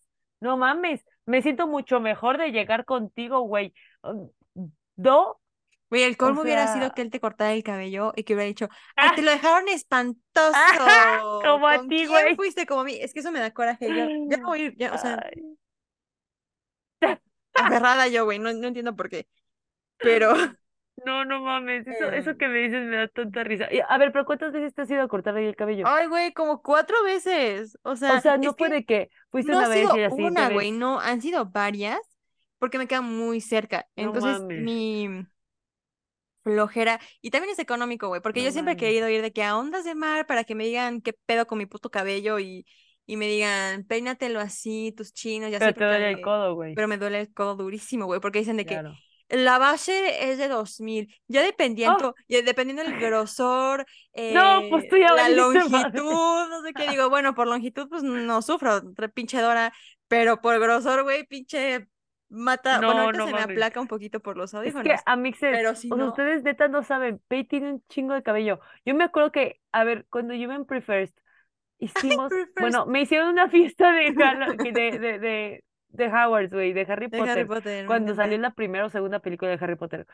No 0.40 0.56
mames, 0.56 1.04
me 1.26 1.42
siento 1.42 1.66
mucho 1.66 2.00
mejor 2.00 2.38
de 2.38 2.50
llegar 2.50 2.84
contigo, 2.84 3.40
güey. 3.40 3.74
Um, 4.02 4.30
¿Do? 4.96 5.40
Güey, 5.90 6.02
el 6.02 6.14
O 6.14 6.16
colmo 6.16 6.42
hubiera 6.42 6.72
sido 6.72 6.92
que 6.92 7.02
él 7.02 7.10
te 7.10 7.20
cortara 7.20 7.52
el 7.52 7.62
cabello 7.62 8.12
y 8.16 8.24
que 8.24 8.34
hubiera 8.34 8.48
dicho, 8.48 8.68
¡ah! 8.96 9.12
te 9.14 9.22
lo 9.22 9.30
dejaron 9.30 9.68
espantoso. 9.68 10.58
Como 11.44 11.68
a 11.68 11.76
¿Con 11.78 11.88
ti, 11.88 12.06
güey. 12.06 12.34
fuiste 12.36 12.66
como 12.66 12.80
a 12.80 12.84
mí? 12.84 12.98
Es 13.00 13.12
que 13.12 13.20
eso 13.20 13.30
me 13.30 13.40
da 13.40 13.52
coraje. 13.52 13.88
Yo, 13.88 14.06
no 14.38 14.48
voy 14.48 14.60
a 14.60 14.64
ir, 14.64 14.76
ya, 14.76 14.92
o 14.92 14.98
sea, 14.98 15.22
Ay. 15.22 15.56
aferrada 17.54 18.08
yo, 18.08 18.24
güey, 18.24 18.38
no, 18.38 18.52
no 18.52 18.68
entiendo 18.68 18.96
por 18.96 19.08
qué. 19.08 19.28
Pero, 19.98 20.32
No, 20.96 21.24
no 21.24 21.40
mames, 21.40 21.86
eso, 21.86 22.10
eso 22.10 22.30
em, 22.30 22.36
que 22.36 22.48
me 22.48 22.58
dices 22.60 22.86
me 22.86 22.96
da 22.96 23.08
tanta 23.08 23.44
risa. 23.44 23.68
Y, 23.72 23.80
a 23.86 23.98
ver, 23.98 24.12
pero 24.12 24.24
¿cuántas 24.24 24.52
veces 24.52 24.74
te 24.74 24.82
has 24.82 24.90
ido 24.90 25.02
a 25.02 25.08
cortar 25.08 25.36
ahí 25.36 25.44
el 25.46 25.56
cabello? 25.56 25.84
ay, 25.86 26.06
güey, 26.06 26.32
como 26.32 26.62
cuatro 26.62 27.02
veces. 27.04 27.78
O 27.82 27.96
O 28.08 28.18
sea, 28.18 28.18
sea, 28.18 28.38
es 28.40 28.40
no 28.42 28.54
fue 28.54 28.68
de 28.68 28.84
que 28.84 29.10
fuiste 29.30 29.52
no 29.52 29.58
una 29.58 29.68
vez 29.68 29.84
y 29.84 29.88
siguiente 29.88 30.14
una, 30.22 30.48
güey, 30.50 30.72
no, 30.72 31.00
han 31.00 31.20
sido 31.22 31.46
varias 31.46 31.98
porque 32.58 32.78
me 32.78 32.86
quedan 32.86 33.04
muy 33.04 33.40
cerca. 33.40 33.86
Entonces, 33.96 34.40
mi 34.40 35.26
flojera, 36.42 37.00
y 37.22 37.30
también 37.30 37.52
es 37.52 37.58
económico, 37.58 38.08
güey, 38.08 38.20
porque 38.20 38.40
no 38.40 38.46
yo 38.46 38.52
siempre 38.52 38.74
he 38.74 38.76
querido 38.76 39.08
ir 39.08 39.22
de 39.22 39.32
que 39.32 39.42
a 39.42 39.56
ondas 39.56 39.84
de 39.84 39.94
mar 39.94 40.26
para 40.26 40.44
que 40.44 40.54
me 40.54 40.64
digan 40.64 41.00
qué 41.00 41.12
pedo 41.26 41.46
con 41.46 41.58
mi 41.58 41.66
puto 41.66 41.90
cabello 41.90 42.38
y, 42.38 42.66
y 43.06 43.16
me 43.16 43.26
digan, 43.28 43.84
peínatelo 43.84 44.40
así, 44.40 44.92
tus 44.96 45.12
chinos 45.14 45.50
y 45.50 45.54
así, 45.54 45.64
Pero 45.64 45.74
te 45.74 45.84
duele 45.84 46.10
el 46.10 46.20
codo, 46.20 46.54
güey. 46.54 46.74
pero 46.74 46.88
me 46.88 46.98
duele 46.98 47.20
el 47.20 47.32
codo 47.32 47.56
durísimo, 47.56 48.06
güey, 48.06 48.20
porque 48.20 48.40
dicen 48.40 48.56
de 48.56 48.66
que. 48.66 48.82
La 49.28 49.58
base 49.58 50.30
es 50.30 50.38
de 50.38 50.48
2000, 50.48 51.14
ya 51.28 51.42
¡Oh! 51.42 51.46
dependiendo, 51.46 52.14
ya 52.28 52.42
dependiendo 52.42 52.82
del 52.82 52.94
grosor, 53.00 53.86
No, 54.28 54.66
pues 54.68 54.84
eh, 54.84 54.88
tú 54.88 54.96
ya 54.96 55.12
la 55.12 55.28
madre. 55.70 56.00
longitud, 56.00 56.48
no 56.48 56.62
sé 56.62 56.74
qué, 56.74 56.88
digo, 56.88 57.08
bueno, 57.10 57.34
por 57.34 57.46
longitud 57.46 57.88
pues 57.88 58.02
no 58.02 58.42
sufro, 58.42 58.80
pinche 59.14 59.40
Dora, 59.40 59.72
pero 60.08 60.40
por 60.40 60.58
grosor, 60.60 61.02
güey, 61.04 61.26
pinche 61.26 61.88
mata, 62.28 62.82
bueno, 62.82 63.02
No, 63.02 63.06
ahorita 63.06 63.18
no 63.18 63.26
se 63.26 63.32
me 63.32 63.40
aplaca 63.42 63.80
un 63.80 63.88
poquito 63.88 64.20
por 64.20 64.36
los 64.36 64.54
Es 64.62 64.74
que, 64.74 64.92
audífonos, 64.92 65.00
amixes, 65.06 65.52
pero 65.52 65.74
si 65.74 65.88
o 65.90 65.96
sea, 65.96 66.04
ustedes 66.06 66.42
neta 66.42 66.68
no 66.68 66.82
saben, 66.82 67.20
Pei 67.28 67.44
tiene 67.44 67.70
un 67.72 67.84
chingo 67.88 68.14
de 68.14 68.22
cabello. 68.22 68.60
Yo 68.84 68.94
me 68.94 69.04
acuerdo 69.04 69.30
que, 69.32 69.60
a 69.72 69.84
ver, 69.84 70.06
cuando 70.10 70.34
yo 70.34 70.42
iba 70.42 70.54
en 70.54 70.64
Prefirst, 70.64 71.18
hicimos, 71.78 72.30
bueno, 72.58 72.86
me 72.86 73.02
hicieron 73.02 73.28
una 73.30 73.48
fiesta 73.50 73.92
de, 73.92 74.14
Halo- 74.16 74.56
que 74.56 74.72
de, 74.72 74.98
de, 74.98 75.18
de, 75.18 75.64
de 75.96 76.06
Hogwarts, 76.08 76.52
güey, 76.52 76.72
de 76.72 76.82
Harry 76.88 77.08
de 77.08 77.22
Harry 77.22 77.44
Potter, 77.44 77.46
Potter, 77.46 77.82
me 77.82 77.86
cuando 77.86 78.14
salió 78.14 78.36
la 78.38 78.52
primera 78.52 78.86
o 78.86 78.90
segunda 78.90 79.20
película 79.20 79.50
de 79.50 79.58
Harry 79.64 79.76
Potter. 79.76 80.06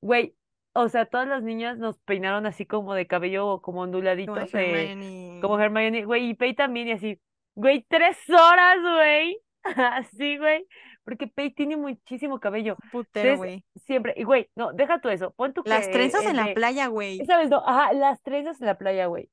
Güey, 0.00 0.34
o 0.72 0.88
sea, 0.88 1.06
todas 1.06 1.26
las 1.28 1.42
niñas 1.42 1.78
nos 1.78 1.98
peinaron 2.00 2.46
así 2.46 2.66
como 2.66 2.94
de 2.94 3.06
cabello, 3.06 3.60
como 3.62 3.82
Como 3.82 3.82
de 3.82 3.84
onduladitos, 3.84 4.54
eh, 4.54 5.38
como 5.40 5.58
Hermione. 5.58 5.64
Hermione, 5.64 6.04
güey, 6.04 6.30
y 6.30 6.34
Pei 6.34 6.54
también, 6.54 6.88
y 6.88 6.92
así, 6.92 7.20
güey, 7.54 7.84
tres 7.88 8.16
horas, 8.30 8.78
güey, 8.82 9.38
así, 9.94 10.38
güey, 10.38 10.66
porque 11.04 11.26
Pei 11.28 11.50
tiene 11.52 11.76
muchísimo 11.76 12.40
cabello. 12.40 12.76
Putero, 12.90 13.36
güey. 13.36 13.64
siempre, 13.86 14.14
y 14.16 14.24
güey, 14.24 14.50
no, 14.56 14.72
deja 14.72 15.00
tú 15.00 15.08
eso, 15.08 15.30
pon 15.32 15.52
tú 15.54 15.62
Las 15.64 15.86
que 15.86 15.92
trenzas 15.92 16.24
eh, 16.24 16.30
en 16.30 16.36
la 16.36 16.52
playa, 16.54 16.88
güey. 16.88 17.20
esa 17.20 17.38
vez 17.38 17.48
no, 17.48 17.62
ajá, 17.64 17.92
las 17.92 18.22
trenzas 18.22 18.60
en 18.60 18.66
la 18.66 18.76
playa, 18.78 19.06
güey. 19.06 19.30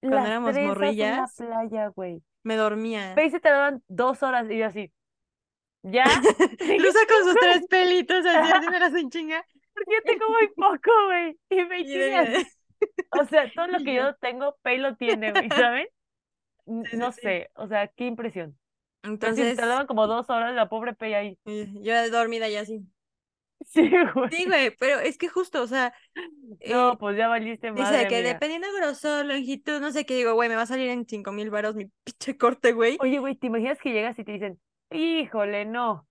Cuando 0.00 0.16
Las 0.16 0.26
éramos 0.28 0.52
trenzas 0.52 0.82
en 0.82 1.08
la 1.08 1.18
morrillas, 1.18 1.34
playa, 1.36 1.88
güey. 1.88 2.22
me 2.42 2.56
dormía. 2.56 3.12
Pei 3.14 3.30
se 3.30 3.40
tardaban 3.40 3.82
dos 3.88 4.22
horas 4.22 4.50
y 4.50 4.58
yo 4.58 4.66
así, 4.66 4.92
¿ya? 5.86 6.04
Luza 6.78 6.98
con 7.08 7.24
sus 7.24 7.34
tres 7.40 7.66
pelitos 7.70 8.24
así, 8.26 8.52
haciéndolas 8.52 8.94
en 8.94 9.10
chinga. 9.10 9.44
Porque 9.72 9.92
yo 9.92 10.02
tengo 10.04 10.28
muy 10.30 10.48
poco, 10.48 10.90
güey. 11.06 11.38
Y 11.50 11.60
así, 11.82 11.98
de... 11.98 12.46
o 13.10 13.24
sea, 13.26 13.50
todo 13.54 13.66
lo 13.68 13.78
que 13.78 13.94
yo. 13.94 14.14
tengo, 14.16 14.56
Pei 14.62 14.78
lo 14.78 14.96
tiene, 14.96 15.32
güey, 15.32 15.48
¿saben? 15.50 15.86
No 16.66 17.12
sé, 17.12 17.50
o 17.54 17.68
sea, 17.68 17.88
qué 17.88 18.06
impresión. 18.06 18.58
Entonces, 19.02 19.56
tardaban 19.56 19.86
como 19.86 20.06
dos 20.06 20.28
horas 20.30 20.54
la 20.54 20.68
pobre 20.68 20.94
Pei 20.94 21.14
ahí. 21.14 21.38
yo 21.44 22.10
dormida 22.10 22.48
ya 22.48 22.62
así. 22.62 22.84
Sí, 23.64 23.90
güey. 24.14 24.30
Sí, 24.30 24.44
güey, 24.44 24.70
pero 24.76 25.00
es 25.00 25.16
que 25.16 25.28
justo, 25.28 25.62
o 25.62 25.66
sea, 25.66 25.92
No, 26.68 26.92
eh, 26.92 26.96
pues 26.98 27.16
ya 27.16 27.26
valiste 27.26 27.70
dice 27.70 27.82
madre, 27.82 28.08
que 28.08 28.22
dependiendo 28.22 28.66
del 28.68 28.76
grosor, 28.76 29.24
longitud, 29.24 29.80
no 29.80 29.92
sé 29.92 30.04
qué, 30.04 30.14
digo, 30.14 30.34
güey, 30.34 30.48
me 30.48 30.56
va 30.56 30.62
a 30.62 30.66
salir 30.66 30.90
en 30.90 31.06
cinco 31.06 31.32
mil 31.32 31.50
varos 31.50 31.74
mi 31.74 31.86
pinche 32.04 32.36
corte, 32.36 32.72
güey. 32.72 32.98
Oye, 33.00 33.18
güey, 33.18 33.34
¿te 33.34 33.46
imaginas 33.46 33.78
que 33.80 33.92
llegas 33.92 34.18
y 34.18 34.24
te 34.24 34.32
dicen, 34.32 34.60
híjole, 34.96 35.64
no, 35.66 36.08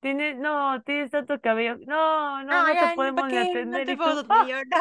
tienes, 0.00 0.36
no, 0.38 0.82
tienes 0.84 1.10
tanto 1.10 1.40
cabello, 1.40 1.76
no, 1.86 2.42
no, 2.44 2.68
no, 2.68 2.74
ya, 2.74 2.80
te 2.80 2.88
podemos 2.94 3.22
¿para 3.22 3.28
ni 3.28 3.38
qué? 3.50 3.60
No 3.66 3.82
atender 3.82 3.84
te 3.84 3.96
tú, 3.96 4.26
¡ah! 4.28 4.46
atender. 4.46 4.66
no. 4.66 4.78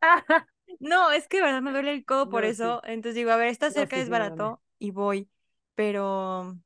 No, 0.78 1.10
es 1.12 1.28
que 1.28 1.38
de 1.38 1.42
verdad 1.44 1.62
me 1.62 1.72
duele 1.72 1.92
el 1.92 2.04
codo 2.04 2.28
por 2.28 2.44
eso. 2.44 2.80
Entonces 2.84 3.14
digo, 3.14 3.30
a 3.30 3.36
ver, 3.36 3.48
está 3.48 3.70
No, 3.74 3.74
cerca, 3.74 3.96
sí, 3.96 4.00
es 4.00 4.08
barato 4.08 4.62
y 4.78 4.90
voy. 4.92 5.28
Pero, 5.74 6.56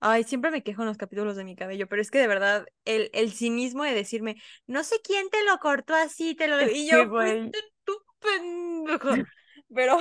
ay, 0.00 0.24
siempre 0.24 0.50
me 0.50 0.62
quejo 0.62 0.82
en 0.82 0.88
los 0.88 0.96
capítulos 0.96 1.36
de 1.36 1.44
mi 1.44 1.56
cabello, 1.56 1.86
pero 1.88 2.02
es 2.02 2.10
que 2.10 2.18
de 2.18 2.26
verdad, 2.26 2.66
el, 2.84 3.10
el 3.12 3.32
cinismo 3.32 3.84
de 3.84 3.94
decirme, 3.94 4.36
no 4.66 4.82
sé 4.84 4.96
quién 5.04 5.28
te 5.30 5.44
lo 5.44 5.58
cortó 5.58 5.94
así, 5.94 6.34
te 6.34 6.48
lo... 6.48 6.58
Es 6.58 6.72
Y 6.74 6.88
yo, 6.88 7.08
fuiste 7.08 7.58
tú, 7.84 7.92
pendejo. 8.20 9.10
Pero, 9.74 9.98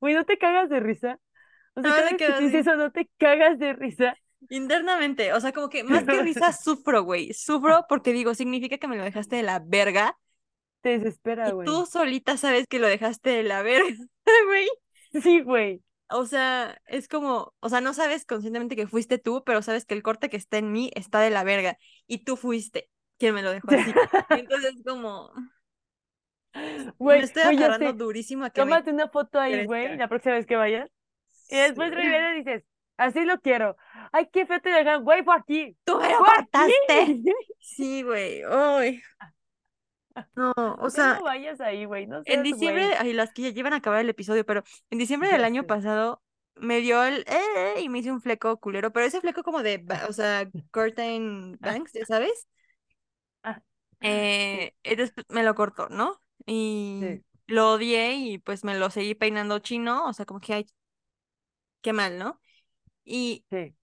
Güey, 0.00 0.14
¿no 0.14 0.24
te 0.24 0.38
cagas 0.38 0.68
de 0.70 0.80
risa? 0.80 1.20
O 1.78 1.82
sea, 1.82 1.92
No, 1.92 1.94
cada 1.94 2.10
me 2.10 2.14
vez 2.14 2.22
que 2.22 2.26
quedo 2.26 2.34
te 2.34 2.42
dice 2.42 2.58
así. 2.58 2.60
eso, 2.60 2.76
¿no 2.76 2.90
te 2.92 3.08
cagas 3.18 3.58
de 3.58 3.72
risa? 3.74 4.16
internamente, 4.50 5.32
o 5.32 5.40
sea, 5.40 5.52
como 5.52 5.68
que 5.68 5.84
más 5.84 6.04
que 6.06 6.18
risa, 6.20 6.52
sufro, 6.52 7.02
güey. 7.02 7.32
Sufro 7.34 7.84
porque 7.88 8.12
digo, 8.12 8.34
significa 8.34 8.78
que 8.78 8.88
me 8.88 8.96
lo 8.96 9.04
dejaste 9.04 9.36
de 9.36 9.42
la 9.42 9.60
verga 9.60 10.16
Te 10.82 10.90
desespera, 10.98 11.50
güey. 11.52 11.68
tú 11.68 11.86
solita 11.86 12.36
sabes 12.36 12.66
que 12.68 12.78
lo 12.78 12.86
dejaste 12.88 13.30
de 13.30 13.42
la 13.44 13.62
verga, 13.62 13.88
güey. 14.46 14.68
Sí, 15.22 15.40
güey. 15.42 15.82
O 16.10 16.24
sea, 16.26 16.80
es 16.86 17.06
como, 17.08 17.54
o 17.60 17.68
sea, 17.68 17.80
no 17.82 17.92
sabes 17.94 18.24
conscientemente 18.24 18.76
que 18.76 18.86
fuiste 18.86 19.18
tú, 19.18 19.42
pero 19.44 19.60
sabes 19.62 19.84
que 19.84 19.94
el 19.94 20.02
corte 20.02 20.30
que 20.30 20.38
está 20.38 20.56
en 20.58 20.72
mí 20.72 20.90
está 20.94 21.20
de 21.20 21.28
la 21.30 21.44
verga 21.44 21.78
y 22.06 22.24
tú 22.24 22.36
fuiste 22.36 22.90
quien 23.18 23.34
me 23.34 23.42
lo 23.42 23.50
dejó 23.52 23.72
así. 23.72 23.94
Entonces 24.30 24.74
como, 24.86 25.32
me 27.10 27.22
Güey, 27.22 27.22
estoy 27.22 27.42
güey, 27.42 27.58
ya 27.58 27.66
agarrando 27.66 27.92
durísimo 27.92 28.44
a 28.44 28.50
que 28.50 28.62
me 28.62 28.66
Tómate 28.66 28.90
una 28.92 29.08
foto 29.08 29.40
ahí, 29.40 29.60
güey, 29.60 29.96
la 29.96 30.08
próxima 30.08 30.34
vez 30.36 30.46
que 30.46 30.56
vayas. 30.56 30.90
Y 31.48 31.56
después 31.56 31.90
regresas 31.94 32.34
y 32.34 32.38
dices, 32.38 32.64
así 32.96 33.24
lo 33.24 33.40
quiero. 33.40 33.76
Ay, 34.12 34.28
qué 34.32 34.46
feo 34.46 34.60
te 34.60 34.70
dejan, 34.70 35.04
güey, 35.04 35.22
fue 35.24 35.34
aquí. 35.36 35.76
¡Tú 35.84 35.98
me 35.98 36.10
lo 36.10 36.18
cortaste! 36.18 37.22
Sí, 37.60 38.02
güey. 38.02 38.42
Ay. 38.44 39.02
No, 40.34 40.52
o 40.80 40.90
sea, 40.90 41.14
no 41.14 41.22
vayas 41.22 41.60
ahí, 41.60 41.84
güey, 41.84 42.06
no 42.06 42.24
en 42.24 42.24
seas 42.24 42.42
diciembre, 42.42 42.86
güey. 42.86 42.96
ay, 42.98 43.12
las 43.12 43.32
que 43.32 43.42
ya 43.42 43.50
llevan 43.50 43.72
a 43.72 43.76
acabar 43.76 44.00
el 44.00 44.08
episodio, 44.08 44.44
pero 44.44 44.64
en 44.90 44.98
diciembre 44.98 45.30
del 45.30 45.44
año 45.44 45.64
pasado 45.64 46.22
me 46.56 46.80
dio 46.80 47.04
el 47.04 47.20
eh, 47.28 47.74
eh, 47.76 47.80
y 47.82 47.88
me 47.88 47.98
hice 48.00 48.10
un 48.10 48.20
fleco 48.20 48.56
culero, 48.58 48.92
pero 48.92 49.06
ese 49.06 49.20
fleco 49.20 49.42
como 49.44 49.62
de, 49.62 49.84
o 50.08 50.12
sea, 50.12 50.48
curtain 50.72 51.56
bangs, 51.60 51.92
ya 51.92 52.04
sabes. 52.04 52.48
Ah, 53.42 53.62
Eh, 54.00 54.72
después 54.82 55.26
me 55.28 55.42
lo 55.44 55.54
cortó, 55.54 55.88
¿no? 55.88 56.20
Y 56.46 57.00
Sí. 57.02 57.24
lo 57.46 57.72
odié 57.72 58.14
y 58.14 58.38
pues 58.38 58.64
me 58.64 58.76
lo 58.76 58.90
seguí 58.90 59.14
peinando 59.14 59.58
chino, 59.60 60.06
o 60.06 60.12
sea, 60.12 60.26
como 60.26 60.40
que, 60.40 60.54
ay, 60.54 60.66
qué 61.80 61.92
mal, 61.92 62.18
¿no? 62.18 62.40
Y, 63.04 63.46
sí. 63.50 63.74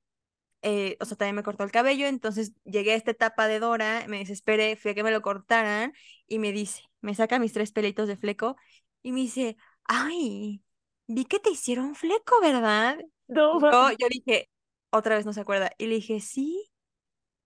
eh, 0.61 0.97
o 0.99 1.05
sea, 1.05 1.17
también 1.17 1.35
me 1.35 1.43
cortó 1.43 1.63
el 1.63 1.71
cabello, 1.71 2.07
entonces 2.07 2.53
llegué 2.63 2.93
a 2.93 2.95
esta 2.95 3.11
etapa 3.11 3.47
de 3.47 3.59
Dora, 3.59 4.05
me 4.07 4.19
desesperé, 4.19 4.75
fui 4.75 4.91
a 4.91 4.93
que 4.95 5.03
me 5.03 5.11
lo 5.11 5.21
cortaran 5.21 5.93
y 6.27 6.39
me 6.39 6.51
dice, 6.51 6.83
me 7.01 7.15
saca 7.15 7.39
mis 7.39 7.53
tres 7.53 7.71
pelitos 7.71 8.07
de 8.07 8.17
fleco 8.17 8.55
y 9.01 9.11
me 9.11 9.21
dice, 9.21 9.57
ay, 9.83 10.63
vi 11.07 11.25
que 11.25 11.39
te 11.39 11.51
hicieron 11.51 11.95
fleco, 11.95 12.39
¿verdad? 12.41 12.97
No, 13.27 13.59
yo, 13.91 14.07
dije, 14.09 14.49
otra 14.89 15.15
vez 15.15 15.25
no 15.25 15.33
se 15.33 15.41
acuerda, 15.41 15.71
y 15.77 15.87
le 15.87 15.95
dije, 15.95 16.19
sí. 16.19 16.71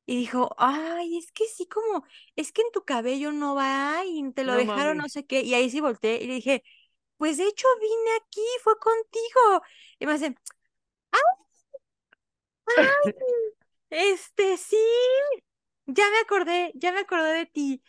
Y 0.06 0.16
dijo, 0.16 0.56
ay, 0.58 1.18
es 1.20 1.32
que 1.32 1.45
sí, 1.45 1.68
como, 1.68 2.04
es 2.36 2.52
que 2.52 2.64
en 2.64 2.72
tu 2.72 2.84
cabello 2.84 3.32
no 3.32 3.54
va 3.54 4.02
y 4.08 4.32
te 4.34 4.43
lo 4.43 4.54
No 4.54 4.58
dejaron 4.58 4.97
no 4.97 5.08
sé 5.08 5.26
qué. 5.26 5.41
Y 5.41 5.54
ahí 5.54 5.70
sí 5.70 5.82
volteé 5.82 6.24
y 6.24 6.26
le 6.26 6.34
dije, 6.34 6.64
pues 7.20 7.38
de 7.38 7.43
hecho 7.47 7.67
vine 7.82 8.11
aquí, 8.17 8.45
fue 8.63 8.80
contigo. 8.80 9.61
Y 9.99 10.05
me 10.05 10.13
dice, 10.13 10.36
este, 13.89 14.57
sí, 14.57 14.78
ya 15.86 16.09
me 16.09 16.20
acordé, 16.20 16.72
ya 16.76 16.93
me 16.93 17.01
acordé 17.01 17.34
de 17.34 17.45
ti. 17.45 17.84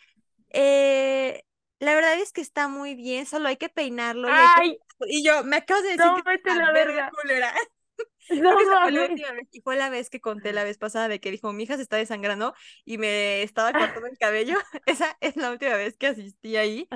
Eh, 0.49 1.45
la 1.79 1.95
verdad 1.95 2.15
es 2.15 2.33
que 2.33 2.41
está 2.41 2.67
muy 2.67 2.93
bien, 2.95 3.25
solo 3.25 3.47
hay 3.47 3.55
que 3.55 3.69
peinarlo 3.69 4.27
y 4.27 4.31
hay 4.31 4.37
que... 4.37 4.61
¡Ay! 4.61 4.79
Y 5.07 5.23
yo, 5.23 5.45
me 5.45 5.55
acabas 5.55 5.83
de 5.83 5.89
decir 5.91 6.05
No, 6.05 6.15
que 6.15 6.19
es 6.19 6.25
vete 6.25 6.49
a 6.49 6.53
una 6.53 6.65
la 6.67 6.73
verga 6.73 7.09
culera. 7.09 7.53
No 8.29 8.53
fue 8.53 8.91
la 8.91 9.05
última 9.05 9.31
vez, 9.31 9.47
y 9.51 9.61
fue 9.61 9.75
la 9.75 9.89
vez 9.89 10.09
que 10.09 10.21
conté 10.21 10.53
la 10.53 10.63
vez 10.63 10.77
pasada 10.77 11.07
de 11.07 11.19
que 11.19 11.31
dijo, 11.31 11.51
mi 11.53 11.63
hija 11.63 11.75
se 11.75 11.81
está 11.83 11.97
desangrando 11.97 12.53
y 12.85 12.97
me 12.97 13.43
estaba 13.43 13.71
cortando 14.01 14.07
el 14.07 14.17
cabello. 14.17 14.57
Esa 14.85 15.17
es 15.21 15.35
la 15.35 15.51
última 15.51 15.75
vez 15.75 15.97
que 15.97 16.07
asistí 16.07 16.55
ahí. 16.57 16.87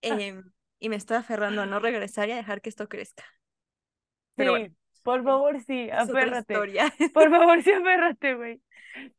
em, 0.00 0.42
y 0.78 0.88
me 0.88 0.96
estoy 0.96 1.16
aferrando 1.16 1.62
a 1.62 1.66
no 1.66 1.78
regresar 1.80 2.28
y 2.28 2.32
a 2.32 2.36
dejar 2.36 2.60
que 2.60 2.68
esto 2.68 2.88
crezca. 2.88 3.24
Pero 4.34 4.52
bueno, 4.52 4.66
Sí, 4.66 4.74
por 5.02 5.24
favor, 5.24 5.60
sí, 5.62 5.90
aférrate. 5.90 6.54
Por 7.12 7.30
favor, 7.30 7.62
sí, 7.62 7.72
aférrate, 7.72 8.34
güey. 8.34 8.62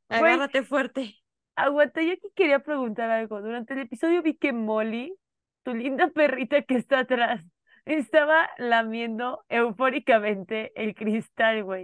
Güey, 0.10 0.34
Agárrate 0.34 0.64
fuerte. 0.64 1.16
aguanta, 1.56 2.02
yo 2.02 2.14
aquí 2.14 2.28
quería 2.36 2.60
preguntar 2.60 3.10
algo. 3.10 3.42
Durante 3.42 3.74
el 3.74 3.80
episodio 3.82 4.22
vi 4.22 4.36
que 4.36 4.54
Molly, 4.54 5.16
tu 5.64 5.74
linda 5.74 6.10
perrita 6.10 6.62
que 6.64 6.76
está 6.76 7.00
atrás, 7.00 7.44
estaba 7.86 8.50
lamiendo 8.58 9.44
eufóricamente 9.50 10.72
el 10.76 10.96
cristal, 10.96 11.64
güey, 11.64 11.82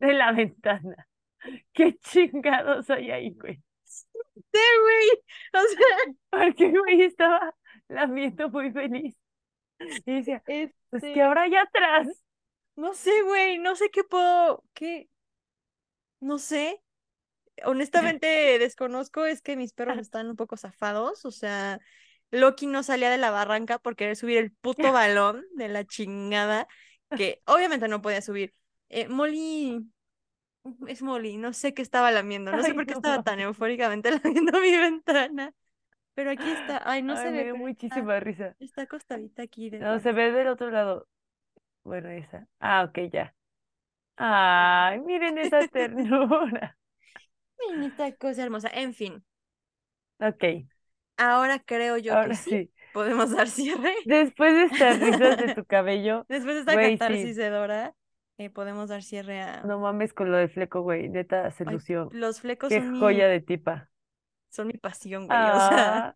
de 0.00 0.12
la 0.14 0.32
ventana. 0.32 1.06
¿Qué 1.72 1.98
chingados 1.98 2.88
hay 2.90 3.10
ahí, 3.10 3.30
güey? 3.34 3.62
Sí, 3.84 4.60
güey. 4.82 5.08
O 5.52 5.66
sea, 5.68 6.14
Porque, 6.30 6.70
güey, 6.70 7.02
estaba 7.02 7.54
lamiendo 7.94 8.50
muy 8.50 8.70
feliz. 8.70 9.16
Y 9.78 10.14
decía, 10.14 10.42
pues, 10.44 10.70
¿qué 10.90 10.98
este, 11.08 11.22
habrá 11.22 11.42
allá 11.42 11.62
atrás? 11.62 12.24
no 12.76 12.94
sé, 12.94 13.22
güey, 13.22 13.58
no 13.58 13.76
sé 13.76 13.90
qué 13.90 14.04
puedo, 14.04 14.64
qué, 14.74 15.08
no 16.20 16.38
sé. 16.38 16.80
Honestamente 17.64 18.58
desconozco, 18.58 19.24
es 19.26 19.40
que 19.40 19.56
mis 19.56 19.72
perros 19.72 19.98
están 19.98 20.28
un 20.28 20.36
poco 20.36 20.56
zafados, 20.56 21.24
o 21.24 21.30
sea, 21.30 21.78
Loki 22.30 22.66
no 22.66 22.82
salía 22.82 23.10
de 23.10 23.18
la 23.18 23.30
barranca 23.30 23.78
por 23.78 23.94
querer 23.94 24.16
subir 24.16 24.38
el 24.38 24.50
puto 24.52 24.92
balón 24.92 25.44
de 25.54 25.68
la 25.68 25.84
chingada, 25.84 26.66
que 27.16 27.42
obviamente 27.46 27.86
no 27.86 28.02
podía 28.02 28.22
subir. 28.22 28.52
Eh, 28.88 29.08
Molly, 29.08 29.86
es 30.88 31.02
Molly, 31.02 31.36
no 31.36 31.52
sé 31.52 31.74
qué 31.74 31.82
estaba 31.82 32.10
lamiendo, 32.10 32.50
no 32.50 32.60
sé 32.62 32.68
Ay, 32.68 32.74
por 32.74 32.86
qué 32.86 32.92
no 32.92 32.98
estaba 32.98 33.22
tan 33.22 33.38
eufóricamente 33.38 34.10
lamiendo 34.24 34.60
mi 34.60 34.76
ventana, 34.76 35.54
pero 36.14 36.30
aquí 36.30 36.50
está, 36.50 36.82
ay, 36.84 37.02
no 37.02 37.14
Ay, 37.14 37.18
se 37.18 37.30
me 37.30 37.44
ve, 37.44 37.44
dio 37.44 37.54
pero 37.54 37.68
está, 37.68 37.68
muchísima 37.68 38.20
risa. 38.20 38.56
está 38.58 38.82
acostadita 38.82 39.42
aquí 39.42 39.70
de 39.70 39.80
No, 39.80 39.98
se 40.00 40.12
ve 40.12 40.32
del 40.32 40.48
otro 40.48 40.70
lado. 40.70 41.08
Bueno, 41.84 42.10
esa. 42.10 42.48
Ah, 42.60 42.84
ok, 42.84 42.98
ya. 43.12 43.34
Ay, 44.16 45.00
miren 45.00 45.38
esa 45.38 45.66
ternura. 45.68 46.76
Miren 47.58 47.82
esta 47.84 48.12
cosa 48.16 48.42
hermosa, 48.44 48.68
en 48.72 48.94
fin, 48.94 49.24
Ok, 50.20 50.44
ahora 51.16 51.58
creo 51.60 51.96
yo 51.98 52.16
que 52.18 52.18
ahora 52.18 52.34
sí, 52.34 52.50
sí. 52.50 52.72
podemos 52.92 53.30
dar 53.30 53.48
cierre. 53.48 53.92
Después 54.04 54.54
de 54.54 54.64
estas 54.64 55.00
risas 55.00 55.36
de 55.36 55.48
tu 55.54 55.64
cabello, 55.64 56.26
Después 56.28 56.54
de 56.56 56.60
esta 56.60 56.74
güey, 56.74 56.98
catarsis 56.98 57.34
sí. 57.34 57.34
de 57.36 57.50
Dora, 57.50 57.94
eh, 58.38 58.50
podemos 58.50 58.88
dar 58.88 59.02
cierre 59.02 59.40
a... 59.42 59.62
No 59.62 59.78
mames 59.80 60.12
con 60.14 60.30
lo 60.30 60.36
de 60.38 60.48
fleco, 60.48 60.82
güey. 60.82 61.08
Neta, 61.08 61.50
se 61.50 61.64
Ay, 61.64 61.74
lució. 61.74 62.10
los 62.10 62.40
flecos 62.40 62.68
Qué 62.68 62.76
son 62.76 62.92
mi, 62.92 62.98
joya 62.98 63.28
de 63.28 63.40
tipa. 63.40 63.90
Son 64.54 64.68
mi 64.68 64.74
pasión, 64.74 65.26
güey. 65.26 65.38
O 65.38 65.42
sea, 65.68 66.08
Ah, 66.08 66.14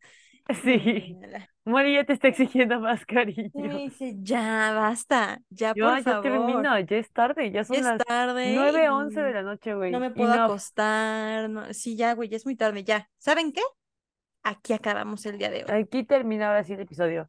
sí. 0.64 1.16
Mori 1.64 1.94
ya 1.94 2.04
te 2.04 2.14
está 2.14 2.28
exigiendo 2.28 2.80
más 2.80 3.04
cariño. 3.04 3.50
Y 3.52 3.62
me 3.62 3.74
dice, 3.76 4.14
ya, 4.20 4.72
basta, 4.74 5.40
ya, 5.50 5.74
Yo, 5.74 5.86
por 5.86 5.98
ya 5.98 6.02
favor. 6.04 6.22
termino, 6.22 6.78
ya 6.80 6.96
es 6.96 7.12
tarde, 7.12 7.50
ya 7.50 7.64
son 7.64 7.82
las 7.82 7.98
tarde 7.98 8.54
9, 8.54 8.88
11 8.88 9.20
de 9.20 9.32
la 9.34 9.42
noche, 9.42 9.72
no 9.72 9.76
güey. 9.76 9.92
me 9.92 10.10
puedo 10.10 10.32
Enough. 10.32 10.44
acostar. 10.46 11.50
No... 11.50 11.74
Sí, 11.74 11.96
ya, 11.96 12.14
güey, 12.14 12.30
ya 12.30 12.38
es 12.38 12.46
muy 12.46 12.56
tarde, 12.56 12.84
ya. 12.84 13.10
¿Saben 13.18 13.52
qué? 13.52 13.60
Aquí 14.42 14.72
acabamos 14.72 15.26
el 15.26 15.36
día 15.36 15.50
de 15.50 15.64
hoy. 15.64 15.82
Aquí 15.82 16.04
termina 16.04 16.48
ahora 16.48 16.64
sí 16.64 16.72
el 16.72 16.80
episodio. 16.80 17.28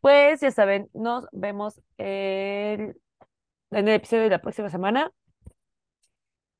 Pues 0.00 0.40
ya 0.40 0.52
saben, 0.52 0.88
nos 0.94 1.26
vemos 1.32 1.80
el- 1.98 2.94
en 3.72 3.88
el 3.88 3.94
episodio 3.94 4.22
de 4.24 4.30
la 4.30 4.40
próxima 4.40 4.70
semana. 4.70 5.10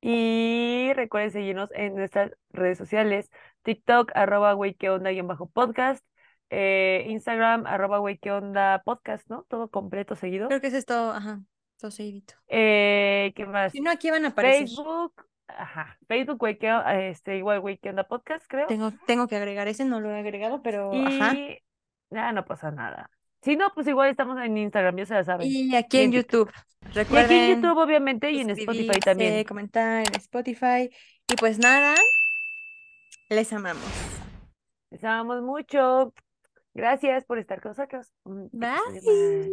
Y 0.01 0.93
recuerden 0.95 1.31
seguirnos 1.31 1.71
en 1.75 1.95
nuestras 1.95 2.33
redes 2.51 2.77
sociales, 2.77 3.31
TikTok, 3.65 4.13
arroba 4.15 4.53
güey 4.53 4.75
qué 4.75 4.91
onda 4.91 5.11
guion 5.11 5.27
bajo 5.27 5.47
podcast, 5.47 6.05
eh, 6.51 7.07
Instagram, 7.09 7.67
arroba 7.67 7.99
güey 7.99 8.19
qué 8.19 8.31
onda 8.31 8.83
podcast, 8.85 9.29
¿no? 9.29 9.45
Todo 9.49 9.69
completo 9.69 10.15
seguido. 10.15 10.49
Creo 10.49 10.61
que 10.61 10.69
es 10.69 10.75
esto, 10.75 11.11
ajá, 11.11 11.41
todo 11.79 11.91
seguidito. 11.91 12.35
Eh, 12.47 13.33
¿qué 13.35 13.47
más? 13.47 13.73
Si 13.73 13.81
no, 13.81 13.91
aquí 13.91 14.11
van 14.11 14.25
a 14.25 14.29
aparecer. 14.29 14.69
Facebook, 14.69 15.15
ajá, 15.49 15.99
Facebook, 16.07 16.39
güey 16.39 16.59
qué 16.59 16.81
este, 17.11 17.39
igual 17.39 17.61
güey 17.61 17.79
qué 17.79 17.91
onda 17.91 18.05
podcast, 18.05 18.47
creo. 18.47 18.67
Tengo, 18.69 18.93
tengo 19.07 19.27
que 19.27 19.37
agregar 19.37 19.67
ese, 19.67 19.85
no 19.85 20.01
lo 20.01 20.11
he 20.11 20.19
agregado, 20.19 20.63
pero 20.63 20.93
ajá. 20.93 21.35
Y 21.35 21.59
nada, 22.11 22.33
no 22.33 22.45
pasa 22.45 22.71
nada. 22.71 23.11
Si 23.43 23.57
no, 23.57 23.71
pues 23.75 23.87
igual 23.87 24.11
estamos 24.11 24.41
en 24.41 24.57
Instagram, 24.57 24.97
ya 24.97 25.07
se 25.07 25.15
la 25.15 25.25
saben. 25.25 25.47
Y 25.47 25.75
aquí 25.77 25.99
en. 25.99 26.13
YouTube. 26.13 26.51
Y 26.51 26.55
aquí 26.55 26.89
en 26.89 26.95
Recuerden 26.95 27.63
YouTube, 27.63 27.79
obviamente, 27.79 28.31
y 28.31 28.41
en 28.41 28.51
Spotify 28.51 29.01
también. 29.01 29.45
comentar 29.45 30.07
en 30.07 30.15
Spotify. 30.17 30.91
Y 31.31 31.37
pues 31.37 31.59
nada, 31.59 31.95
Les 33.35 33.53
amamos. 33.53 33.83
Les 34.91 35.03
amamos 35.03 35.43
mucho. 35.43 36.15
Gracias 36.73 37.25
por 37.25 37.39
estar 37.39 37.61
con 37.61 37.71
nosotros. 37.71 38.13
Episodio 38.53 39.03
Bye. 39.03 39.53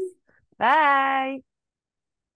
Bye. 0.59 1.50